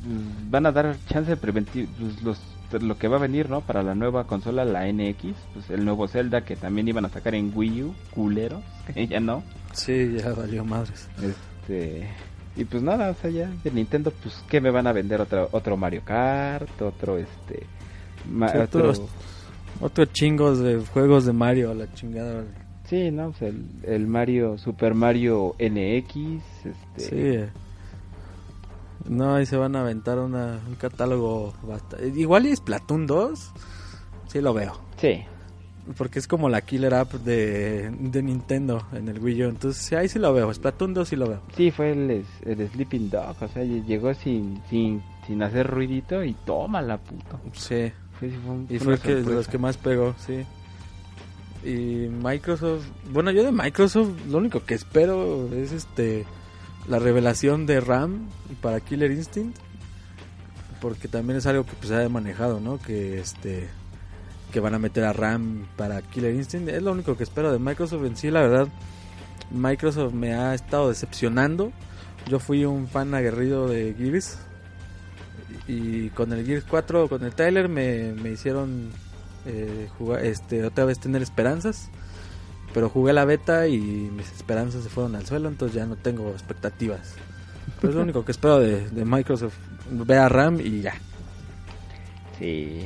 mm, 0.05 0.51
van 0.51 0.67
a 0.67 0.73
dar 0.73 0.97
chance 1.09 1.37
preventivo 1.37 1.89
pues, 1.99 2.23
los 2.23 2.41
lo 2.81 2.99
que 2.99 3.09
va 3.09 3.17
a 3.17 3.21
venir, 3.21 3.49
¿no? 3.49 3.61
Para 3.61 3.83
la 3.83 3.95
nueva 3.95 4.27
consola, 4.27 4.65
la 4.65 4.91
NX, 4.91 5.35
pues 5.55 5.71
el 5.71 5.85
nuevo 5.85 6.09
Zelda 6.09 6.45
que 6.45 6.57
también 6.57 6.89
iban 6.89 7.05
a 7.05 7.09
sacar 7.09 7.35
en 7.35 7.53
Wii 7.55 7.83
U, 7.85 7.95
culeros, 8.11 8.63
ya 9.09 9.21
no. 9.21 9.43
Sí, 9.73 10.17
ya 10.19 10.33
valió 10.33 10.65
madres. 10.65 11.09
Este, 11.23 12.09
y 12.57 12.65
pues 12.65 12.83
nada, 12.83 13.11
o 13.11 13.15
sea, 13.15 13.31
ya 13.31 13.51
de 13.63 13.71
Nintendo, 13.71 14.13
pues 14.23 14.43
¿qué 14.49 14.61
me 14.61 14.71
van 14.71 14.87
a 14.87 14.93
vender? 14.93 15.21
Otro, 15.21 15.49
otro 15.53 15.77
Mario 15.77 16.03
Kart, 16.05 16.83
otro 16.83 17.19
este... 17.19 17.67
otro, 18.59 18.93
otro 19.81 20.05
chingos 20.07 20.59
de 20.59 20.81
juegos 20.93 21.27
de 21.27 21.33
Mario, 21.33 21.73
la 21.75 21.93
chingada. 21.95 22.45
Sí, 22.89 23.11
¿no? 23.11 23.33
Pues 23.33 23.43
el, 23.43 23.65
el 23.83 24.07
Mario, 24.07 24.59
Super 24.59 24.95
Mario 24.95 25.55
NX, 25.59 26.17
este... 26.65 27.47
Sí. 27.47 27.51
No, 29.09 29.37
ahí 29.37 29.47
se 29.47 29.57
van 29.57 29.77
a 29.77 29.81
aventar 29.81 30.19
una, 30.19 30.61
un 30.67 30.75
catálogo 30.77 31.53
bastante... 31.63 32.09
Igual 32.09 32.47
y 32.47 32.51
es 32.51 32.61
Platoon 32.61 33.07
2, 33.07 33.53
sí 34.29 34.41
lo 34.41 34.53
veo. 34.55 34.79
Sí. 34.99 35.23
Porque 35.97 36.19
es 36.19 36.27
como 36.27 36.49
la 36.49 36.63
killer 36.63 36.95
app 36.95 37.13
de, 37.13 37.91
de 37.91 38.23
Nintendo 38.23 38.87
en 38.93 39.09
el 39.09 39.21
Wii 39.21 39.45
U. 39.45 39.49
Entonces 39.51 39.93
ahí 39.93 40.09
sí 40.09 40.19
lo 40.19 40.33
veo. 40.33 40.53
Splatoon 40.53 40.95
2 40.95 41.09
sí 41.09 41.15
lo 41.15 41.29
veo. 41.29 41.41
Sí, 41.57 41.71
fue 41.71 41.93
el, 41.93 42.25
el 42.45 42.69
Sleeping 42.71 43.09
Dog. 43.11 43.37
O 43.41 43.49
sea, 43.49 43.63
llegó 43.63 44.13
sin, 44.15 44.61
sin, 44.69 45.01
sin 45.27 45.43
hacer 45.43 45.69
ruidito 45.69 46.25
y 46.25 46.35
toma 46.45 46.83
la 46.83 46.99
puta. 46.99 47.39
Sí. 47.53 47.93
y 48.69 48.79
fue 48.81 48.99
que, 48.99 49.15
de 49.15 49.35
los 49.35 49.47
que 49.47 49.59
más 49.59 49.77
pegó, 49.77 50.15
sí. 50.19 50.45
Y 51.67 52.09
Microsoft... 52.09 52.87
Bueno, 53.11 53.33
yo 53.33 53.43
de 53.43 53.51
Microsoft 53.51 54.11
lo 54.29 54.39
único 54.39 54.65
que 54.65 54.75
espero 54.75 55.53
es 55.53 55.73
este 55.73 56.25
la 56.87 57.01
revelación 57.01 57.67
de 57.67 57.81
RAM 57.81 58.29
para 58.61 58.79
Killer 58.79 59.11
Instinct 59.11 59.59
porque 60.81 61.09
también 61.09 61.39
es 61.39 61.47
algo 61.47 61.67
que 61.67 61.73
pues, 61.73 61.89
se 61.89 62.05
ha 62.05 62.09
manejado 62.09 62.61
no 62.61 62.79
que 62.81 63.19
este 63.19 63.69
que 64.53 64.61
van 64.61 64.75
a 64.75 64.79
meter 64.79 65.03
a 65.03 65.13
RAM 65.13 65.67
para 65.77 66.01
Killer 66.03 66.33
Instinct. 66.33 66.69
Es 66.69 66.83
lo 66.83 66.93
único 66.93 67.17
que 67.17 67.25
espero 67.25 67.51
de 67.53 67.59
Microsoft 67.59 68.05
en 68.05 68.17
sí 68.17 68.31
la 68.31 68.43
verdad. 68.43 68.69
Microsoft 69.51 70.13
me 70.13 70.35
ha 70.35 70.55
estado 70.55 70.89
decepcionando. 70.89 71.73
Yo 72.29 72.39
fui 72.39 72.65
un 72.65 72.87
fan 72.87 73.13
aguerrido 73.13 73.67
de 73.67 73.93
Gears 73.99 74.39
y 75.67 76.11
con 76.11 76.33
el 76.33 76.47
Gears 76.47 76.65
4 76.65 77.09
con 77.09 77.25
el 77.25 77.35
Tyler 77.35 77.69
me, 77.69 78.13
me 78.13 78.31
hicieron 78.31 78.93
eh, 79.47 79.89
jugar, 79.99 80.25
este 80.25 80.65
otra 80.65 80.85
vez 80.85 80.99
tener 80.99 81.23
esperanzas 81.23 81.91
pero 82.77 82.91
jugué 82.91 83.15
la 83.15 83.25
beta 83.25 83.69
y 83.69 83.79
mis 83.79 84.31
esperanzas 84.33 84.83
se 84.83 84.91
fueron 84.91 85.17
al 85.17 85.25
suelo, 85.25 85.49
entonces 85.49 85.75
ya 85.75 85.87
no 85.87 85.97
tengo 85.97 86.29
expectativas. 86.33 87.15
Pero 87.81 87.89
es 87.89 87.97
lo 87.97 88.03
único 88.03 88.23
que 88.23 88.33
espero 88.33 88.61
de, 88.61 88.87
Microsoft. 89.03 89.57
Ve 89.91 90.19
a 90.19 90.29
RAM 90.29 90.61
y 90.61 90.83
ya. 90.83 90.93
Sí. 92.39 92.83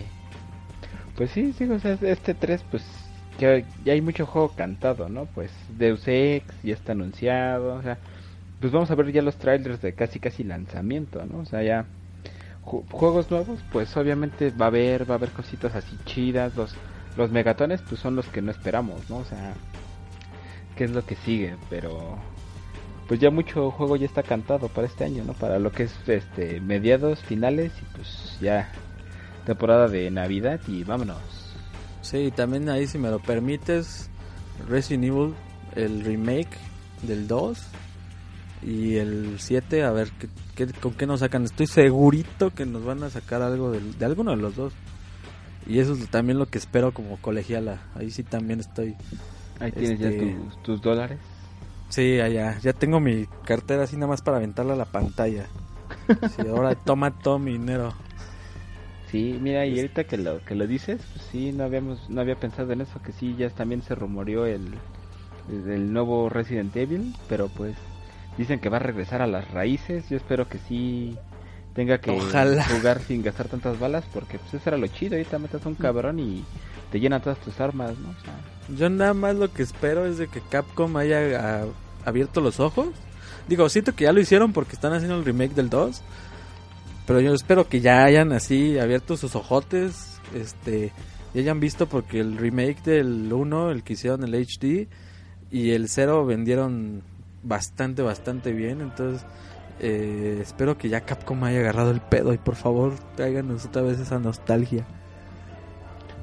Pues 1.17 1.33
sí, 1.33 1.53
sí, 1.59 1.65
o 1.65 1.81
sea, 1.81 1.99
este 2.03 2.35
3, 2.35 2.65
pues 2.71 2.85
ya, 3.41 3.59
ya 3.85 3.93
hay 3.93 4.01
mucho 4.01 4.27
juego 4.27 4.53
cantado, 4.55 5.09
¿no? 5.09 5.27
Pues 5.27 5.51
Deus 5.77 6.07
Ex 6.07 6.47
ya 6.63 6.75
está 6.75 6.93
anunciado, 6.93 7.75
o 7.75 7.83
sea, 7.83 7.99
pues 8.61 8.73
vamos 8.73 8.93
a 8.93 8.95
ver 8.95 9.11
ya 9.11 9.23
los 9.23 9.39
trailers 9.39 9.83
de 9.83 9.95
casi 9.95 10.21
casi 10.21 10.45
lanzamiento, 10.45 11.27
¿no? 11.27 11.41
O 11.41 11.47
sea, 11.47 11.65
ya 11.65 11.87
juegos 12.63 13.31
nuevos, 13.31 13.61
pues 13.73 13.97
obviamente 13.97 14.51
va 14.51 14.67
a 14.67 14.69
haber, 14.69 15.09
va 15.09 15.15
a 15.15 15.19
haber 15.19 15.31
cositas 15.31 15.75
así 15.75 15.99
chidas, 16.05 16.57
los 16.57 16.75
los 17.17 17.31
megatones 17.31 17.83
pues 17.83 18.01
son 18.01 18.17
los 18.17 18.27
que 18.27 18.43
no 18.43 18.51
esperamos, 18.51 19.09
¿no? 19.11 19.19
O 19.19 19.25
sea, 19.25 19.55
qué 20.77 20.85
es 20.85 20.91
lo 20.91 21.05
que 21.05 21.17
sigue, 21.17 21.57
pero 21.69 22.19
pues 23.09 23.21
ya 23.21 23.31
mucho 23.31 23.71
juego 23.71 23.97
ya 23.97 24.07
está 24.07 24.23
cantado 24.23 24.69
para 24.69 24.87
este 24.87 25.05
año, 25.05 25.25
¿no? 25.25 25.33
Para 25.35 25.59
lo 25.59 25.73
que 25.73 25.85
es 25.85 25.95
este 26.07 26.61
mediados, 26.61 27.21
finales 27.21 27.73
y 27.81 27.97
pues 27.97 28.39
ya 28.41 28.71
temporada 29.45 29.89
de 29.89 30.11
Navidad 30.11 30.61
y 30.69 30.85
vámonos. 30.85 31.19
Sí, 32.03 32.31
también 32.35 32.69
ahí 32.69 32.87
si 32.87 32.99
me 32.99 33.11
lo 33.11 33.19
permites, 33.19 34.09
Resident 34.69 35.05
Evil, 35.05 35.35
el 35.75 36.05
remake 36.05 36.57
del 37.03 37.27
2 37.27 37.59
y 38.63 38.97
el 38.97 39.37
7, 39.39 39.85
a 39.85 39.91
ver 39.91 40.11
¿qué, 40.55 40.67
con 40.67 40.93
qué 40.95 41.07
nos 41.07 41.21
sacan. 41.21 41.45
Estoy 41.45 41.67
segurito 41.67 42.51
que 42.51 42.67
nos 42.67 42.85
van 42.85 43.03
a 43.03 43.11
sacar 43.11 43.43
algo 43.43 43.71
de, 43.71 43.81
de 43.81 44.05
alguno 44.05 44.33
de 44.33 44.37
los 44.37 44.57
dos. 44.57 44.73
Y 45.67 45.79
eso 45.79 45.95
es 45.95 46.09
también 46.09 46.39
lo 46.39 46.47
que 46.47 46.59
espero 46.59 46.93
como 46.93 47.17
colegiala. 47.19 47.83
Ahí 47.95 48.11
sí 48.11 48.23
también 48.23 48.61
estoy 48.61 48.97
Ahí 49.61 49.73
tienes 49.73 49.99
ya 49.99 50.09
este, 50.09 50.37
tus, 50.63 50.81
dólares. 50.81 51.19
Sí, 51.91 52.19
allá. 52.19 52.59
Ya 52.61 52.73
tengo 52.73 52.99
mi 52.99 53.27
cartera 53.45 53.85
así 53.85 53.97
nada 53.97 54.09
más 54.09 54.23
para 54.23 54.39
aventarla 54.39 54.73
a 54.73 54.77
la 54.77 54.87
pantalla. 54.87 55.47
sí, 56.35 56.43
ahora 56.49 56.75
toma 56.75 57.19
todo 57.19 57.39
mi 57.39 57.53
dinero. 57.53 57.93
Sí, 59.11 59.39
mira, 59.41 59.67
y 59.67 59.77
ahorita 59.77 60.05
que 60.05 60.17
lo 60.17 60.43
que 60.45 60.55
lo 60.55 60.67
dices, 60.67 61.03
pues 61.13 61.27
sí, 61.31 61.53
no 61.53 61.65
habíamos 61.65 62.09
no 62.09 62.21
había 62.21 62.37
pensado 62.37 62.73
en 62.73 62.81
eso, 62.81 63.03
que 63.03 63.13
sí, 63.13 63.35
ya 63.37 63.51
también 63.51 63.83
se 63.83 63.97
rumoreó 63.97 64.47
el, 64.47 64.75
el 65.51 65.93
nuevo 65.93 66.29
Resident 66.29 66.75
Evil, 66.77 67.15
pero 67.29 67.49
pues 67.49 67.77
dicen 68.41 68.59
que 68.59 68.71
va 68.71 68.79
a 68.79 68.81
regresar 68.81 69.21
a 69.21 69.27
las 69.27 69.51
raíces. 69.51 70.09
Yo 70.09 70.17
espero 70.17 70.49
que 70.49 70.57
sí 70.67 71.15
tenga 71.75 71.99
que 71.99 72.11
jugar 72.11 73.03
sin 73.07 73.23
gastar 73.23 73.49
tantas 73.49 73.79
balas, 73.79 74.05
porque 74.15 74.39
pues 74.39 74.55
eso 74.55 74.71
era 74.71 74.79
lo 74.79 74.87
chido, 74.87 75.15
ahorita 75.15 75.39
metas 75.39 75.65
a 75.67 75.69
un 75.69 75.75
cabrón 75.75 76.19
y 76.19 76.43
te 76.91 76.99
llena 76.99 77.21
todas 77.21 77.39
tus 77.39 77.61
armas, 77.61 77.93
¿no? 77.99 78.15
Yo 78.75 78.89
nada 78.89 79.13
más 79.13 79.37
lo 79.37 79.53
que 79.53 79.63
espero 79.63 80.07
es 80.07 80.17
de 80.17 80.27
que 80.29 80.41
Capcom 80.41 80.97
haya 80.97 81.67
abierto 82.07 82.41
los 82.41 82.61
ojos. 82.61 82.89
Digo, 83.47 83.69
siento 83.69 83.95
que 83.95 84.05
ya 84.05 84.13
lo 84.13 84.21
hicieron 84.21 84.55
porque 84.55 84.73
están 84.73 84.95
haciendo 84.95 85.19
el 85.19 85.25
remake 85.27 85.55
del 85.55 85.69
2. 85.69 86.01
Pero 87.07 87.21
yo 87.21 87.35
espero 87.35 87.69
que 87.69 87.81
ya 87.81 88.05
hayan 88.05 88.33
así 88.33 88.79
abierto 88.79 89.19
sus 89.19 89.37
ojotes. 89.37 90.19
Este. 90.35 90.93
Y 91.35 91.41
hayan 91.41 91.61
visto 91.61 91.89
porque 91.89 92.21
el 92.21 92.39
remake 92.39 92.83
del 92.85 93.31
1, 93.31 93.71
el 93.71 93.83
que 93.83 93.95
hicieron 93.95 94.25
el 94.25 94.35
HD. 94.35 94.89
Y 95.51 95.73
el 95.73 95.89
0 95.89 96.25
vendieron 96.27 97.03
bastante, 97.43 98.03
bastante 98.03 98.53
bien. 98.53 98.81
Entonces. 98.81 99.27
Eh, 99.83 100.41
espero 100.43 100.77
que 100.77 100.91
ya 100.91 101.01
Capcom 101.01 101.43
haya 101.43 101.61
agarrado 101.61 101.91
el 101.91 102.03
pedo 102.03 102.35
y 102.35 102.37
por 102.37 102.55
favor 102.55 102.93
tráiganos 103.17 103.65
otra 103.65 103.81
vez 103.81 103.99
esa 103.99 104.19
nostalgia. 104.19 104.85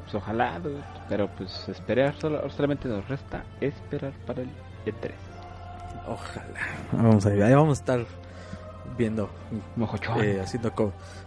Pues 0.04 0.16
ojalá, 0.16 0.62
pero 1.10 1.28
pues 1.36 1.68
esperar, 1.68 2.16
solamente 2.20 2.88
nos 2.88 3.08
resta 3.10 3.44
esperar 3.60 4.14
para 4.26 4.44
el 4.44 4.50
E3. 4.86 5.12
Ojalá. 6.08 6.60
Vamos 6.94 7.26
a 7.26 7.30
ahí 7.30 7.54
vamos 7.54 7.80
a 7.80 7.82
estar 7.82 8.06
viendo, 8.98 9.30
eh, 10.22 10.40
haciendo 10.42 10.72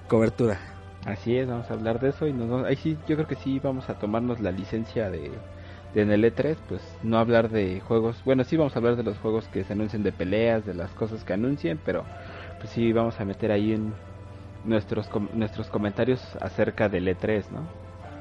cobertura. 0.08 0.58
Así 1.04 1.36
es, 1.36 1.48
vamos 1.48 1.70
a 1.70 1.74
hablar 1.74 2.00
de 2.00 2.10
eso 2.10 2.26
y 2.26 2.32
nos, 2.32 2.64
ahí 2.64 2.76
sí, 2.76 2.96
yo 3.06 3.16
creo 3.16 3.26
que 3.26 3.34
sí 3.34 3.58
vamos 3.58 3.90
a 3.90 3.98
tomarnos 3.98 4.40
la 4.40 4.50
licencia 4.50 5.10
de 5.10 5.30
en 5.94 6.10
el 6.10 6.24
E3, 6.24 6.56
pues 6.68 6.82
no 7.02 7.18
hablar 7.18 7.50
de 7.50 7.80
juegos, 7.80 8.22
bueno 8.24 8.44
sí 8.44 8.56
vamos 8.56 8.74
a 8.74 8.78
hablar 8.78 8.96
de 8.96 9.02
los 9.02 9.18
juegos 9.18 9.48
que 9.48 9.64
se 9.64 9.72
anuncien 9.72 10.02
de 10.02 10.12
peleas, 10.12 10.64
de 10.64 10.74
las 10.74 10.90
cosas 10.92 11.24
que 11.24 11.32
anuncien, 11.32 11.80
pero 11.84 12.04
pues 12.58 12.70
sí 12.70 12.92
vamos 12.92 13.20
a 13.20 13.24
meter 13.24 13.50
ahí 13.50 13.72
en 13.72 13.92
nuestros 14.64 15.08
nuestros 15.32 15.68
comentarios 15.68 16.20
acerca 16.40 16.88
del 16.88 17.08
E3, 17.08 17.50
¿no? 17.50 17.66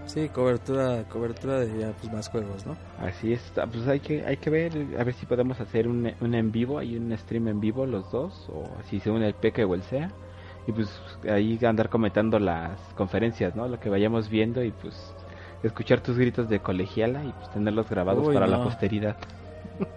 Sí, 0.06 0.28
cobertura, 0.30 1.04
cobertura 1.04 1.60
de 1.60 1.80
ya 1.80 1.92
pues 1.92 2.12
más 2.12 2.30
juegos, 2.30 2.66
¿no? 2.66 2.76
Así 2.98 3.34
es, 3.34 3.54
ah, 3.58 3.68
pues 3.72 3.88
hay 3.88 4.00
que, 4.00 4.26
hay 4.26 4.38
que 4.38 4.50
ver, 4.50 4.72
a 4.98 5.04
ver 5.04 5.14
si 5.14 5.28
podemos 5.28 5.60
hacer 5.62 5.88
un, 5.88 6.12
un 6.20 6.34
en 6.34 6.52
vivo, 6.52 6.80
hay 6.80 6.98
un 6.98 7.16
stream 7.16 7.48
en 7.48 7.60
vivo 7.60 7.86
los 7.86 8.12
dos, 8.12 8.50
o 8.50 8.68
si 8.90 9.00
se 9.00 9.12
une 9.12 9.28
el 9.28 9.36
Peque 9.36 9.64
o 9.66 9.76
el 9.76 9.84
SEA, 9.84 10.10
y 10.66 10.72
pues 10.72 10.90
ahí 11.30 11.60
andar 11.64 11.90
comentando 11.90 12.40
las 12.40 12.80
conferencias, 12.96 13.56
¿no? 13.56 13.68
Lo 13.68 13.80
que 13.80 13.90
vayamos 13.90 14.30
viendo 14.30 14.64
y 14.64 14.72
pues 14.72 15.14
escuchar 15.64 16.02
tus 16.02 16.18
gritos 16.18 16.50
de 16.50 16.60
colegiala 16.60 17.24
y 17.24 17.32
pues 17.32 17.52
tenerlos 17.52 17.90
grabados 17.90 18.34
para 18.34 18.48
la 18.48 18.64
posteridad. 18.64 19.18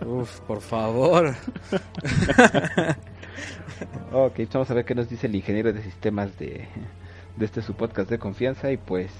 Uf, 0.04 0.40
por 0.40 0.60
favor. 0.60 1.28
ok, 4.12 4.40
vamos 4.52 4.70
a 4.70 4.74
ver 4.74 4.84
qué 4.84 4.94
nos 4.94 5.08
dice 5.08 5.26
el 5.26 5.34
ingeniero 5.34 5.72
de 5.72 5.82
sistemas 5.82 6.38
de, 6.38 6.68
de 7.36 7.44
este 7.44 7.62
su 7.62 7.74
podcast 7.74 8.08
de 8.08 8.18
confianza 8.18 8.70
y 8.70 8.76
pues 8.76 9.10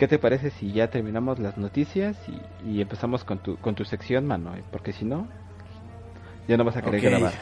¿Qué 0.00 0.08
te 0.08 0.18
parece 0.18 0.48
si 0.48 0.72
ya 0.72 0.88
terminamos 0.88 1.38
las 1.38 1.58
noticias 1.58 2.16
y, 2.64 2.80
empezamos 2.80 3.22
con 3.22 3.36
tu, 3.36 3.58
con 3.58 3.74
tu 3.74 3.84
sección, 3.84 4.26
mano? 4.26 4.54
Porque 4.72 4.94
si 4.94 5.04
no, 5.04 5.28
ya 6.48 6.56
no 6.56 6.64
vas 6.64 6.78
a 6.78 6.80
querer 6.80 7.02
grabar. 7.02 7.34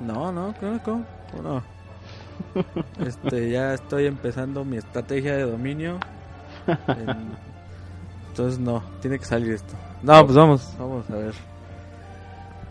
No, 0.00 0.32
no, 0.32 0.54
claro, 0.54 0.80
¿cómo? 0.82 1.04
no? 1.42 1.62
este, 3.06 3.50
ya 3.50 3.74
estoy 3.74 4.06
empezando 4.06 4.64
mi 4.64 4.78
estrategia 4.78 5.36
de 5.36 5.42
dominio. 5.42 5.98
Entonces 8.32 8.58
no, 8.58 8.82
tiene 9.02 9.18
que 9.18 9.26
salir 9.26 9.52
esto. 9.52 9.74
No, 10.02 10.24
pues 10.24 10.34
vamos, 10.36 10.72
vamos 10.78 11.08
a 11.10 11.14
ver. 11.16 11.34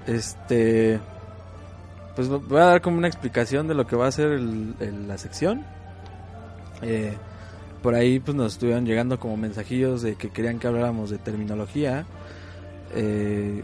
Este, 0.07 0.99
pues 2.15 2.27
voy 2.27 2.59
a 2.59 2.65
dar 2.65 2.81
como 2.81 2.97
una 2.97 3.07
explicación 3.07 3.67
de 3.67 3.75
lo 3.75 3.85
que 3.85 3.95
va 3.95 4.07
a 4.07 4.11
ser 4.11 4.31
el- 4.31 4.75
el- 4.79 5.07
la 5.07 5.17
sección. 5.17 5.63
Eh, 6.81 7.13
por 7.83 7.93
ahí 7.95 8.19
pues 8.19 8.35
nos 8.35 8.53
estuvieron 8.53 8.85
llegando 8.85 9.19
como 9.19 9.37
mensajillos 9.37 10.01
de 10.01 10.15
que 10.15 10.29
querían 10.29 10.59
que 10.59 10.67
habláramos 10.67 11.09
de 11.09 11.17
terminología. 11.17 12.05
eh, 12.93 13.63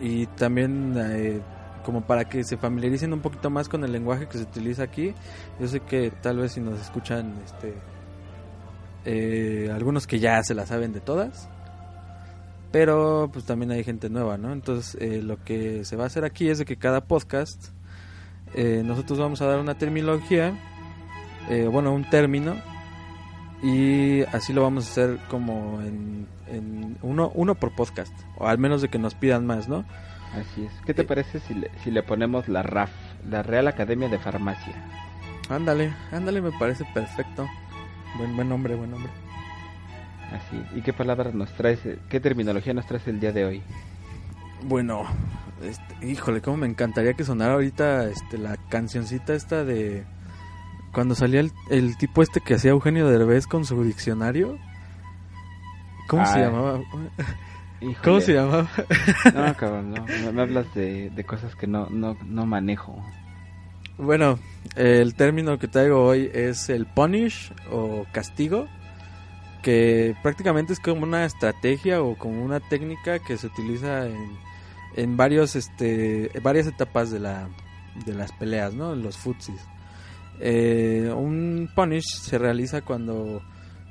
y 0.00 0.24
también 0.28 0.94
eh, 0.96 1.40
como 1.84 2.00
para 2.02 2.24
que 2.26 2.42
se 2.42 2.56
familiaricen 2.56 3.12
un 3.12 3.20
poquito 3.20 3.50
más 3.50 3.68
con 3.68 3.84
el 3.84 3.92
lenguaje 3.92 4.26
que 4.28 4.38
se 4.38 4.44
utiliza 4.44 4.82
aquí. 4.84 5.12
Yo 5.60 5.68
sé 5.68 5.80
que 5.80 6.10
tal 6.22 6.38
vez 6.38 6.52
si 6.52 6.60
nos 6.60 6.80
escuchan 6.80 7.34
este 7.44 7.74
eh, 9.06 9.70
algunos 9.72 10.06
que 10.06 10.18
ya 10.18 10.42
se 10.42 10.54
la 10.54 10.66
saben 10.66 10.92
de 10.92 11.00
todas. 11.00 11.48
Pero 12.72 13.30
pues 13.32 13.46
también 13.46 13.70
hay 13.70 13.84
gente 13.84 14.10
nueva, 14.10 14.36
¿no? 14.36 14.52
Entonces 14.52 15.00
eh, 15.00 15.22
lo 15.22 15.42
que 15.42 15.84
se 15.84 15.96
va 15.96 16.04
a 16.04 16.06
hacer 16.08 16.24
aquí 16.24 16.48
es 16.50 16.58
de 16.58 16.64
que 16.64 16.76
cada 16.76 17.02
podcast 17.02 17.70
eh, 18.54 18.82
nosotros 18.84 19.18
vamos 19.18 19.40
a 19.40 19.46
dar 19.46 19.60
una 19.60 19.78
terminología, 19.78 20.52
eh, 21.48 21.68
bueno, 21.70 21.92
un 21.94 22.08
término 22.10 22.56
y 23.62 24.22
así 24.24 24.52
lo 24.52 24.62
vamos 24.62 24.86
a 24.86 24.90
hacer 24.90 25.18
como 25.30 25.80
en, 25.80 26.26
en 26.48 26.98
uno, 27.02 27.30
uno 27.34 27.54
por 27.54 27.74
podcast, 27.74 28.12
o 28.36 28.46
al 28.46 28.58
menos 28.58 28.82
de 28.82 28.88
que 28.88 28.98
nos 28.98 29.14
pidan 29.14 29.46
más, 29.46 29.68
¿no? 29.68 29.84
Así 30.34 30.64
es. 30.64 30.72
¿Qué 30.84 30.92
te 30.92 31.04
parece 31.04 31.40
si 31.40 31.54
le, 31.54 31.70
si 31.82 31.90
le 31.90 32.02
ponemos 32.02 32.48
la 32.48 32.62
RAF, 32.62 32.90
la 33.30 33.42
Real 33.42 33.68
Academia 33.68 34.08
de 34.08 34.18
Farmacia? 34.18 34.74
Ándale, 35.48 35.94
ándale, 36.10 36.42
me 36.42 36.52
parece 36.58 36.84
perfecto. 36.92 37.46
Buen, 38.18 38.36
buen 38.36 38.48
nombre, 38.48 38.74
buen 38.74 38.90
nombre. 38.90 39.10
Así. 40.32 40.62
¿Y 40.74 40.82
qué 40.82 40.92
palabras 40.92 41.34
nos 41.34 41.52
traes, 41.54 41.84
eh, 41.86 41.98
qué 42.08 42.18
terminología 42.20 42.74
nos 42.74 42.86
traes 42.86 43.06
el 43.08 43.20
día 43.20 43.32
de 43.32 43.44
hoy? 43.44 43.62
Bueno, 44.64 45.04
este, 45.62 46.06
híjole, 46.06 46.40
cómo 46.40 46.56
me 46.58 46.66
encantaría 46.66 47.14
que 47.14 47.24
sonara 47.24 47.54
ahorita 47.54 48.04
este, 48.08 48.38
la 48.38 48.56
cancioncita 48.68 49.34
esta 49.34 49.64
de 49.64 50.04
cuando 50.92 51.14
salía 51.14 51.40
el, 51.40 51.52
el 51.70 51.96
tipo 51.98 52.22
este 52.22 52.40
que 52.40 52.54
hacía 52.54 52.70
Eugenio 52.72 53.06
Derbez 53.08 53.46
con 53.46 53.64
su 53.64 53.82
diccionario. 53.84 54.58
¿Cómo 56.08 56.24
se 56.26 56.38
Ay. 56.38 56.44
llamaba? 56.44 56.80
Híjole. 57.80 57.96
¿Cómo 58.02 58.20
se 58.20 58.32
llamaba? 58.32 58.68
No, 59.34 59.54
cabrón, 59.56 59.92
no. 59.92 60.04
Me, 60.06 60.32
me 60.32 60.42
hablas 60.42 60.72
de, 60.74 61.10
de 61.10 61.24
cosas 61.24 61.54
que 61.54 61.66
no, 61.66 61.88
no, 61.90 62.16
no 62.24 62.46
manejo. 62.46 63.04
Bueno, 63.98 64.38
el 64.76 65.14
término 65.14 65.58
que 65.58 65.68
traigo 65.68 66.04
hoy 66.04 66.30
es 66.34 66.68
el 66.68 66.84
punish 66.84 67.50
o 67.70 68.04
castigo, 68.12 68.68
que 69.62 70.14
prácticamente 70.22 70.74
es 70.74 70.80
como 70.80 71.02
una 71.04 71.24
estrategia 71.24 72.02
o 72.02 72.14
como 72.16 72.44
una 72.44 72.60
técnica 72.60 73.18
que 73.20 73.38
se 73.38 73.46
utiliza 73.46 74.06
en, 74.06 74.36
en 74.96 75.16
varios, 75.16 75.56
este, 75.56 76.30
varias 76.42 76.66
etapas 76.66 77.10
de, 77.10 77.20
la, 77.20 77.48
de 78.04 78.12
las 78.12 78.32
peleas, 78.32 78.74
¿no? 78.74 78.94
Los 78.94 79.16
futsis. 79.16 79.60
Eh, 80.40 81.10
un 81.16 81.70
punish 81.74 82.20
se 82.20 82.36
realiza 82.36 82.82
cuando 82.82 83.40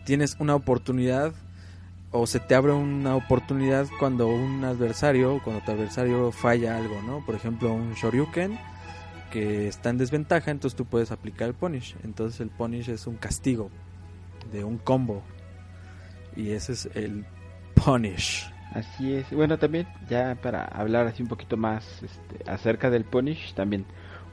tienes 0.06 0.38
una 0.40 0.54
oportunidad 0.54 1.34
o 2.12 2.28
se 2.28 2.40
te 2.40 2.54
abre 2.54 2.74
una 2.74 3.16
oportunidad 3.16 3.88
cuando 4.00 4.28
un 4.28 4.64
adversario, 4.64 5.42
cuando 5.44 5.64
tu 5.64 5.72
adversario 5.72 6.32
falla 6.32 6.78
algo, 6.78 7.02
¿no? 7.02 7.26
Por 7.26 7.34
ejemplo, 7.34 7.74
un 7.74 7.94
shoryuken 7.96 8.56
que 9.36 9.68
está 9.68 9.90
en 9.90 9.98
desventaja, 9.98 10.50
entonces 10.50 10.78
tú 10.78 10.86
puedes 10.86 11.12
aplicar 11.12 11.50
el 11.50 11.54
punish. 11.54 11.98
Entonces 12.06 12.40
el 12.40 12.50
punish 12.50 12.88
es 12.88 13.06
un 13.06 13.18
castigo 13.18 13.70
de 14.54 14.64
un 14.64 14.78
combo. 14.78 15.24
Y 16.38 16.52
ese 16.52 16.72
es 16.72 16.90
el 16.96 17.26
punish. 17.74 18.50
Así 18.72 19.14
es. 19.14 19.30
Bueno, 19.32 19.58
también 19.58 19.88
ya 20.10 20.38
para 20.42 20.64
hablar 20.64 21.08
así 21.08 21.22
un 21.22 21.28
poquito 21.28 21.58
más 21.58 22.02
este, 22.02 22.50
acerca 22.50 22.90
del 22.90 23.04
punish, 23.04 23.54
también 23.56 23.84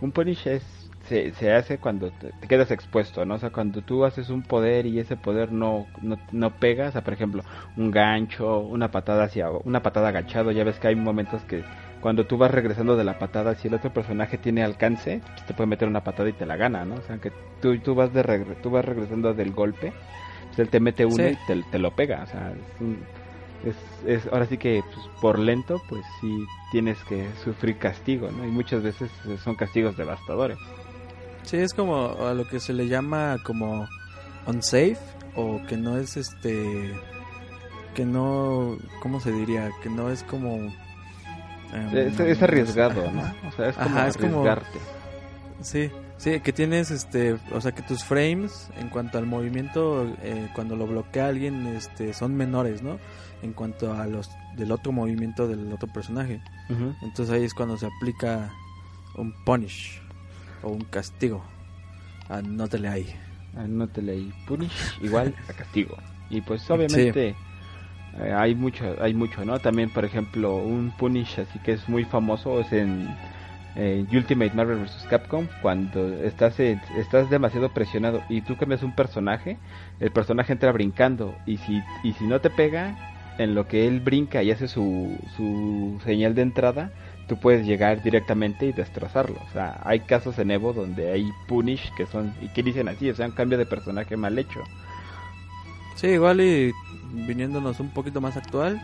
un 0.00 0.12
punish 0.12 0.46
es 0.46 0.62
se, 1.09 1.53
hace 1.53 1.78
cuando 1.78 2.12
te, 2.12 2.30
te 2.40 2.46
quedas 2.46 2.70
expuesto, 2.70 3.24
¿no? 3.24 3.34
O 3.34 3.38
sea, 3.38 3.50
cuando 3.50 3.82
tú 3.82 4.05
haces 4.05 4.30
un 4.30 4.42
poder 4.44 4.86
y 4.86 5.00
ese 5.00 5.16
poder 5.16 5.50
no, 5.50 5.88
no, 6.00 6.16
no 6.30 6.50
pega, 6.61 6.90
o 6.90 6.92
sea, 6.92 7.03
por 7.03 7.14
ejemplo, 7.14 7.42
un 7.76 7.90
gancho, 7.90 8.61
una 8.61 8.92
patada 8.92 9.24
hacia 9.24 9.50
una 9.50 9.82
patada 9.82 10.11
agachado, 10.11 10.53
ya 10.53 10.62
ves 10.62 10.78
que 10.78 10.86
hay 10.86 10.94
momentos 10.94 11.42
que 11.42 11.64
cuando 12.03 12.26
tú 12.26 12.36
vas 12.36 12.50
regresando 12.50 12.96
de 12.96 13.05
la 13.05 13.18
patada, 13.18 13.55
si 13.55 13.68
el 13.68 13.74
otro 13.74 13.90
personaje 13.94 14.36
tiene 14.36 14.62
alcance, 14.62 15.22
pues 15.24 15.46
te 15.46 15.55
puede 15.55 15.68
meter 15.68 15.88
una 15.88 16.05
patada 16.05 16.28
y 16.28 16.32
te 16.34 16.44
la 16.44 16.57
gana, 16.57 16.84
¿no? 16.84 16.96
O 16.96 17.03
sea, 17.03 17.16
que 17.18 17.32
tú, 17.62 17.78
tú 17.78 17.94
vas 17.94 18.12
de 18.12 18.22
regre- 18.22 18.57
tú 18.62 18.68
vas 18.70 18.84
regresando 18.84 19.32
del 19.32 19.53
golpe, 19.53 19.92
pues 20.48 20.59
él 20.59 20.68
te 20.68 20.80
mete 20.80 21.07
uno 21.07 21.16
Sí. 21.16 21.30
y 21.32 21.46
te, 21.46 21.62
te 21.70 21.78
lo 21.78 21.92
pega, 21.94 22.24
o 22.24 22.26
sea, 22.26 22.50
es 22.50 22.80
un, 22.80 22.98
es, 23.64 23.76
es 24.07 24.26
ahora 24.32 24.46
sí 24.46 24.59
que 24.59 24.82
pues, 24.92 25.07
por 25.20 25.38
lento 25.38 25.80
pues 25.88 26.03
sí 26.20 26.44
tienes 26.72 26.98
que 27.05 27.24
sufrir 27.44 27.78
castigo 27.78 28.28
no 28.32 28.44
y 28.44 28.48
muchas 28.50 28.82
veces 28.82 29.09
eh, 29.28 29.36
son 29.44 29.55
castigos 29.55 29.96
devastadores 29.96 30.59
Sí, 31.44 31.59
es 31.59 31.72
como 31.72 32.07
a 32.26 32.34
lo 32.34 32.46
que 32.48 32.59
se 32.59 32.72
le 32.72 32.88
llama 32.88 33.36
como 33.44 33.86
unsafe 34.46 34.96
o 35.36 35.61
que 35.68 35.76
no 35.76 35.96
es 35.96 36.16
este 36.16 36.92
que 37.94 38.05
no 38.05 38.76
¿cómo 39.00 39.20
se 39.20 39.30
diría? 39.32 39.70
Que 39.82 39.90
no 39.90 40.11
es 40.11 40.22
como 40.24 40.59
es, 41.72 42.18
es 42.20 42.42
arriesgado 42.42 43.10
no 43.10 43.22
o 43.48 43.52
sea 43.52 43.68
es 43.70 43.76
como 43.76 43.88
Ajá, 43.96 44.08
es 44.08 44.16
como- 44.16 44.40
arriesgarte 44.40 44.78
Sí, 45.62 45.90
sí, 46.16 46.40
que 46.40 46.52
tienes 46.52 46.90
este, 46.90 47.36
o 47.52 47.60
sea, 47.60 47.70
que 47.70 47.82
tus 47.82 48.02
frames 48.02 48.68
en 48.80 48.88
cuanto 48.88 49.16
al 49.18 49.26
movimiento 49.26 50.12
eh, 50.24 50.48
cuando 50.56 50.74
lo 50.74 50.88
bloquea 50.88 51.28
alguien 51.28 51.68
este 51.68 52.12
son 52.14 52.34
menores, 52.34 52.82
¿no? 52.82 52.98
En 53.42 53.52
cuanto 53.52 53.92
a 53.94 54.08
los 54.08 54.28
del 54.56 54.72
otro 54.72 54.90
movimiento 54.90 55.46
del 55.46 55.72
otro 55.72 55.86
personaje. 55.92 56.42
Entonces 56.68 57.30
ahí 57.32 57.44
es 57.44 57.54
cuando 57.54 57.76
se 57.76 57.86
aplica 57.86 58.50
un 59.14 59.32
punish 59.44 60.00
o 60.64 60.70
un 60.70 60.80
castigo. 60.82 61.44
Anótele 62.28 62.88
ahí. 62.88 63.14
Anótele 63.56 64.12
ahí 64.12 64.32
punish 64.48 64.98
igual 65.00 65.32
a 65.48 65.52
castigo 65.52 65.96
y 66.28 66.40
pues 66.40 66.68
obviamente 66.70 67.36
eh, 68.14 68.32
hay 68.34 68.54
mucho 68.54 68.96
hay 69.00 69.14
mucho 69.14 69.44
no 69.44 69.60
también 69.60 69.90
por 69.90 70.04
ejemplo 70.04 70.58
un 70.58 70.92
punish 70.92 71.40
así 71.40 71.58
que 71.60 71.72
es 71.72 71.88
muy 71.88 72.04
famoso 72.04 72.60
es 72.60 72.72
en 72.72 73.18
eh, 73.74 74.06
Ultimate 74.12 74.52
Marvel 74.54 74.78
vs 74.78 75.06
Capcom 75.06 75.48
cuando 75.58 76.08
estás 76.22 76.60
en- 76.60 76.82
estás 76.90 77.30
demasiado 77.30 77.72
presionado 77.72 78.24
y 78.28 78.42
tú 78.42 78.56
cambias 78.56 78.82
un 78.82 78.94
personaje 78.94 79.60
el 79.98 80.12
personaje 80.12 80.52
entra 80.52 80.72
brincando 80.72 81.40
y 81.46 81.58
si 81.58 81.86
y 82.02 82.14
si 82.14 82.26
no 82.26 82.40
te 82.40 82.50
pega 82.50 82.98
en 83.38 83.54
lo 83.54 83.66
que 83.66 83.88
él 83.88 84.00
brinca 84.00 84.42
y 84.42 84.50
hace 84.50 84.68
su, 84.68 85.18
su 85.26 86.00
señal 86.04 86.34
de 86.34 86.42
entrada 86.42 86.92
tú 87.26 87.38
puedes 87.40 87.64
llegar 87.66 88.02
directamente 88.02 88.66
y 88.66 88.72
destrozarlo. 88.72 89.40
O 89.42 89.48
sea 89.48 89.80
hay 89.84 90.00
casos 90.00 90.38
en 90.38 90.50
Evo 90.50 90.72
donde 90.74 91.10
hay 91.12 91.32
punish 91.32 91.92
que 91.94 92.06
son 92.06 92.34
y 92.38 92.50
que 92.50 92.62
dicen 92.62 92.88
así 92.88 93.08
o 93.10 93.14
sea 93.14 93.26
un 93.26 93.32
cambio 93.32 93.56
de 93.58 93.66
personaje 93.66 94.16
mal 94.18 94.38
hecho. 94.38 94.68
Sí, 95.94 96.08
igual 96.08 96.40
y 96.40 96.74
viniéndonos 97.12 97.80
un 97.80 97.90
poquito 97.90 98.20
más 98.20 98.36
actual. 98.36 98.80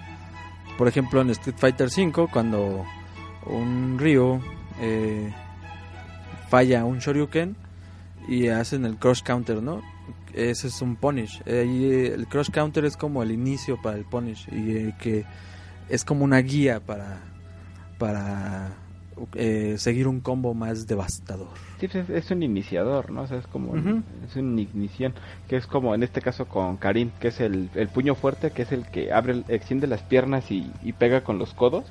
Por 0.76 0.87
ejemplo, 0.87 1.20
en 1.20 1.31
Street 1.31 1.57
Fighter 1.59 1.89
V, 1.89 2.29
cuando 2.31 2.85
un 3.47 3.99
Ryu 3.99 4.41
eh, 4.81 5.33
falla 6.49 6.85
un 6.85 6.99
Shoryuken 6.99 7.57
y 8.29 8.49
hacen 8.49 8.85
el 8.85 8.97
cross 8.97 9.22
counter, 9.22 9.62
¿no? 9.62 9.83
Ese 10.35 10.68
es 10.68 10.83
un 10.83 10.97
punish. 10.97 11.43
Eh, 11.47 12.12
el 12.14 12.26
cross 12.29 12.51
counter 12.51 12.85
es 12.85 12.97
como 12.97 13.22
el 13.22 13.33
inicio 13.33 13.81
para 13.81 13.97
el 13.97 14.05
punish 14.05 14.47
y 14.53 14.76
eh, 14.76 14.95
que 15.01 15.24
es 15.89 16.05
como 16.05 16.24
una 16.24 16.39
guía 16.39 16.81
para 16.81 17.20
para 17.99 18.70
eh, 19.35 19.75
seguir 19.79 20.07
un 20.09 20.21
combo 20.21 20.55
más 20.55 20.87
devastador. 20.87 21.49
Sí, 21.81 21.87
es, 21.93 22.09
es 22.11 22.31
un 22.31 22.43
iniciador, 22.43 23.11
¿no? 23.11 23.23
O 23.23 23.27
sea, 23.27 23.39
es 23.39 23.47
como 23.47 23.75
es 24.27 24.37
una 24.37 24.61
ignición, 24.61 25.14
que 25.49 25.57
es 25.57 25.66
como 25.66 25.95
en 25.95 26.03
este 26.03 26.21
caso 26.21 26.47
con 26.47 26.77
Karim, 26.77 27.11
que 27.21 27.29
es 27.29 27.41
el, 27.41 27.71
el 27.75 27.89
puño 27.89 28.14
fuerte, 28.14 28.51
que 28.51 28.62
es 28.62 28.73
el 28.73 28.87
que 28.87 29.12
abre, 29.12 29.43
extiende 29.49 29.87
las 29.87 30.03
piernas 30.03 30.51
y, 30.51 30.71
y 30.83 30.93
pega 30.93 31.23
con 31.23 31.39
los 31.39 31.55
codos, 31.55 31.85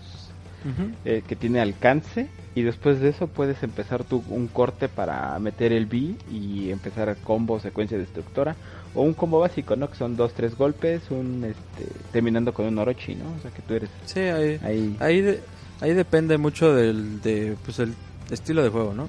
eh, 1.06 1.24
que 1.26 1.36
tiene 1.38 1.62
alcance, 1.62 2.28
y 2.54 2.64
después 2.64 3.00
de 3.00 3.10
eso 3.10 3.28
puedes 3.28 3.64
empezar 3.64 4.04
tú 4.04 4.22
un 4.30 4.48
corte 4.48 4.90
para 4.90 5.38
meter 5.40 5.72
el 5.72 5.86
B 5.86 6.16
y 6.30 6.72
empezar 6.72 7.16
combo, 7.24 7.60
secuencia 7.60 7.98
destructora, 7.98 8.56
o 8.94 9.04
un 9.04 9.14
combo 9.14 9.40
básico, 9.40 9.76
¿no? 9.78 9.90
Que 9.90 9.96
son 9.96 10.18
dos, 10.18 10.34
tres 10.34 10.58
golpes, 10.58 11.04
un 11.10 11.46
este, 11.46 11.90
terminando 12.12 12.54
con 12.54 12.66
un 12.66 12.78
Orochi, 12.80 13.16
¿no? 13.16 13.26
O 13.38 13.40
sea, 13.42 13.52
que 13.52 13.62
tú 13.62 13.76
eres 13.76 13.90
Sí, 14.06 14.20
ahí, 14.20 14.60
ahí. 14.64 14.98
Ahí, 15.00 15.22
de- 15.22 15.40
ahí 15.82 15.94
depende 15.94 16.38
mucho 16.38 16.74
del 16.74 17.22
de, 17.22 17.56
pues, 17.66 17.80
el 17.80 17.94
estilo 18.32 18.64
de 18.64 18.70
juego, 18.70 18.94
¿no? 18.94 19.08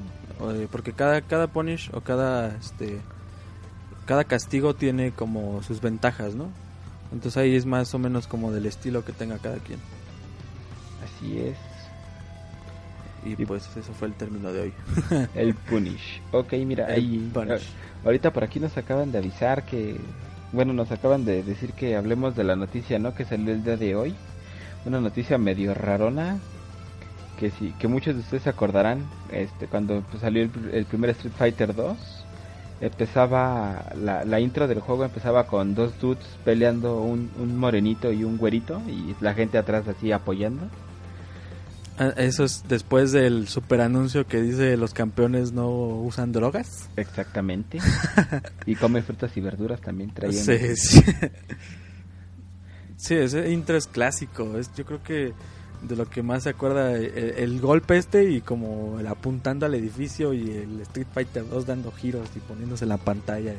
Porque 0.70 0.92
cada, 0.92 1.20
cada 1.22 1.48
punish 1.48 1.90
o 1.92 2.00
cada, 2.00 2.54
este, 2.56 3.00
cada 4.06 4.24
castigo 4.24 4.74
tiene 4.74 5.10
como 5.10 5.62
sus 5.64 5.80
ventajas, 5.80 6.34
¿no? 6.34 6.48
Entonces 7.12 7.36
ahí 7.38 7.56
es 7.56 7.66
más 7.66 7.92
o 7.94 7.98
menos 7.98 8.26
como 8.26 8.52
del 8.52 8.66
estilo 8.66 9.04
que 9.04 9.12
tenga 9.12 9.38
cada 9.38 9.56
quien. 9.58 9.80
Así 11.04 11.38
es. 11.40 11.56
Y 13.24 13.34
pues 13.44 13.68
eso 13.76 13.92
fue 13.94 14.08
el 14.08 14.14
término 14.14 14.52
de 14.52 14.60
hoy. 14.60 14.72
El 15.34 15.54
punish. 15.54 16.22
Ok, 16.30 16.52
mira, 16.64 16.86
El 16.86 16.94
ahí. 16.94 17.30
punish. 17.34 17.50
ah, 17.52 17.98
Ahorita 18.04 18.32
por 18.32 18.44
aquí 18.44 18.60
nos 18.60 18.76
acaban 18.76 19.10
de 19.10 19.18
avisar 19.18 19.64
que. 19.66 19.96
Bueno, 20.52 20.72
nos 20.72 20.92
acaban 20.92 21.24
de 21.24 21.42
decir 21.42 21.72
que 21.72 21.96
hablemos 21.96 22.36
de 22.36 22.44
la 22.44 22.54
noticia, 22.54 22.98
¿no? 23.00 23.14
Que 23.14 23.24
salió 23.24 23.52
el 23.52 23.64
día 23.64 23.76
de 23.76 23.96
hoy. 23.96 24.14
Una 24.86 25.00
noticia 25.00 25.36
medio 25.36 25.74
rarona. 25.74 26.38
Que 27.38 27.50
sí, 27.50 27.74
que 27.78 27.88
muchos 27.88 28.14
de 28.14 28.20
ustedes 28.20 28.42
se 28.42 28.50
acordarán, 28.50 29.06
este, 29.32 29.66
cuando 29.66 30.02
pues, 30.02 30.20
salió 30.20 30.42
el, 30.42 30.50
el 30.72 30.84
primer 30.86 31.10
Street 31.10 31.32
Fighter 31.36 31.74
2, 31.74 31.96
empezaba 32.80 33.92
la, 33.96 34.24
la, 34.24 34.40
intro 34.40 34.68
del 34.68 34.80
juego 34.80 35.04
empezaba 35.04 35.46
con 35.46 35.74
dos 35.74 35.98
dudes 36.00 36.24
peleando 36.44 37.00
un, 37.02 37.30
un, 37.38 37.56
morenito 37.56 38.12
y 38.12 38.24
un 38.24 38.36
güerito 38.38 38.80
y 38.86 39.16
la 39.20 39.34
gente 39.34 39.58
atrás 39.58 39.88
así 39.88 40.12
apoyando. 40.12 40.68
Ah, 41.98 42.12
eso 42.16 42.44
es 42.44 42.62
después 42.68 43.10
del 43.10 43.48
super 43.48 43.80
anuncio 43.80 44.24
que 44.26 44.40
dice 44.40 44.76
los 44.76 44.94
campeones 44.94 45.52
no 45.52 45.68
usan 45.68 46.30
drogas 46.32 46.88
exactamente. 46.96 47.78
Y 48.66 48.76
comen 48.76 49.02
frutas 49.02 49.36
y 49.36 49.40
verduras 49.40 49.80
también 49.80 50.10
traían 50.10 50.44
sí, 50.44 50.76
sí. 50.76 51.02
sí 52.96 53.14
ese 53.14 53.50
intro 53.50 53.76
es 53.76 53.88
clásico 53.88 54.58
es 54.58 54.72
yo 54.74 54.84
creo 54.84 55.02
que 55.02 55.32
de 55.82 55.96
lo 55.96 56.06
que 56.06 56.22
más 56.22 56.44
se 56.44 56.50
acuerda 56.50 56.92
el, 56.92 57.34
el, 57.36 57.60
golpe 57.60 57.96
este 57.96 58.30
y 58.30 58.40
como 58.40 58.98
el 58.98 59.06
apuntando 59.06 59.66
al 59.66 59.74
edificio 59.74 60.32
y 60.32 60.50
el 60.50 60.80
Street 60.80 61.06
Fighter 61.12 61.48
2 61.48 61.66
dando 61.66 61.92
giros 61.92 62.28
y 62.34 62.40
poniéndose 62.40 62.84
en 62.84 62.90
la 62.90 62.96
pantalla 62.96 63.54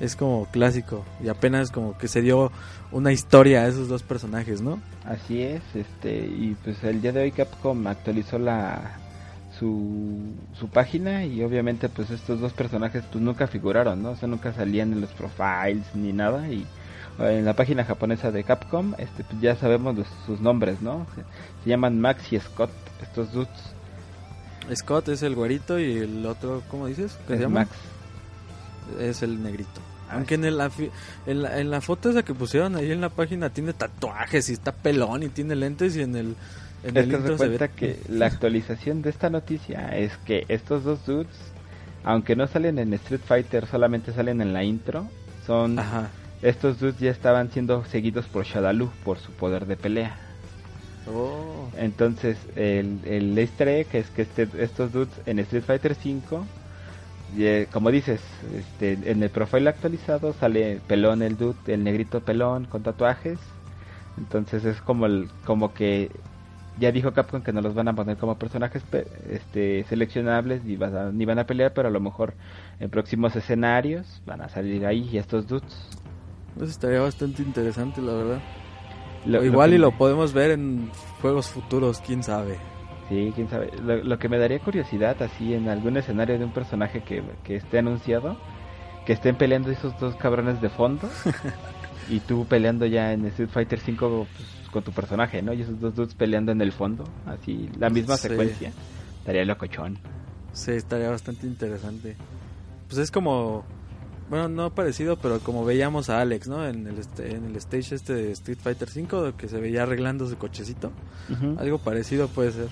es 0.00 0.16
como 0.16 0.46
clásico 0.46 1.04
y 1.22 1.28
apenas 1.28 1.70
como 1.70 1.96
que 1.98 2.08
se 2.08 2.22
dio 2.22 2.50
una 2.92 3.12
historia 3.12 3.62
a 3.62 3.68
esos 3.68 3.88
dos 3.88 4.02
personajes 4.02 4.60
no 4.60 4.80
así 5.04 5.42
es 5.42 5.62
este 5.74 6.18
y 6.18 6.56
pues 6.62 6.82
el 6.84 7.02
día 7.02 7.12
de 7.12 7.22
hoy 7.22 7.32
Capcom 7.32 7.86
actualizó 7.86 8.38
la 8.38 8.98
su, 9.58 10.16
su 10.58 10.68
página 10.68 11.24
y 11.24 11.42
obviamente 11.42 11.88
pues 11.88 12.10
estos 12.10 12.40
dos 12.40 12.52
personajes 12.52 13.04
pues 13.10 13.22
nunca 13.22 13.46
figuraron 13.46 14.02
no 14.02 14.10
o 14.10 14.16
sea 14.16 14.28
nunca 14.28 14.52
salían 14.52 14.92
en 14.92 15.00
los 15.00 15.10
profiles 15.10 15.84
ni 15.94 16.12
nada 16.12 16.48
y 16.48 16.64
en 17.18 17.44
la 17.44 17.54
página 17.54 17.84
japonesa 17.84 18.30
de 18.30 18.44
Capcom, 18.44 18.94
este, 18.98 19.24
pues 19.24 19.40
ya 19.40 19.56
sabemos 19.56 19.96
los, 19.96 20.06
sus 20.26 20.40
nombres, 20.40 20.80
¿no? 20.80 21.06
Se, 21.14 21.22
se, 21.64 21.70
llaman 21.70 22.00
Max 22.00 22.32
y 22.32 22.38
Scott, 22.40 22.70
estos 23.02 23.32
dudes. 23.32 23.48
Scott 24.74 25.08
es 25.08 25.22
el 25.22 25.34
güerito 25.34 25.78
y 25.78 25.98
el 25.98 26.24
otro, 26.26 26.62
¿cómo 26.70 26.86
dices? 26.86 27.18
¿Qué 27.26 27.34
es 27.34 27.38
se 27.38 27.44
llama? 27.44 27.60
Max. 27.60 27.72
Es 29.00 29.22
el 29.22 29.42
negrito. 29.42 29.80
Aunque 30.10 30.34
en, 30.34 30.44
el, 30.44 30.60
en, 31.26 31.42
la, 31.42 31.60
en 31.60 31.70
la 31.70 31.80
foto 31.80 32.10
esa 32.10 32.24
que 32.24 32.34
pusieron 32.34 32.74
ahí 32.76 32.90
en 32.90 33.00
la 33.00 33.10
página 33.10 33.50
tiene 33.50 33.72
tatuajes 33.72 34.48
y 34.50 34.54
está 34.54 34.72
pelón 34.72 35.22
y 35.22 35.28
tiene 35.28 35.54
lentes 35.54 35.96
y 35.96 36.02
en 36.02 36.16
el... 36.16 36.36
En 36.82 36.96
es 36.96 37.04
el 37.04 37.10
que 37.10 37.16
se 37.28 37.36
cuenta 37.36 37.66
ve- 37.66 37.70
que 37.76 38.00
la 38.08 38.26
actualización 38.26 39.02
de 39.02 39.10
esta 39.10 39.30
noticia 39.30 39.96
es 39.96 40.16
que 40.24 40.46
estos 40.48 40.82
dos 40.82 41.04
dudes, 41.06 41.28
aunque 42.02 42.34
no 42.34 42.46
salen 42.46 42.78
en 42.78 42.92
Street 42.94 43.20
Fighter, 43.24 43.66
solamente 43.66 44.12
salen 44.12 44.40
en 44.40 44.52
la 44.52 44.64
intro, 44.64 45.06
son... 45.46 45.78
Ajá. 45.78 46.08
Estos 46.42 46.80
dudes 46.80 46.98
ya 46.98 47.10
estaban 47.10 47.50
siendo 47.50 47.84
seguidos 47.84 48.26
por 48.26 48.44
Shadaloo 48.44 48.90
por 49.04 49.18
su 49.18 49.32
poder 49.32 49.66
de 49.66 49.76
pelea. 49.76 50.16
Oh. 51.06 51.68
Entonces, 51.76 52.38
el, 52.56 53.00
el 53.04 53.38
easter 53.38 53.68
egg 53.68 53.88
es 53.92 54.10
que 54.10 54.22
este, 54.22 54.48
estos 54.58 54.92
dudes 54.92 55.12
en 55.26 55.38
Street 55.40 55.64
Fighter 55.64 55.94
5, 55.94 56.46
como 57.72 57.90
dices, 57.90 58.20
este, 58.54 58.98
en 59.10 59.22
el 59.22 59.30
profile 59.30 59.68
actualizado 59.68 60.32
sale 60.32 60.80
pelón 60.86 61.22
el 61.22 61.36
dude, 61.36 61.56
el 61.66 61.84
negrito 61.84 62.20
pelón 62.20 62.64
con 62.64 62.82
tatuajes. 62.82 63.38
Entonces 64.18 64.64
es 64.64 64.80
como 64.80 65.06
el, 65.06 65.28
como 65.44 65.72
que 65.72 66.10
ya 66.78 66.92
dijo 66.92 67.12
Capcom 67.12 67.42
que 67.42 67.52
no 67.52 67.60
los 67.60 67.74
van 67.74 67.88
a 67.88 67.94
poner 67.94 68.16
como 68.16 68.38
personajes 68.38 68.82
este, 69.30 69.84
seleccionables 69.84 70.64
ni 70.64 70.76
van, 70.76 70.96
a, 70.96 71.12
ni 71.12 71.24
van 71.24 71.38
a 71.38 71.46
pelear, 71.46 71.72
pero 71.74 71.88
a 71.88 71.90
lo 71.90 72.00
mejor 72.00 72.34
en 72.80 72.90
próximos 72.90 73.36
escenarios 73.36 74.22
van 74.26 74.40
a 74.40 74.48
salir 74.48 74.86
ahí 74.86 75.16
estos 75.16 75.46
dudes. 75.46 75.88
Eso 76.56 76.64
estaría 76.66 77.00
bastante 77.00 77.42
interesante, 77.42 78.00
la 78.02 78.12
verdad. 78.12 78.40
Lo- 79.26 79.38
O 79.38 79.40
lo 79.42 79.46
igual 79.46 79.70
que- 79.70 79.76
y 79.76 79.78
lo 79.78 79.92
podemos 79.92 80.32
ver 80.32 80.52
en 80.52 80.90
juegos 81.20 81.48
futuros, 81.48 82.00
quién 82.04 82.22
sabe. 82.22 82.58
Sí, 83.08 83.32
quién 83.34 83.48
sabe. 83.48 83.70
Lo, 83.82 83.96
lo 84.02 84.18
que 84.18 84.28
me 84.28 84.38
daría 84.38 84.60
curiosidad, 84.60 85.20
así 85.22 85.52
en 85.54 85.68
algún 85.68 85.96
escenario 85.96 86.38
de 86.38 86.44
un 86.44 86.52
personaje 86.52 87.02
que, 87.02 87.22
que 87.44 87.56
esté 87.56 87.78
anunciado, 87.78 88.36
que 89.04 89.12
estén 89.14 89.36
peleando 89.36 89.70
esos 89.70 89.98
dos 89.98 90.14
cabrones 90.16 90.60
de 90.60 90.68
fondo 90.70 91.08
y 92.08 92.20
tú 92.20 92.46
peleando 92.46 92.86
ya 92.86 93.12
en 93.12 93.26
Street 93.26 93.48
Fighter 93.50 93.80
5 93.80 94.26
con 94.72 94.82
tu 94.84 94.92
personaje, 94.92 95.42
¿no? 95.42 95.52
Y 95.52 95.62
esos 95.62 95.80
dos 95.80 95.94
dudes 95.96 96.14
peleando 96.14 96.52
en 96.52 96.60
el 96.60 96.70
fondo, 96.72 97.04
así, 97.26 97.68
la 97.78 97.90
misma 97.90 98.16
Sí. 98.16 98.28
secuencia. 98.28 98.72
Estaría 99.18 99.44
locochón. 99.44 99.98
Sí, 100.52 100.72
estaría 100.72 101.10
bastante 101.10 101.46
interesante. 101.46 102.16
Pues 102.88 102.98
es 102.98 103.10
como, 103.10 103.64
bueno, 104.30 104.48
no 104.48 104.70
parecido, 104.70 105.16
pero 105.16 105.40
como 105.40 105.64
veíamos 105.64 106.08
a 106.08 106.20
Alex, 106.20 106.48
¿no? 106.48 106.64
En 106.66 106.86
el, 106.86 106.98
este- 106.98 107.34
en 107.34 107.44
el 107.46 107.56
stage 107.56 107.94
este 107.96 108.14
de 108.14 108.32
Street 108.32 108.58
Fighter 108.62 108.88
5, 108.88 109.32
que 109.36 109.48
se 109.48 109.60
veía 109.60 109.82
arreglando 109.82 110.26
su 110.28 110.38
cochecito. 110.38 110.90
Algo 111.58 111.78
parecido 111.78 112.28
puede 112.28 112.52
ser. 112.52 112.68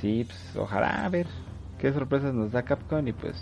Sí, 0.00 0.24
pues 0.26 0.38
ojalá 0.56 1.04
a 1.04 1.08
ver 1.08 1.26
qué 1.78 1.92
sorpresas 1.92 2.34
nos 2.34 2.52
da 2.52 2.62
Capcom 2.64 3.06
y 3.06 3.12
pues 3.12 3.36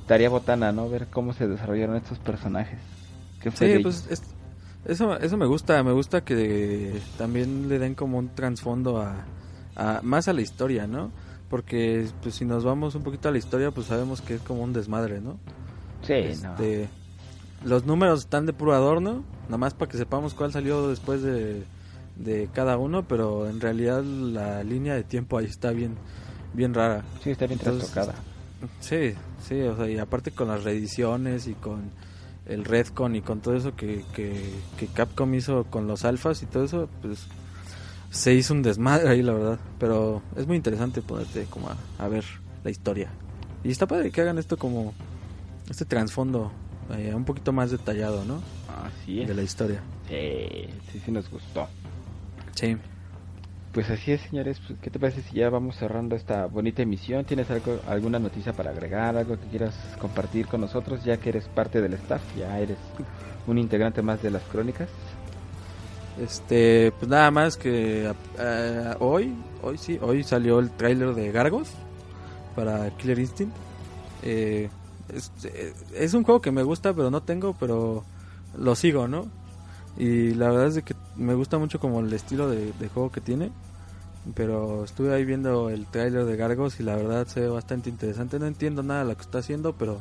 estaría 0.00 0.28
botana, 0.28 0.72
¿no? 0.72 0.88
Ver 0.88 1.06
cómo 1.08 1.32
se 1.32 1.46
desarrollaron 1.46 1.96
estos 1.96 2.18
personajes. 2.18 2.78
¿Qué 3.40 3.50
fue 3.50 3.68
de 3.68 3.76
Sí, 3.76 3.82
pues 3.82 4.06
es- 4.10 4.22
eso, 4.84 5.16
eso 5.18 5.36
me 5.36 5.46
gusta, 5.46 5.82
me 5.82 5.92
gusta 5.92 6.22
que 6.22 7.00
también 7.16 7.68
le 7.68 7.78
den 7.78 7.94
como 7.94 8.18
un 8.18 8.28
trasfondo 8.34 9.00
a, 9.00 9.24
a- 9.76 10.00
más 10.02 10.28
a 10.28 10.32
la 10.32 10.40
historia, 10.40 10.86
¿no? 10.86 11.10
Porque 11.48 12.06
pues 12.22 12.34
si 12.34 12.44
nos 12.44 12.64
vamos 12.64 12.94
un 12.94 13.02
poquito 13.02 13.28
a 13.28 13.32
la 13.32 13.38
historia, 13.38 13.70
pues 13.70 13.86
sabemos 13.86 14.20
que 14.20 14.34
es 14.34 14.42
como 14.42 14.62
un 14.62 14.72
desmadre, 14.72 15.20
¿no? 15.20 15.38
Sí, 16.02 16.12
Este, 16.12 16.88
Los 17.64 17.84
números 17.86 18.20
están 18.20 18.46
de 18.46 18.52
puro 18.52 18.74
adorno, 18.74 19.24
nada 19.46 19.58
más 19.58 19.74
para 19.74 19.90
que 19.90 19.96
sepamos 19.98 20.34
cuál 20.34 20.52
salió 20.52 20.88
después 20.88 21.22
de, 21.22 21.64
de 22.16 22.48
cada 22.52 22.76
uno, 22.76 23.04
pero 23.08 23.48
en 23.48 23.60
realidad 23.60 24.02
la 24.02 24.62
línea 24.62 24.94
de 24.94 25.04
tiempo 25.04 25.38
ahí 25.38 25.46
está 25.46 25.70
bien, 25.70 25.96
bien 26.54 26.74
rara. 26.74 26.98
no. 27.14 27.22
Sí, 27.22 27.30
está 27.30 27.46
bien 27.46 27.58
Entonces, 27.58 27.90
trastocada. 27.90 28.22
Sí, 28.80 29.14
sí, 29.46 29.60
o 29.62 29.76
sea, 29.76 29.88
y 29.88 29.98
aparte 29.98 30.32
con 30.32 30.48
las 30.48 30.64
reediciones 30.64 31.46
y 31.46 31.54
con 31.54 31.90
el 32.46 32.64
Redcon 32.64 33.14
y 33.16 33.20
con 33.22 33.40
todo 33.40 33.54
eso 33.56 33.74
que, 33.76 34.04
que, 34.14 34.50
que 34.76 34.86
Capcom 34.88 35.32
hizo 35.34 35.64
con 35.64 35.86
los 35.86 36.04
alfas 36.04 36.42
y 36.42 36.46
todo 36.46 36.64
eso, 36.64 36.88
pues 37.02 37.26
se 38.10 38.34
hizo 38.34 38.54
un 38.54 38.62
desmadre 38.62 39.08
ahí, 39.08 39.22
la 39.22 39.32
verdad. 39.32 39.58
Pero 39.78 40.22
es 40.36 40.46
muy 40.46 40.56
interesante 40.56 41.02
ponerte 41.02 41.44
como 41.50 41.68
a, 41.68 41.76
a 41.98 42.08
ver 42.08 42.24
la 42.64 42.70
historia. 42.70 43.10
Y 43.64 43.70
está 43.70 43.86
padre 43.86 44.10
que 44.10 44.20
hagan 44.20 44.38
esto 44.38 44.56
como 44.56 44.94
este 45.68 45.84
trasfondo 45.84 46.52
eh, 46.96 47.12
un 47.14 47.24
poquito 47.24 47.52
más 47.52 47.70
detallado, 47.70 48.24
¿no? 48.24 48.40
Así 48.84 49.20
es. 49.20 49.28
De 49.28 49.34
la 49.34 49.42
historia. 49.42 49.80
Sí, 50.08 50.68
sí, 50.90 51.02
sí 51.04 51.10
nos 51.10 51.30
gustó. 51.30 51.68
Sí. 52.54 52.76
Pues 53.72 53.90
así 53.90 54.12
es, 54.12 54.22
señores. 54.22 54.58
Pues, 54.66 54.78
¿Qué 54.80 54.90
te 54.90 54.98
parece 54.98 55.22
si 55.22 55.36
ya 55.36 55.50
vamos 55.50 55.76
cerrando 55.76 56.16
esta 56.16 56.46
bonita 56.46 56.82
emisión? 56.82 57.24
¿Tienes 57.24 57.50
algo, 57.50 57.80
alguna 57.86 58.18
noticia 58.18 58.52
para 58.52 58.70
agregar? 58.70 59.16
¿Algo 59.16 59.38
que 59.38 59.46
quieras 59.48 59.74
compartir 60.00 60.46
con 60.46 60.62
nosotros? 60.62 61.04
Ya 61.04 61.18
que 61.18 61.28
eres 61.28 61.46
parte 61.48 61.82
del 61.82 61.94
staff, 61.94 62.22
ya 62.36 62.58
eres 62.58 62.78
un 63.46 63.58
integrante 63.58 64.00
más 64.00 64.22
de 64.22 64.30
las 64.30 64.42
crónicas. 64.44 64.88
Este, 66.20 66.92
pues 66.98 67.08
nada 67.08 67.30
más 67.30 67.56
que 67.56 68.12
eh, 68.38 68.94
hoy, 68.98 69.34
hoy 69.62 69.78
sí, 69.78 69.98
hoy 70.02 70.24
salió 70.24 70.58
el 70.58 70.70
tráiler 70.70 71.14
de 71.14 71.30
Gargos 71.30 71.70
para 72.56 72.90
Killer 72.96 73.20
Instinct. 73.20 73.54
Eh, 74.22 74.68
es, 75.14 75.30
eh, 75.44 75.72
es 75.94 76.14
un 76.14 76.24
juego 76.24 76.40
que 76.40 76.50
me 76.50 76.64
gusta, 76.64 76.92
pero 76.92 77.10
no 77.10 77.22
tengo, 77.22 77.54
pero 77.58 78.04
lo 78.56 78.74
sigo, 78.74 79.06
¿no? 79.06 79.26
Y 79.96 80.34
la 80.34 80.50
verdad 80.50 80.76
es 80.76 80.82
que 80.82 80.94
me 81.16 81.34
gusta 81.34 81.58
mucho 81.58 81.78
como 81.78 82.00
el 82.00 82.12
estilo 82.12 82.48
de, 82.48 82.72
de 82.72 82.88
juego 82.88 83.12
que 83.12 83.20
tiene. 83.20 83.52
Pero 84.34 84.84
estuve 84.84 85.14
ahí 85.14 85.24
viendo 85.24 85.70
el 85.70 85.86
tráiler 85.86 86.24
de 86.24 86.36
Gargos 86.36 86.80
y 86.80 86.82
la 86.82 86.96
verdad 86.96 87.26
se 87.28 87.40
ve 87.40 87.48
bastante 87.48 87.88
interesante. 87.90 88.38
No 88.38 88.46
entiendo 88.46 88.82
nada 88.82 89.00
de 89.04 89.10
lo 89.10 89.16
que 89.16 89.22
está 89.22 89.38
haciendo, 89.38 89.72
pero 89.74 90.00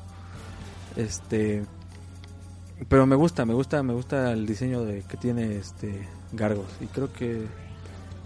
este 0.95 1.63
pero 2.89 3.05
me 3.05 3.15
gusta, 3.15 3.45
me 3.45 3.53
gusta, 3.53 3.82
me 3.84 3.93
gusta 3.93 4.32
el 4.32 4.45
diseño 4.45 4.84
de 4.84 5.01
que 5.03 5.17
tiene 5.17 5.57
este 5.57 6.07
Gargos 6.32 6.69
y 6.82 6.86
creo 6.88 7.11
que 7.11 7.45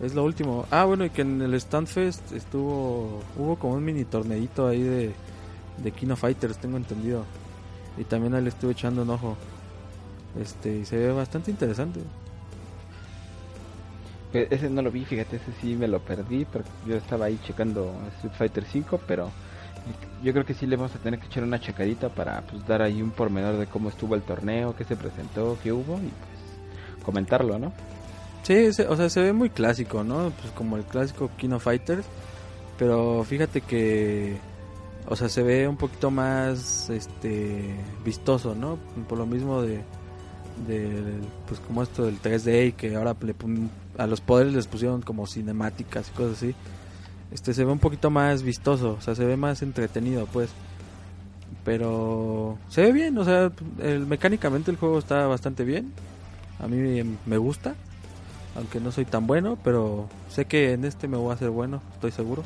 es 0.02 0.16
lo 0.16 0.24
último. 0.24 0.66
Ah, 0.72 0.86
bueno, 0.86 1.06
y 1.06 1.10
que 1.10 1.22
en 1.22 1.42
el 1.42 1.60
Standfest 1.60 2.32
estuvo 2.32 3.22
hubo 3.38 3.56
como 3.58 3.76
un 3.76 3.86
mini 3.86 4.04
torneito 4.06 4.68
ahí 4.68 4.82
de 4.82 5.14
de 5.78 5.92
Kino 5.92 6.16
Fighters, 6.16 6.58
tengo 6.58 6.78
entendido. 6.78 7.26
Y 7.98 8.04
también 8.04 8.34
ahí 8.34 8.44
le 8.44 8.50
estuve 8.50 8.72
echando 8.72 9.04
un 9.04 9.10
ojo. 9.10 9.36
Este, 10.40 10.78
y 10.78 10.86
se 10.86 10.98
ve 10.98 11.12
bastante 11.12 11.52
interesante. 11.52 12.00
Pues 14.32 14.48
ese 14.50 14.70
no 14.70 14.82
lo 14.82 14.92
vi, 14.92 15.04
fíjate, 15.04 15.38
ese 15.38 15.52
sí 15.60 15.76
me 15.76 15.88
lo 15.88 16.00
perdí, 16.00 16.46
porque 16.46 16.70
yo 16.88 16.96
estaba 16.96 17.26
ahí 17.26 17.38
checando 17.46 17.94
Street 18.16 18.34
Fighter 18.38 18.64
5, 18.64 19.02
pero 19.06 19.30
yo 20.24 20.32
creo 20.34 20.46
que 20.46 20.54
sí 20.54 20.68
le 20.68 20.76
vamos 20.76 20.96
a 20.96 21.00
tener 21.00 21.20
que 21.20 21.26
echar 21.28 21.44
una 21.44 21.60
checadita 21.60 22.10
para 22.10 22.42
pues 22.42 22.66
dar 22.68 22.82
ahí 22.82 23.02
un 23.02 23.12
pormenor 23.12 23.58
de 23.58 23.66
cómo 23.68 23.90
estuvo 23.90 24.16
el 24.16 24.22
torneo, 24.22 24.76
qué 24.76 24.84
se 24.84 24.96
presentó, 24.96 25.58
qué 25.64 25.72
hubo 25.72 25.96
y 25.96 26.10
pues 26.10 27.04
comentarlo, 27.04 27.58
¿no? 27.58 27.74
Sí, 28.44 28.74
se- 28.74 28.88
o 28.88 28.96
sea, 28.96 29.10
se 29.10 29.22
ve 29.22 29.34
muy 29.34 29.50
clásico, 29.50 30.04
¿no? 30.04 30.32
Pues 30.42 30.52
como 30.54 30.78
el 30.78 30.84
clásico 30.84 31.30
Kino 31.38 31.60
Fighters. 31.60 32.06
Pero 32.78 33.24
fíjate 33.24 33.62
que, 33.62 34.38
o 35.08 35.16
sea, 35.16 35.30
se 35.30 35.44
ve 35.44 35.68
un 35.68 35.78
poquito 35.78 36.10
más, 36.12 36.90
este, 36.90 37.76
vistoso, 38.04 38.56
¿no? 38.56 38.78
Por 39.08 39.18
lo 39.20 39.26
mismo 39.28 39.62
de, 39.62 39.84
de 40.68 41.14
pues 41.48 41.60
como 41.62 41.84
esto 41.84 42.06
del 42.06 42.20
3D 42.20 42.68
y 42.68 42.72
que 42.74 42.96
ahora 42.96 43.16
le 43.22 43.36
a 43.98 44.08
los 44.08 44.22
poderes 44.22 44.54
les 44.54 44.68
pusieron 44.68 45.02
como 45.02 45.28
cinemáticas 45.28 46.10
y 46.10 46.12
cosas 46.12 46.38
así. 46.38 46.56
Este 47.32 47.54
se 47.54 47.64
ve 47.64 47.72
un 47.72 47.80
poquito 47.80 48.10
más 48.10 48.44
vistoso, 48.44 48.98
o 49.00 49.02
sea, 49.02 49.16
se 49.16 49.26
ve 49.26 49.38
más 49.38 49.62
entretenido, 49.62 50.26
pues. 50.28 50.50
Pero 51.64 52.58
se 52.70 52.82
ve 52.82 52.92
bien, 52.92 53.18
o 53.18 53.24
sea, 53.24 53.52
el, 53.80 54.06
mecánicamente 54.06 54.72
el 54.72 54.78
juego 54.78 55.00
está 55.00 55.28
bastante 55.28 55.64
bien. 55.64 55.94
A 56.60 56.68
mí 56.68 57.18
me 57.26 57.38
gusta, 57.38 57.76
aunque 58.56 58.80
no 58.80 58.92
soy 58.92 59.06
tan 59.06 59.28
bueno, 59.28 59.58
pero 59.64 60.08
sé 60.30 60.46
que 60.46 60.74
en 60.74 60.86
este 60.86 61.08
me 61.08 61.18
voy 61.18 61.32
a 61.32 61.36
hacer 61.36 61.50
bueno, 61.50 61.82
estoy 61.94 62.12
seguro. 62.12 62.44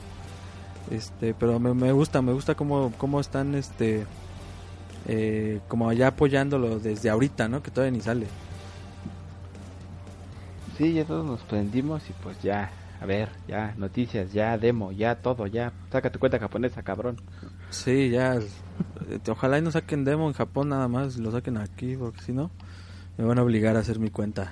Este, 0.91 1.33
pero 1.33 1.59
me, 1.59 1.73
me 1.73 1.91
gusta, 1.91 2.21
me 2.21 2.33
gusta 2.33 2.55
cómo, 2.55 2.93
cómo 2.97 3.19
están, 3.19 3.55
este, 3.55 4.05
eh, 5.07 5.59
como 5.67 5.91
ya 5.93 6.07
apoyándolo 6.07 6.79
desde 6.79 7.09
ahorita, 7.09 7.47
¿no? 7.47 7.63
Que 7.63 7.71
todavía 7.71 7.97
ni 7.97 8.01
sale. 8.01 8.27
Sí, 10.77 10.93
ya 10.93 11.05
todos 11.05 11.25
nos 11.25 11.41
prendimos 11.41 12.03
y 12.09 12.13
pues 12.21 12.41
ya, 12.41 12.69
a 12.99 13.05
ver, 13.05 13.29
ya, 13.47 13.73
noticias, 13.77 14.33
ya, 14.33 14.57
demo, 14.57 14.91
ya, 14.91 15.15
todo, 15.15 15.47
ya, 15.47 15.73
saca 15.91 16.11
tu 16.11 16.19
cuenta 16.19 16.39
japonesa, 16.39 16.83
cabrón. 16.83 17.17
Sí, 17.69 18.09
ya, 18.09 18.35
eh, 18.35 19.19
ojalá 19.29 19.57
y 19.57 19.61
no 19.61 19.71
saquen 19.71 20.05
demo 20.05 20.27
en 20.27 20.33
Japón 20.33 20.69
nada 20.69 20.87
más, 20.87 21.17
lo 21.17 21.31
saquen 21.31 21.57
aquí, 21.57 21.95
porque 21.95 22.21
si 22.21 22.31
no, 22.31 22.51
me 23.17 23.25
van 23.25 23.39
a 23.39 23.43
obligar 23.43 23.75
a 23.75 23.79
hacer 23.79 23.99
mi 23.99 24.09
cuenta. 24.09 24.51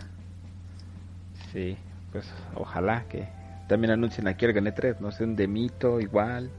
Sí, 1.51 1.77
pues 2.11 2.25
ojalá 2.55 3.05
que 3.07 3.27
también 3.67 3.91
anuncien 3.91 4.27
aquí 4.27 4.45
el 4.45 4.53
GANE3, 4.53 4.99
no 4.99 5.11
sé, 5.11 5.23
un 5.23 5.35
demito 5.35 5.99
igual, 5.99 6.49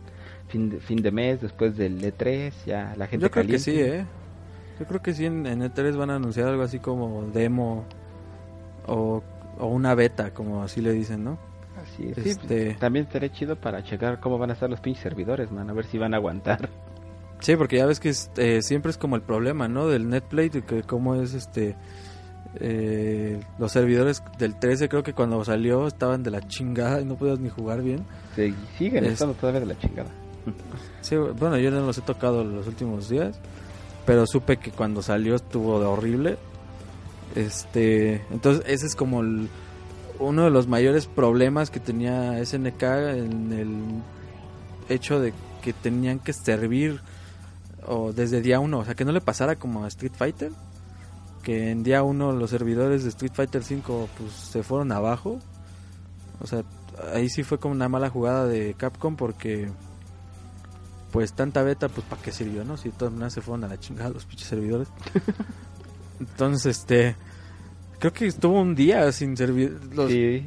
fin 0.49 0.71
de, 0.71 0.81
fin 0.81 1.03
de 1.03 1.11
mes 1.11 1.41
después 1.41 1.77
del 1.77 2.01
E3, 2.01 2.53
ya 2.67 2.95
la 2.97 3.07
gente 3.07 3.25
Yo 3.25 3.31
creo 3.31 3.47
que 3.47 3.59
sí, 3.59 3.81
¿eh? 3.81 4.07
Yo 4.79 4.87
creo 4.87 5.03
que 5.03 5.15
sí, 5.15 5.27
en, 5.27 5.47
en 5.47 5.61
E3 5.63 5.97
van 5.97 6.11
a 6.11 6.17
anunciar 6.17 6.49
algo 6.49 6.63
así 6.63 6.79
como 6.79 7.23
demo 7.33 7.85
o 8.87 9.23
o 9.59 9.67
una 9.67 9.95
beta, 9.95 10.33
como 10.33 10.63
así 10.63 10.81
le 10.81 10.93
dicen, 10.93 11.25
¿no? 11.25 11.39
Así 11.95 12.13
es. 12.17 12.19
Este... 12.19 12.75
también 12.75 13.07
estaría 13.07 13.31
chido 13.33 13.57
para 13.57 13.83
checar 13.83 14.21
cómo 14.21 14.39
van 14.39 14.51
a 14.51 14.53
estar 14.55 14.69
los 14.69 14.81
pinches 14.81 15.03
servidores, 15.03 15.51
man, 15.51 15.71
a 15.71 15.73
ver 15.73 15.87
si 15.87 15.99
van 15.99 16.15
a 16.15 16.19
aguantar. 16.19 16.69
Sí, 17.41 17.57
porque 17.57 17.77
ya 17.77 17.87
ves 17.87 18.01
que 18.01 18.13
eh, 18.37 18.63
siempre 18.63 18.91
es 18.91 18.97
como 18.97 19.17
el 19.17 19.23
problema, 19.23 19.69
¿no? 19.69 19.87
Del 19.87 20.09
netplay, 20.09 20.49
de 20.49 20.63
que 20.63 20.83
cómo 20.83 21.15
es 21.17 21.35
este... 21.35 21.77
Eh, 22.61 23.41
los 23.59 23.73
servidores 23.73 24.23
del 24.39 24.57
13 24.57 24.89
creo 24.89 25.03
que 25.03 25.13
cuando 25.13 25.45
salió 25.45 25.89
estaban 25.89 26.23
de 26.23 26.31
la 26.31 26.41
chingada 26.47 27.01
y 27.01 27.05
no 27.05 27.17
podías 27.17 27.41
ni 27.41 27.51
jugar 27.51 27.83
bien. 27.83 28.07
Sí, 28.37 28.55
siguen 28.79 29.05
estando 29.05 29.35
todavía 29.35 29.61
de 29.61 29.67
la 29.67 29.79
chingada. 29.79 30.11
Sí, 31.01 31.17
bueno, 31.17 31.59
yo 31.59 31.71
no 31.71 31.81
los 31.81 31.99
he 31.99 32.03
tocado 32.03 32.45
los 32.45 32.69
últimos 32.69 33.09
días, 33.09 33.39
pero 34.07 34.25
supe 34.27 34.57
que 34.57 34.71
cuando 34.71 35.03
salió 35.03 35.35
estuvo 35.35 35.81
de 35.81 35.87
horrible 35.87 36.39
este, 37.35 38.23
entonces 38.31 38.65
ese 38.67 38.87
es 38.87 38.95
como 38.95 39.23
uno 40.19 40.45
de 40.45 40.51
los 40.51 40.69
mayores 40.69 41.07
problemas 41.07 41.71
que 41.71 41.81
tenía 41.81 42.45
SNK 42.45 42.83
en 42.83 43.53
el 43.53 43.77
hecho 44.89 45.21
de 45.21 45.33
que 45.63 45.73
tenían 45.73 46.19
que 46.19 46.33
servir 46.33 47.01
o 47.87 48.13
desde 48.13 48.41
día 48.41 48.61
uno, 48.61 48.81
o 48.81 48.85
sea, 48.85 48.95
que 48.95 49.05
no 49.05 49.13
le 49.13 49.21
pasara 49.21 49.57
como 49.57 49.85
a 49.85 49.89
Street 49.89 50.13
Fighter, 50.17 50.53
que 51.43 51.71
en 51.71 51.83
día 51.83 52.03
uno 52.03 52.33
los 52.33 52.51
servidores 52.51 53.03
de 53.03 53.11
Street 53.11 53.33
Fighter 53.35 53.63
5 53.63 54.09
pues 54.17 54.33
se 54.33 54.63
fueron 54.63 54.93
abajo. 54.93 55.39
O 56.41 56.47
sea, 56.47 56.65
ahí 57.13 57.29
sí 57.29 57.43
fue 57.43 57.59
como 57.59 57.75
una 57.75 57.89
mala 57.89 58.11
jugada 58.11 58.47
de 58.47 58.75
Capcom 58.75 59.17
porque 59.17 59.71
pues 61.13 61.33
tanta 61.33 61.63
beta 61.63 61.89
pues 61.89 62.07
para 62.07 62.21
qué 62.23 62.33
sirvió, 62.33 62.65
¿no? 62.65 62.77
Si 62.77 62.91
todas 62.91 63.33
se 63.33 63.41
fueron 63.41 63.65
a 63.65 63.69
la 63.69 63.79
chingada 63.79 64.11
los 64.11 64.25
pinches 64.25 64.49
servidores. 64.49 64.89
Entonces, 66.21 66.79
este. 66.79 67.17
Creo 68.05 68.13
que 68.13 68.27
estuvo 68.27 68.61
un 68.61 68.75
día 68.75 69.11
sin 69.13 69.35
servir. 69.35 69.81
Los, 69.95 70.11
sí. 70.11 70.45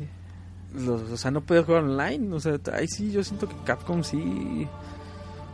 Los, 0.75 1.01
o 1.09 1.17
sea, 1.17 1.31
no 1.31 1.41
podía 1.41 1.63
jugar 1.63 1.85
online. 1.85 2.35
O 2.35 2.39
sea, 2.39 2.59
ahí 2.71 2.87
sí, 2.87 3.11
yo 3.11 3.23
siento 3.23 3.49
que 3.49 3.55
Capcom 3.65 4.03
sí. 4.03 4.67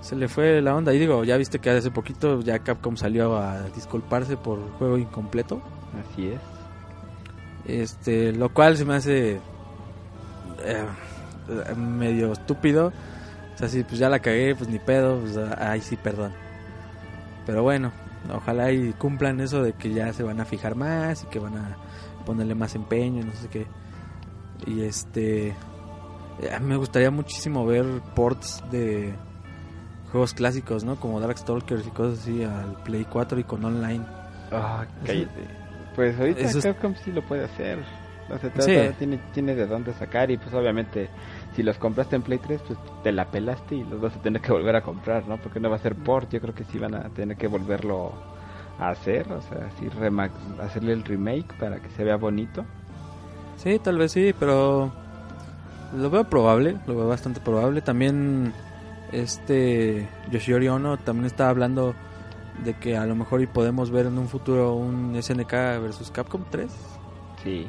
Se 0.02 0.14
le 0.18 0.28
fue 0.28 0.62
la 0.62 0.76
onda. 0.76 0.94
Y 0.94 1.00
digo, 1.00 1.24
ya 1.24 1.38
viste 1.38 1.60
que 1.60 1.70
hace 1.70 1.92
poquito 1.92 2.42
ya 2.42 2.60
Capcom 2.60 2.98
salió 2.98 3.38
a 3.38 3.70
disculparse 3.70 4.36
por 4.36 4.60
juego 4.72 4.98
incompleto. 4.98 5.62
Así 6.12 6.28
es. 6.28 6.42
Este, 7.68 8.34
lo 8.34 8.54
cual 8.54 8.76
se 8.76 8.84
me 8.84 8.96
hace. 8.96 9.40
Eh, 10.66 10.86
medio 11.78 12.34
estúpido. 12.34 12.92
O 13.56 13.58
sea, 13.58 13.70
si 13.70 13.82
pues 13.86 13.98
ya 13.98 14.10
la 14.10 14.20
cagué, 14.20 14.56
pues 14.56 14.70
ni 14.70 14.78
pedo. 14.78 15.22
Pues, 15.22 15.38
ahí 15.38 15.80
sí, 15.80 15.96
perdón. 15.96 16.34
Pero 17.46 17.64
bueno, 17.64 17.94
Ojalá 18.32 18.72
y 18.72 18.94
cumplan 18.94 19.40
eso 19.42 19.62
de 19.64 19.74
que 19.74 19.94
ya 19.94 20.14
se 20.14 20.24
van 20.24 20.40
a 20.40 20.46
fijar 20.46 20.76
más 20.76 21.24
y 21.24 21.26
que 21.28 21.40
van 21.40 21.58
a 21.58 21.78
ponerle 22.26 22.56
más 22.56 22.76
empeño, 22.76 23.26
no 23.26 23.32
sé 23.34 23.48
qué. 23.50 23.68
Y 24.66 24.82
este 24.82 25.50
eh, 25.50 26.60
me 26.62 26.78
gustaría 26.78 27.12
muchísimo 27.12 27.66
ver 27.66 27.86
ports 28.16 28.64
de 28.72 29.14
juegos 30.12 30.34
clásicos, 30.34 30.84
¿no? 30.84 30.96
Como 30.96 31.20
Darkstalkers 31.20 31.88
y 31.88 31.90
cosas 31.92 32.20
así 32.20 32.44
al 32.44 32.76
Play 32.84 33.06
4 33.06 33.40
y 33.40 33.44
con 33.44 33.64
online. 33.64 34.06
Ah, 34.52 34.86
cállate. 35.06 35.48
Pues 35.96 36.20
ahorita 36.20 36.62
Capcom 36.62 36.96
sí 36.96 37.12
lo 37.12 37.22
puede 37.24 37.46
hacer. 37.46 37.80
O 38.30 38.38
tiene, 38.98 39.18
tiene 39.34 39.54
de 39.54 39.68
dónde 39.68 39.94
sacar 39.94 40.32
y 40.32 40.38
pues 40.38 40.54
obviamente 40.54 41.10
si 41.56 41.62
los 41.62 41.78
compraste 41.78 42.16
en 42.16 42.22
Play 42.22 42.40
3, 42.40 42.62
pues 42.66 42.80
te 43.04 43.12
la 43.12 43.30
pelaste 43.30 43.76
y 43.76 43.84
los 43.84 44.00
vas 44.00 44.16
a 44.16 44.22
tener 44.22 44.42
que 44.42 44.52
volver 44.52 44.76
a 44.76 44.82
comprar, 44.82 45.28
¿no? 45.28 45.38
Porque 45.38 45.60
no 45.60 45.70
va 45.70 45.76
a 45.76 45.80
ser 45.80 45.96
port, 45.96 46.32
yo 46.32 46.40
creo 46.40 46.56
que 46.56 46.64
sí 46.64 46.80
van 46.80 46.96
a 46.96 47.10
tener 47.10 47.38
que 47.38 47.48
volverlo 47.48 48.14
a 48.80 48.90
hacer, 48.90 49.32
o 49.32 49.42
sea, 49.42 49.70
sí 49.80 49.88
hacerle 50.62 50.94
el 50.94 51.04
remake 51.04 51.54
para 51.60 51.80
que 51.80 51.90
se 51.92 52.04
vea 52.04 52.16
bonito. 52.16 52.66
Sí, 53.58 53.80
tal 53.80 53.98
vez 53.98 54.12
sí, 54.12 54.34
pero 54.38 54.92
lo 55.96 56.10
veo 56.10 56.24
probable, 56.26 56.78
lo 56.88 56.96
veo 56.96 57.08
bastante 57.08 57.40
probable. 57.40 57.82
También 57.82 58.54
este 59.12 60.08
Yoshiori 60.32 60.68
Ono 60.68 60.98
también 60.98 61.28
está 61.28 61.50
hablando 61.50 61.94
de 62.64 62.74
que 62.74 62.98
a 62.98 63.06
lo 63.06 63.16
mejor 63.16 63.42
y 63.42 63.48
podemos 63.48 63.92
ver 63.92 64.08
en 64.08 64.18
un 64.18 64.28
futuro 64.28 64.74
un 64.74 65.16
SNK 65.22 65.52
versus 65.52 66.12
Capcom 66.12 66.44
3. 66.50 66.72
Sí. 67.44 67.68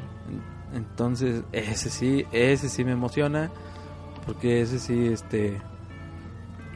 Entonces, 0.73 1.43
ese 1.51 1.89
sí, 1.89 2.25
ese 2.31 2.69
sí 2.69 2.83
me 2.83 2.91
emociona. 2.91 3.51
Porque 4.25 4.61
ese 4.61 4.79
sí, 4.79 5.07
este. 5.07 5.61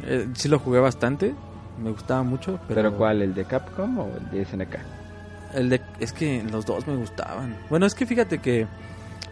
Eh, 0.04 0.28
sí 0.34 0.48
lo 0.48 0.60
jugué 0.60 0.80
bastante. 0.80 1.34
Me 1.82 1.92
gustaba 1.92 2.24
mucho. 2.24 2.60
Pero... 2.68 2.96
cuál? 2.96 3.22
¿El 3.22 3.34
de 3.34 3.46
Capcom 3.46 4.00
o 4.00 4.10
el 4.18 4.30
de 4.32 4.46
SNK? 4.46 4.76
El 5.54 5.70
de. 5.70 5.82
Es 6.00 6.14
que 6.14 6.44
los 6.44 6.66
dos 6.66 6.86
me 6.88 6.96
gustaban. 6.96 7.56
Bueno, 7.70 7.86
es 7.86 7.96
que 7.96 8.06
fíjate 8.06 8.40
que. 8.40 8.68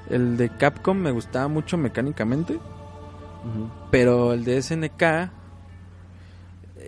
El 0.10 0.38
de 0.38 0.50
Capcom 0.50 0.98
me 0.98 1.12
gustaba 1.12 1.48
mucho 1.48 1.78
mecánicamente. 1.78 2.60
Pero 3.92 4.34
el 4.34 4.44
de 4.44 4.62
SNK. 4.62 5.32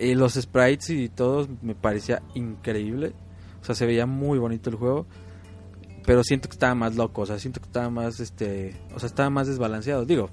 Y 0.00 0.14
los 0.14 0.34
sprites 0.34 0.90
y 0.90 1.08
todo 1.10 1.46
me 1.60 1.74
parecía 1.74 2.22
increíble. 2.34 3.12
O 3.60 3.64
sea, 3.64 3.74
se 3.74 3.84
veía 3.84 4.06
muy 4.06 4.38
bonito 4.38 4.70
el 4.70 4.76
juego 4.76 5.06
pero 6.04 6.24
siento 6.24 6.48
que 6.48 6.54
estaba 6.54 6.74
más 6.74 6.96
loco, 6.96 7.22
o 7.22 7.26
sea, 7.26 7.38
siento 7.38 7.60
que 7.60 7.66
estaba 7.66 7.90
más 7.90 8.20
este, 8.20 8.74
o 8.94 8.98
sea, 8.98 9.06
estaba 9.06 9.30
más 9.30 9.46
desbalanceado. 9.46 10.04
Digo, 10.04 10.30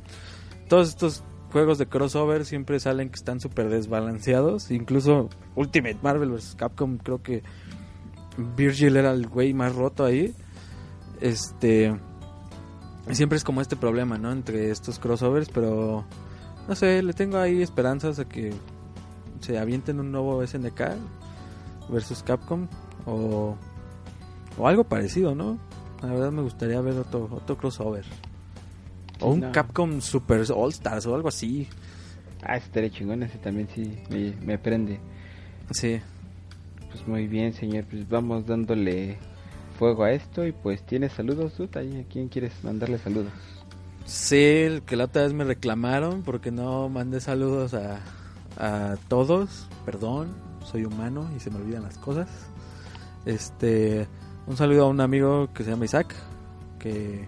todos 0.67 0.89
estos 0.89 1.23
juegos 1.51 1.77
de 1.77 1.87
crossover 1.87 2.45
siempre 2.45 2.79
salen 2.79 3.09
que 3.09 3.15
están 3.15 3.39
súper 3.39 3.69
desbalanceados. 3.69 4.71
Incluso 4.71 5.29
Ultimate 5.55 5.97
Marvel 6.01 6.31
vs. 6.31 6.55
Capcom, 6.55 6.97
creo 6.97 7.21
que 7.21 7.43
Virgil 8.55 8.97
era 8.97 9.11
el 9.11 9.27
güey 9.27 9.53
más 9.53 9.75
roto 9.75 10.05
ahí. 10.05 10.33
Este. 11.21 11.95
Siempre 13.11 13.37
es 13.37 13.43
como 13.43 13.61
este 13.61 13.75
problema, 13.75 14.17
¿no? 14.17 14.31
Entre 14.31 14.69
estos 14.71 14.99
crossovers, 14.99 15.49
pero. 15.49 16.05
No 16.67 16.75
sé, 16.75 17.01
le 17.01 17.13
tengo 17.13 17.37
ahí 17.37 17.61
esperanzas 17.61 18.19
a 18.19 18.25
que 18.25 18.53
se 19.39 19.57
avienten 19.57 19.99
un 19.99 20.11
nuevo 20.11 20.45
SNK 20.45 20.81
versus 21.89 22.23
Capcom. 22.23 22.67
O. 23.05 23.55
O 24.57 24.67
algo 24.67 24.83
parecido, 24.83 25.35
¿no? 25.35 25.57
La 26.01 26.09
verdad 26.09 26.31
me 26.31 26.41
gustaría 26.41 26.81
ver 26.81 26.97
otro, 26.97 27.29
otro 27.31 27.57
crossover. 27.57 28.05
O 29.19 29.31
un 29.31 29.51
Capcom 29.51 30.01
Super 30.01 30.43
All 30.53 30.69
Stars 30.71 31.05
o 31.05 31.15
algo 31.15 31.29
así. 31.29 31.67
Ah, 32.43 32.57
estaría 32.57 32.89
chingón, 32.89 33.23
ese 33.23 33.37
también 33.37 33.67
sí 33.73 33.97
me, 34.41 34.57
prende. 34.57 34.99
Sí. 35.71 35.99
Pues 36.91 37.07
muy 37.07 37.27
bien, 37.27 37.53
señor. 37.53 37.85
Pues 37.89 38.07
vamos 38.07 38.45
dándole 38.45 39.17
fuego 39.77 40.03
a 40.03 40.11
esto. 40.11 40.45
Y 40.45 40.51
pues, 40.51 40.85
¿tienes 40.85 41.13
saludos, 41.13 41.53
tú? 41.53 41.63
¿A 41.63 41.81
quién 42.09 42.29
quieres 42.29 42.53
mandarle 42.63 42.97
saludos? 42.99 43.31
Sí, 44.05 44.81
que 44.85 44.95
la 44.95 45.05
otra 45.05 45.23
vez 45.23 45.33
me 45.33 45.43
reclamaron 45.43 46.21
porque 46.21 46.51
no 46.51 46.87
mandé 46.89 47.19
saludos 47.19 47.73
a, 47.73 47.99
a 48.57 48.95
todos. 49.07 49.67
Perdón, 49.85 50.29
soy 50.63 50.85
humano 50.85 51.29
y 51.35 51.39
se 51.39 51.49
me 51.49 51.57
olvidan 51.57 51.83
las 51.83 51.97
cosas. 51.97 52.29
Este, 53.25 54.07
un 54.45 54.55
saludo 54.55 54.85
a 54.85 54.87
un 54.87 55.01
amigo 55.01 55.49
que 55.53 55.63
se 55.63 55.71
llama 55.71 55.85
Isaac, 55.85 56.15
que 56.79 57.27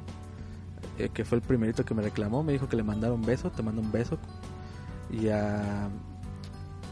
eh, 0.99 1.09
que 1.13 1.25
fue 1.25 1.37
el 1.37 1.41
primerito 1.41 1.83
que 1.85 1.93
me 1.93 2.01
reclamó, 2.01 2.43
me 2.43 2.53
dijo 2.53 2.67
que 2.67 2.75
le 2.75 2.83
mandara 2.83 3.13
un 3.13 3.21
beso, 3.21 3.49
te 3.49 3.63
mando 3.63 3.81
un 3.81 3.91
beso. 3.91 4.17
Y, 5.11 5.27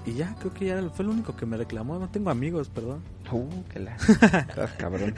y 0.10 0.14
ya, 0.14 0.34
creo 0.40 0.54
que 0.54 0.66
ya 0.66 0.82
fue 0.90 1.06
el 1.06 1.12
único 1.12 1.36
que 1.36 1.46
me 1.46 1.58
reclamó, 1.58 2.00
no 2.00 2.10
tengo 2.10 2.30
amigos, 2.30 2.70
perdón. 2.70 3.04
Uh, 3.32 3.64
que 3.72 3.80
la... 3.80 3.96
Estás 3.98 4.72
cabrón. 4.78 5.14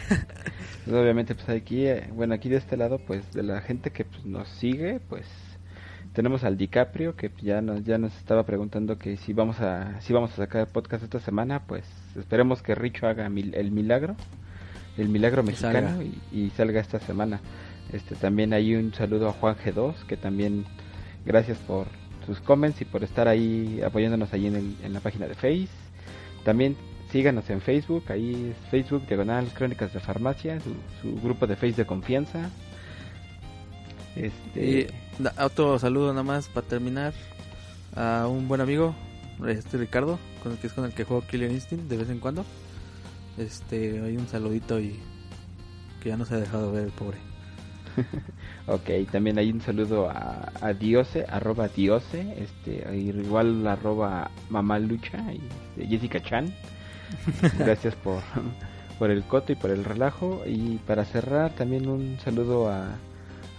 Pues 0.84 0.96
obviamente, 0.96 1.36
pues 1.36 1.48
aquí, 1.50 1.86
eh, 1.86 2.10
bueno, 2.14 2.34
aquí 2.34 2.50
de 2.50 2.58
este 2.58 2.76
lado, 2.76 3.00
pues 3.00 3.32
de 3.34 3.44
la 3.44 3.62
gente 3.62 3.92
que 3.92 4.06
pues, 4.06 4.26
nos 4.26 4.50
sigue, 4.50 5.00
pues 5.08 5.28
tenemos 6.14 6.44
al 6.44 6.58
DiCaprio 6.58 7.16
que 7.16 7.32
ya 7.42 7.62
nos 7.62 7.84
ya 7.84 7.98
nos 8.00 8.16
estaba 8.18 8.44
preguntando 8.44 8.98
que 8.98 9.16
si 9.18 9.34
vamos 9.34 9.60
a 9.60 10.02
si 10.02 10.12
vamos 10.12 10.34
a 10.34 10.38
sacar 10.38 10.68
podcast 10.68 11.04
esta 11.04 11.20
semana 11.20 11.62
pues 11.68 11.86
esperemos 12.18 12.64
que 12.64 12.74
Richo 12.74 13.08
haga 13.08 13.28
el 13.28 13.72
milagro 13.72 14.16
el 14.98 15.10
milagro 15.10 15.44
mexicano 15.44 16.02
y, 16.32 16.50
salga 16.58 16.82
esta 16.82 17.00
semana 17.00 17.40
este 17.94 18.16
también 18.16 18.54
hay 18.54 18.76
un 18.76 18.94
saludo 18.94 19.30
a 19.30 19.34
Juan 19.34 19.56
G2 19.56 20.06
que 20.08 20.18
también 20.18 20.66
gracias 21.26 21.58
por 21.60 21.88
sus 22.26 22.40
comments 22.40 22.82
y 22.82 22.86
por 22.86 23.04
estar 23.04 23.28
ahí 23.28 23.82
apoyándonos 23.86 24.34
ahí 24.34 24.48
en, 24.48 24.78
en 24.84 24.94
la 24.94 25.00
página 25.00 25.28
de 25.28 25.36
Face 25.36 25.70
también 26.44 26.76
síganos 27.12 27.50
en 27.50 27.62
Facebook 27.62 28.04
ahí 28.10 28.52
es 28.52 28.70
Facebook 28.70 29.08
diagonal 29.08 29.48
Crónicas 29.54 29.94
de 29.94 30.00
Farmacia 30.00 30.60
su, 31.02 31.16
grupo 31.22 31.48
de 31.48 31.56
Face 31.56 31.74
de 31.74 31.86
confianza 31.86 32.50
este 34.16 34.90
otro 35.42 35.80
saludo 35.80 36.10
nada 36.10 36.24
más 36.24 36.48
para 36.48 36.68
terminar 36.68 37.14
a 37.96 38.28
un 38.28 38.48
buen 38.48 38.62
amigo, 38.62 38.96
este 39.48 39.78
Ricardo, 39.78 40.20
con 40.44 40.54
el 40.54 40.58
que 40.58 40.68
es 40.68 40.74
con 40.74 40.86
el 40.86 40.94
que 40.94 41.04
juego 41.04 41.26
Killer 41.26 41.52
Instinct 41.52 41.90
de 41.90 41.98
vez 41.98 42.10
en 42.10 42.20
cuando. 42.20 42.46
Este, 43.38 44.02
hay 44.02 44.18
un 44.18 44.28
saludito 44.28 44.80
y 44.80 45.00
que 46.02 46.10
ya 46.10 46.18
no 46.18 46.26
se 46.26 46.36
ha 46.36 46.40
dejado 46.40 46.72
ver 46.72 46.86
el 46.86 46.92
pobre. 46.92 47.18
ok, 48.68 48.90
también 49.12 49.38
hay 49.40 49.52
un 49.52 49.62
saludo 49.62 50.10
a, 50.10 50.52
a 50.62 50.74
Diose, 50.74 51.26
arroba 51.30 51.68
Diose, 51.68 52.36
este, 52.38 52.96
igual 52.96 53.66
arroba 53.68 54.32
Mamalucha 54.50 55.34
y 55.34 55.42
este, 55.78 55.88
Jessica 55.88 56.22
Chan. 56.22 56.54
Gracias 57.60 57.96
por, 57.96 58.22
por 58.98 59.10
el 59.10 59.24
coto 59.24 59.52
y 59.52 59.56
por 59.56 59.72
el 59.72 59.84
relajo. 59.84 60.44
Y 60.46 60.78
para 60.86 61.06
cerrar, 61.06 61.52
también 61.52 61.88
un 61.88 62.18
saludo 62.20 62.70
a 62.70 62.96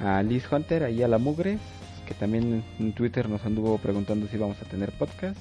a 0.00 0.22
Liz 0.22 0.50
Hunter, 0.50 0.82
ahí 0.82 1.02
a 1.02 1.08
la 1.08 1.18
Mugres, 1.18 1.60
que 2.06 2.14
también 2.14 2.64
en 2.78 2.92
Twitter 2.92 3.28
nos 3.28 3.44
anduvo 3.44 3.78
preguntando 3.78 4.26
si 4.28 4.36
vamos 4.36 4.60
a 4.60 4.64
tener 4.64 4.92
podcast. 4.92 5.38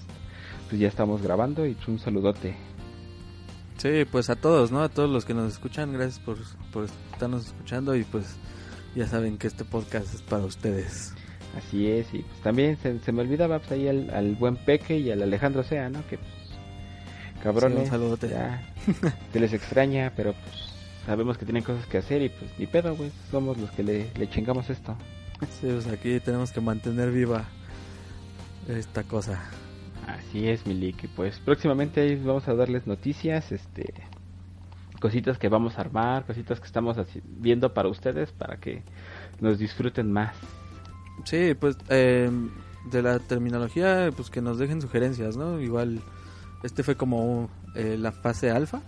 Pues 0.67 0.79
ya 0.79 0.87
estamos 0.87 1.21
grabando 1.21 1.65
y 1.65 1.75
un 1.87 1.97
saludote. 1.97 2.55
Sí, 3.77 4.05
pues 4.11 4.29
a 4.29 4.35
todos, 4.35 4.71
¿no? 4.71 4.83
A 4.83 4.89
todos 4.89 5.09
los 5.09 5.25
que 5.25 5.33
nos 5.33 5.51
escuchan, 5.51 5.93
gracias 5.93 6.19
por, 6.19 6.37
por 6.71 6.85
estarnos 7.13 7.47
escuchando 7.47 7.95
y 7.95 8.03
pues 8.03 8.35
ya 8.95 9.07
saben 9.07 9.37
que 9.37 9.47
este 9.47 9.65
podcast 9.65 10.13
es 10.13 10.21
para 10.21 10.43
ustedes. 10.43 11.13
Así 11.57 11.89
es, 11.89 12.13
y 12.13 12.19
pues 12.19 12.41
también 12.41 12.77
se, 12.77 13.11
me 13.11 13.21
olvidaba 13.21 13.59
pues 13.59 13.71
ahí 13.71 13.87
al, 13.87 14.35
buen 14.35 14.55
Peque 14.55 14.97
y 14.97 15.11
al 15.11 15.21
Alejandro 15.23 15.63
Sea, 15.63 15.89
¿no? 15.89 16.05
Que 16.07 16.17
pues 16.17 16.29
cabrones, 17.41 17.85
un 17.85 17.87
saludote. 17.87 18.29
Ya, 18.29 18.61
se 19.33 19.39
les 19.39 19.53
extraña, 19.53 20.13
pero 20.15 20.33
pues 20.33 20.55
sabemos 21.05 21.37
que 21.37 21.45
tienen 21.45 21.63
cosas 21.63 21.85
que 21.87 21.97
hacer 21.97 22.21
y 22.21 22.29
pues 22.29 22.51
ni 22.59 22.67
pedo, 22.67 22.95
güey, 22.95 23.11
somos 23.31 23.57
los 23.57 23.71
que 23.71 23.83
le, 23.83 24.11
le 24.15 24.29
chingamos 24.29 24.69
esto. 24.69 24.95
Sí, 25.59 25.67
pues 25.67 25.87
aquí 25.87 26.19
tenemos 26.19 26.51
que 26.51 26.61
mantener 26.61 27.11
viva 27.11 27.45
esta 28.67 29.03
cosa. 29.03 29.41
Así 30.05 30.47
es, 30.47 30.65
Milik, 30.65 31.03
y 31.03 31.07
pues 31.07 31.39
próximamente 31.39 32.01
ahí 32.01 32.15
vamos 32.15 32.47
a 32.47 32.53
darles 32.53 32.87
noticias, 32.87 33.51
este 33.51 33.93
cositas 34.99 35.37
que 35.37 35.49
vamos 35.49 35.77
a 35.77 35.81
armar, 35.81 36.25
cositas 36.25 36.59
que 36.59 36.65
estamos 36.65 36.97
viendo 37.23 37.73
para 37.73 37.89
ustedes 37.89 38.31
para 38.31 38.57
que 38.57 38.83
nos 39.39 39.57
disfruten 39.57 40.11
más. 40.11 40.35
Sí, 41.25 41.53
pues 41.59 41.77
eh, 41.89 42.29
de 42.91 43.01
la 43.01 43.19
terminología, 43.19 44.09
pues 44.15 44.29
que 44.29 44.41
nos 44.41 44.57
dejen 44.57 44.81
sugerencias, 44.81 45.37
¿no? 45.37 45.59
Igual 45.59 46.01
este 46.63 46.83
fue 46.83 46.95
como 46.95 47.49
eh, 47.75 47.97
la 47.97 48.11
fase 48.11 48.51
alfa 48.51 48.81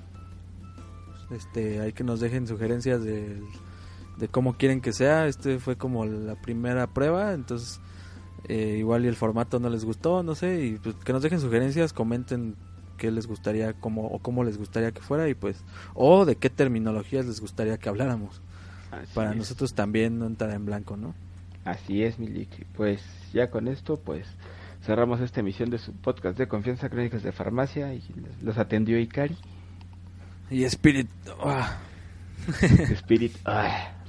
este, 1.31 1.79
hay 1.79 1.93
que 1.93 2.03
nos 2.03 2.19
dejen 2.19 2.45
sugerencias 2.45 3.03
de, 3.03 3.41
cómo 4.29 4.57
quieren 4.57 4.81
que 4.81 4.93
sea. 4.93 5.27
Este 5.27 5.59
fue 5.59 5.77
como 5.77 6.05
la 6.05 6.35
primera 6.35 6.87
prueba, 6.87 7.33
entonces 7.33 7.79
eh, 8.47 8.75
igual 8.79 9.05
y 9.05 9.07
el 9.07 9.15
formato 9.15 9.59
no 9.59 9.69
les 9.69 9.85
gustó, 9.85 10.23
no 10.23 10.35
sé, 10.35 10.65
y 10.65 10.77
pues 10.77 10.95
que 10.95 11.13
nos 11.13 11.23
dejen 11.23 11.39
sugerencias, 11.39 11.93
comenten 11.93 12.55
qué 13.01 13.09
les 13.09 13.25
gustaría 13.25 13.73
cómo, 13.73 14.05
o 14.05 14.19
cómo 14.19 14.43
les 14.43 14.59
gustaría 14.59 14.91
que 14.91 15.01
fuera 15.01 15.27
y 15.27 15.33
pues 15.33 15.63
o 15.95 16.23
de 16.23 16.35
qué 16.35 16.51
terminologías 16.51 17.25
les 17.25 17.41
gustaría 17.41 17.79
que 17.79 17.89
habláramos. 17.89 18.41
para 19.15 19.33
nosotros 19.33 19.73
también 19.73 20.19
no 20.19 20.27
entrar 20.27 20.51
en 20.51 20.67
blanco, 20.67 20.97
¿no? 20.97 21.15
Así 21.65 22.03
es, 22.03 22.19
Miliki. 22.19 22.63
Pues 22.75 23.01
ya 23.33 23.49
con 23.49 23.67
esto, 23.67 23.97
pues 23.97 24.27
cerramos 24.83 25.19
esta 25.19 25.39
emisión 25.39 25.71
de 25.71 25.79
su 25.79 25.93
podcast 25.93 26.37
de 26.37 26.47
Confianza 26.47 26.89
Crónicas 26.89 27.23
de 27.23 27.31
Farmacia 27.31 27.91
y 27.91 28.03
los 28.43 28.59
atendió 28.59 28.99
Ikari. 28.99 29.35
Y 30.51 30.63
Spirit. 30.65 31.09
Ah. 31.43 31.79
Spirit. 32.61 33.33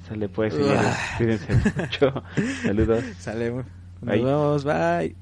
se 0.06 0.16
le 0.16 0.28
puede 0.28 0.50
seguir. 0.50 0.76
Cuídense 1.16 1.54
mucho. 1.80 2.22
Saludos. 2.62 3.04
Sale. 3.18 3.52
Nos 3.52 3.64
vemos. 4.02 4.64
Bye. 4.64 5.16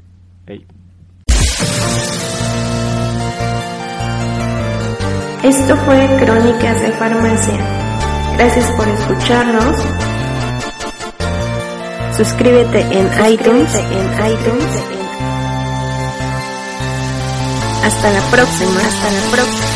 Esto 5.42 5.74
fue 5.74 6.06
Crónicas 6.18 6.82
de 6.82 6.92
Farmacia. 6.92 7.54
Gracias 8.36 8.70
por 8.72 8.86
escucharnos. 8.88 9.76
Suscríbete 12.14 12.80
en 12.80 13.06
iTunes. 13.32 13.74
En 13.74 14.32
iTunes. 14.32 14.82
Hasta 17.84 18.10
la 18.10 18.20
próxima. 18.30 18.80
Hasta 18.80 19.10
la 19.10 19.30
próxima. 19.30 19.69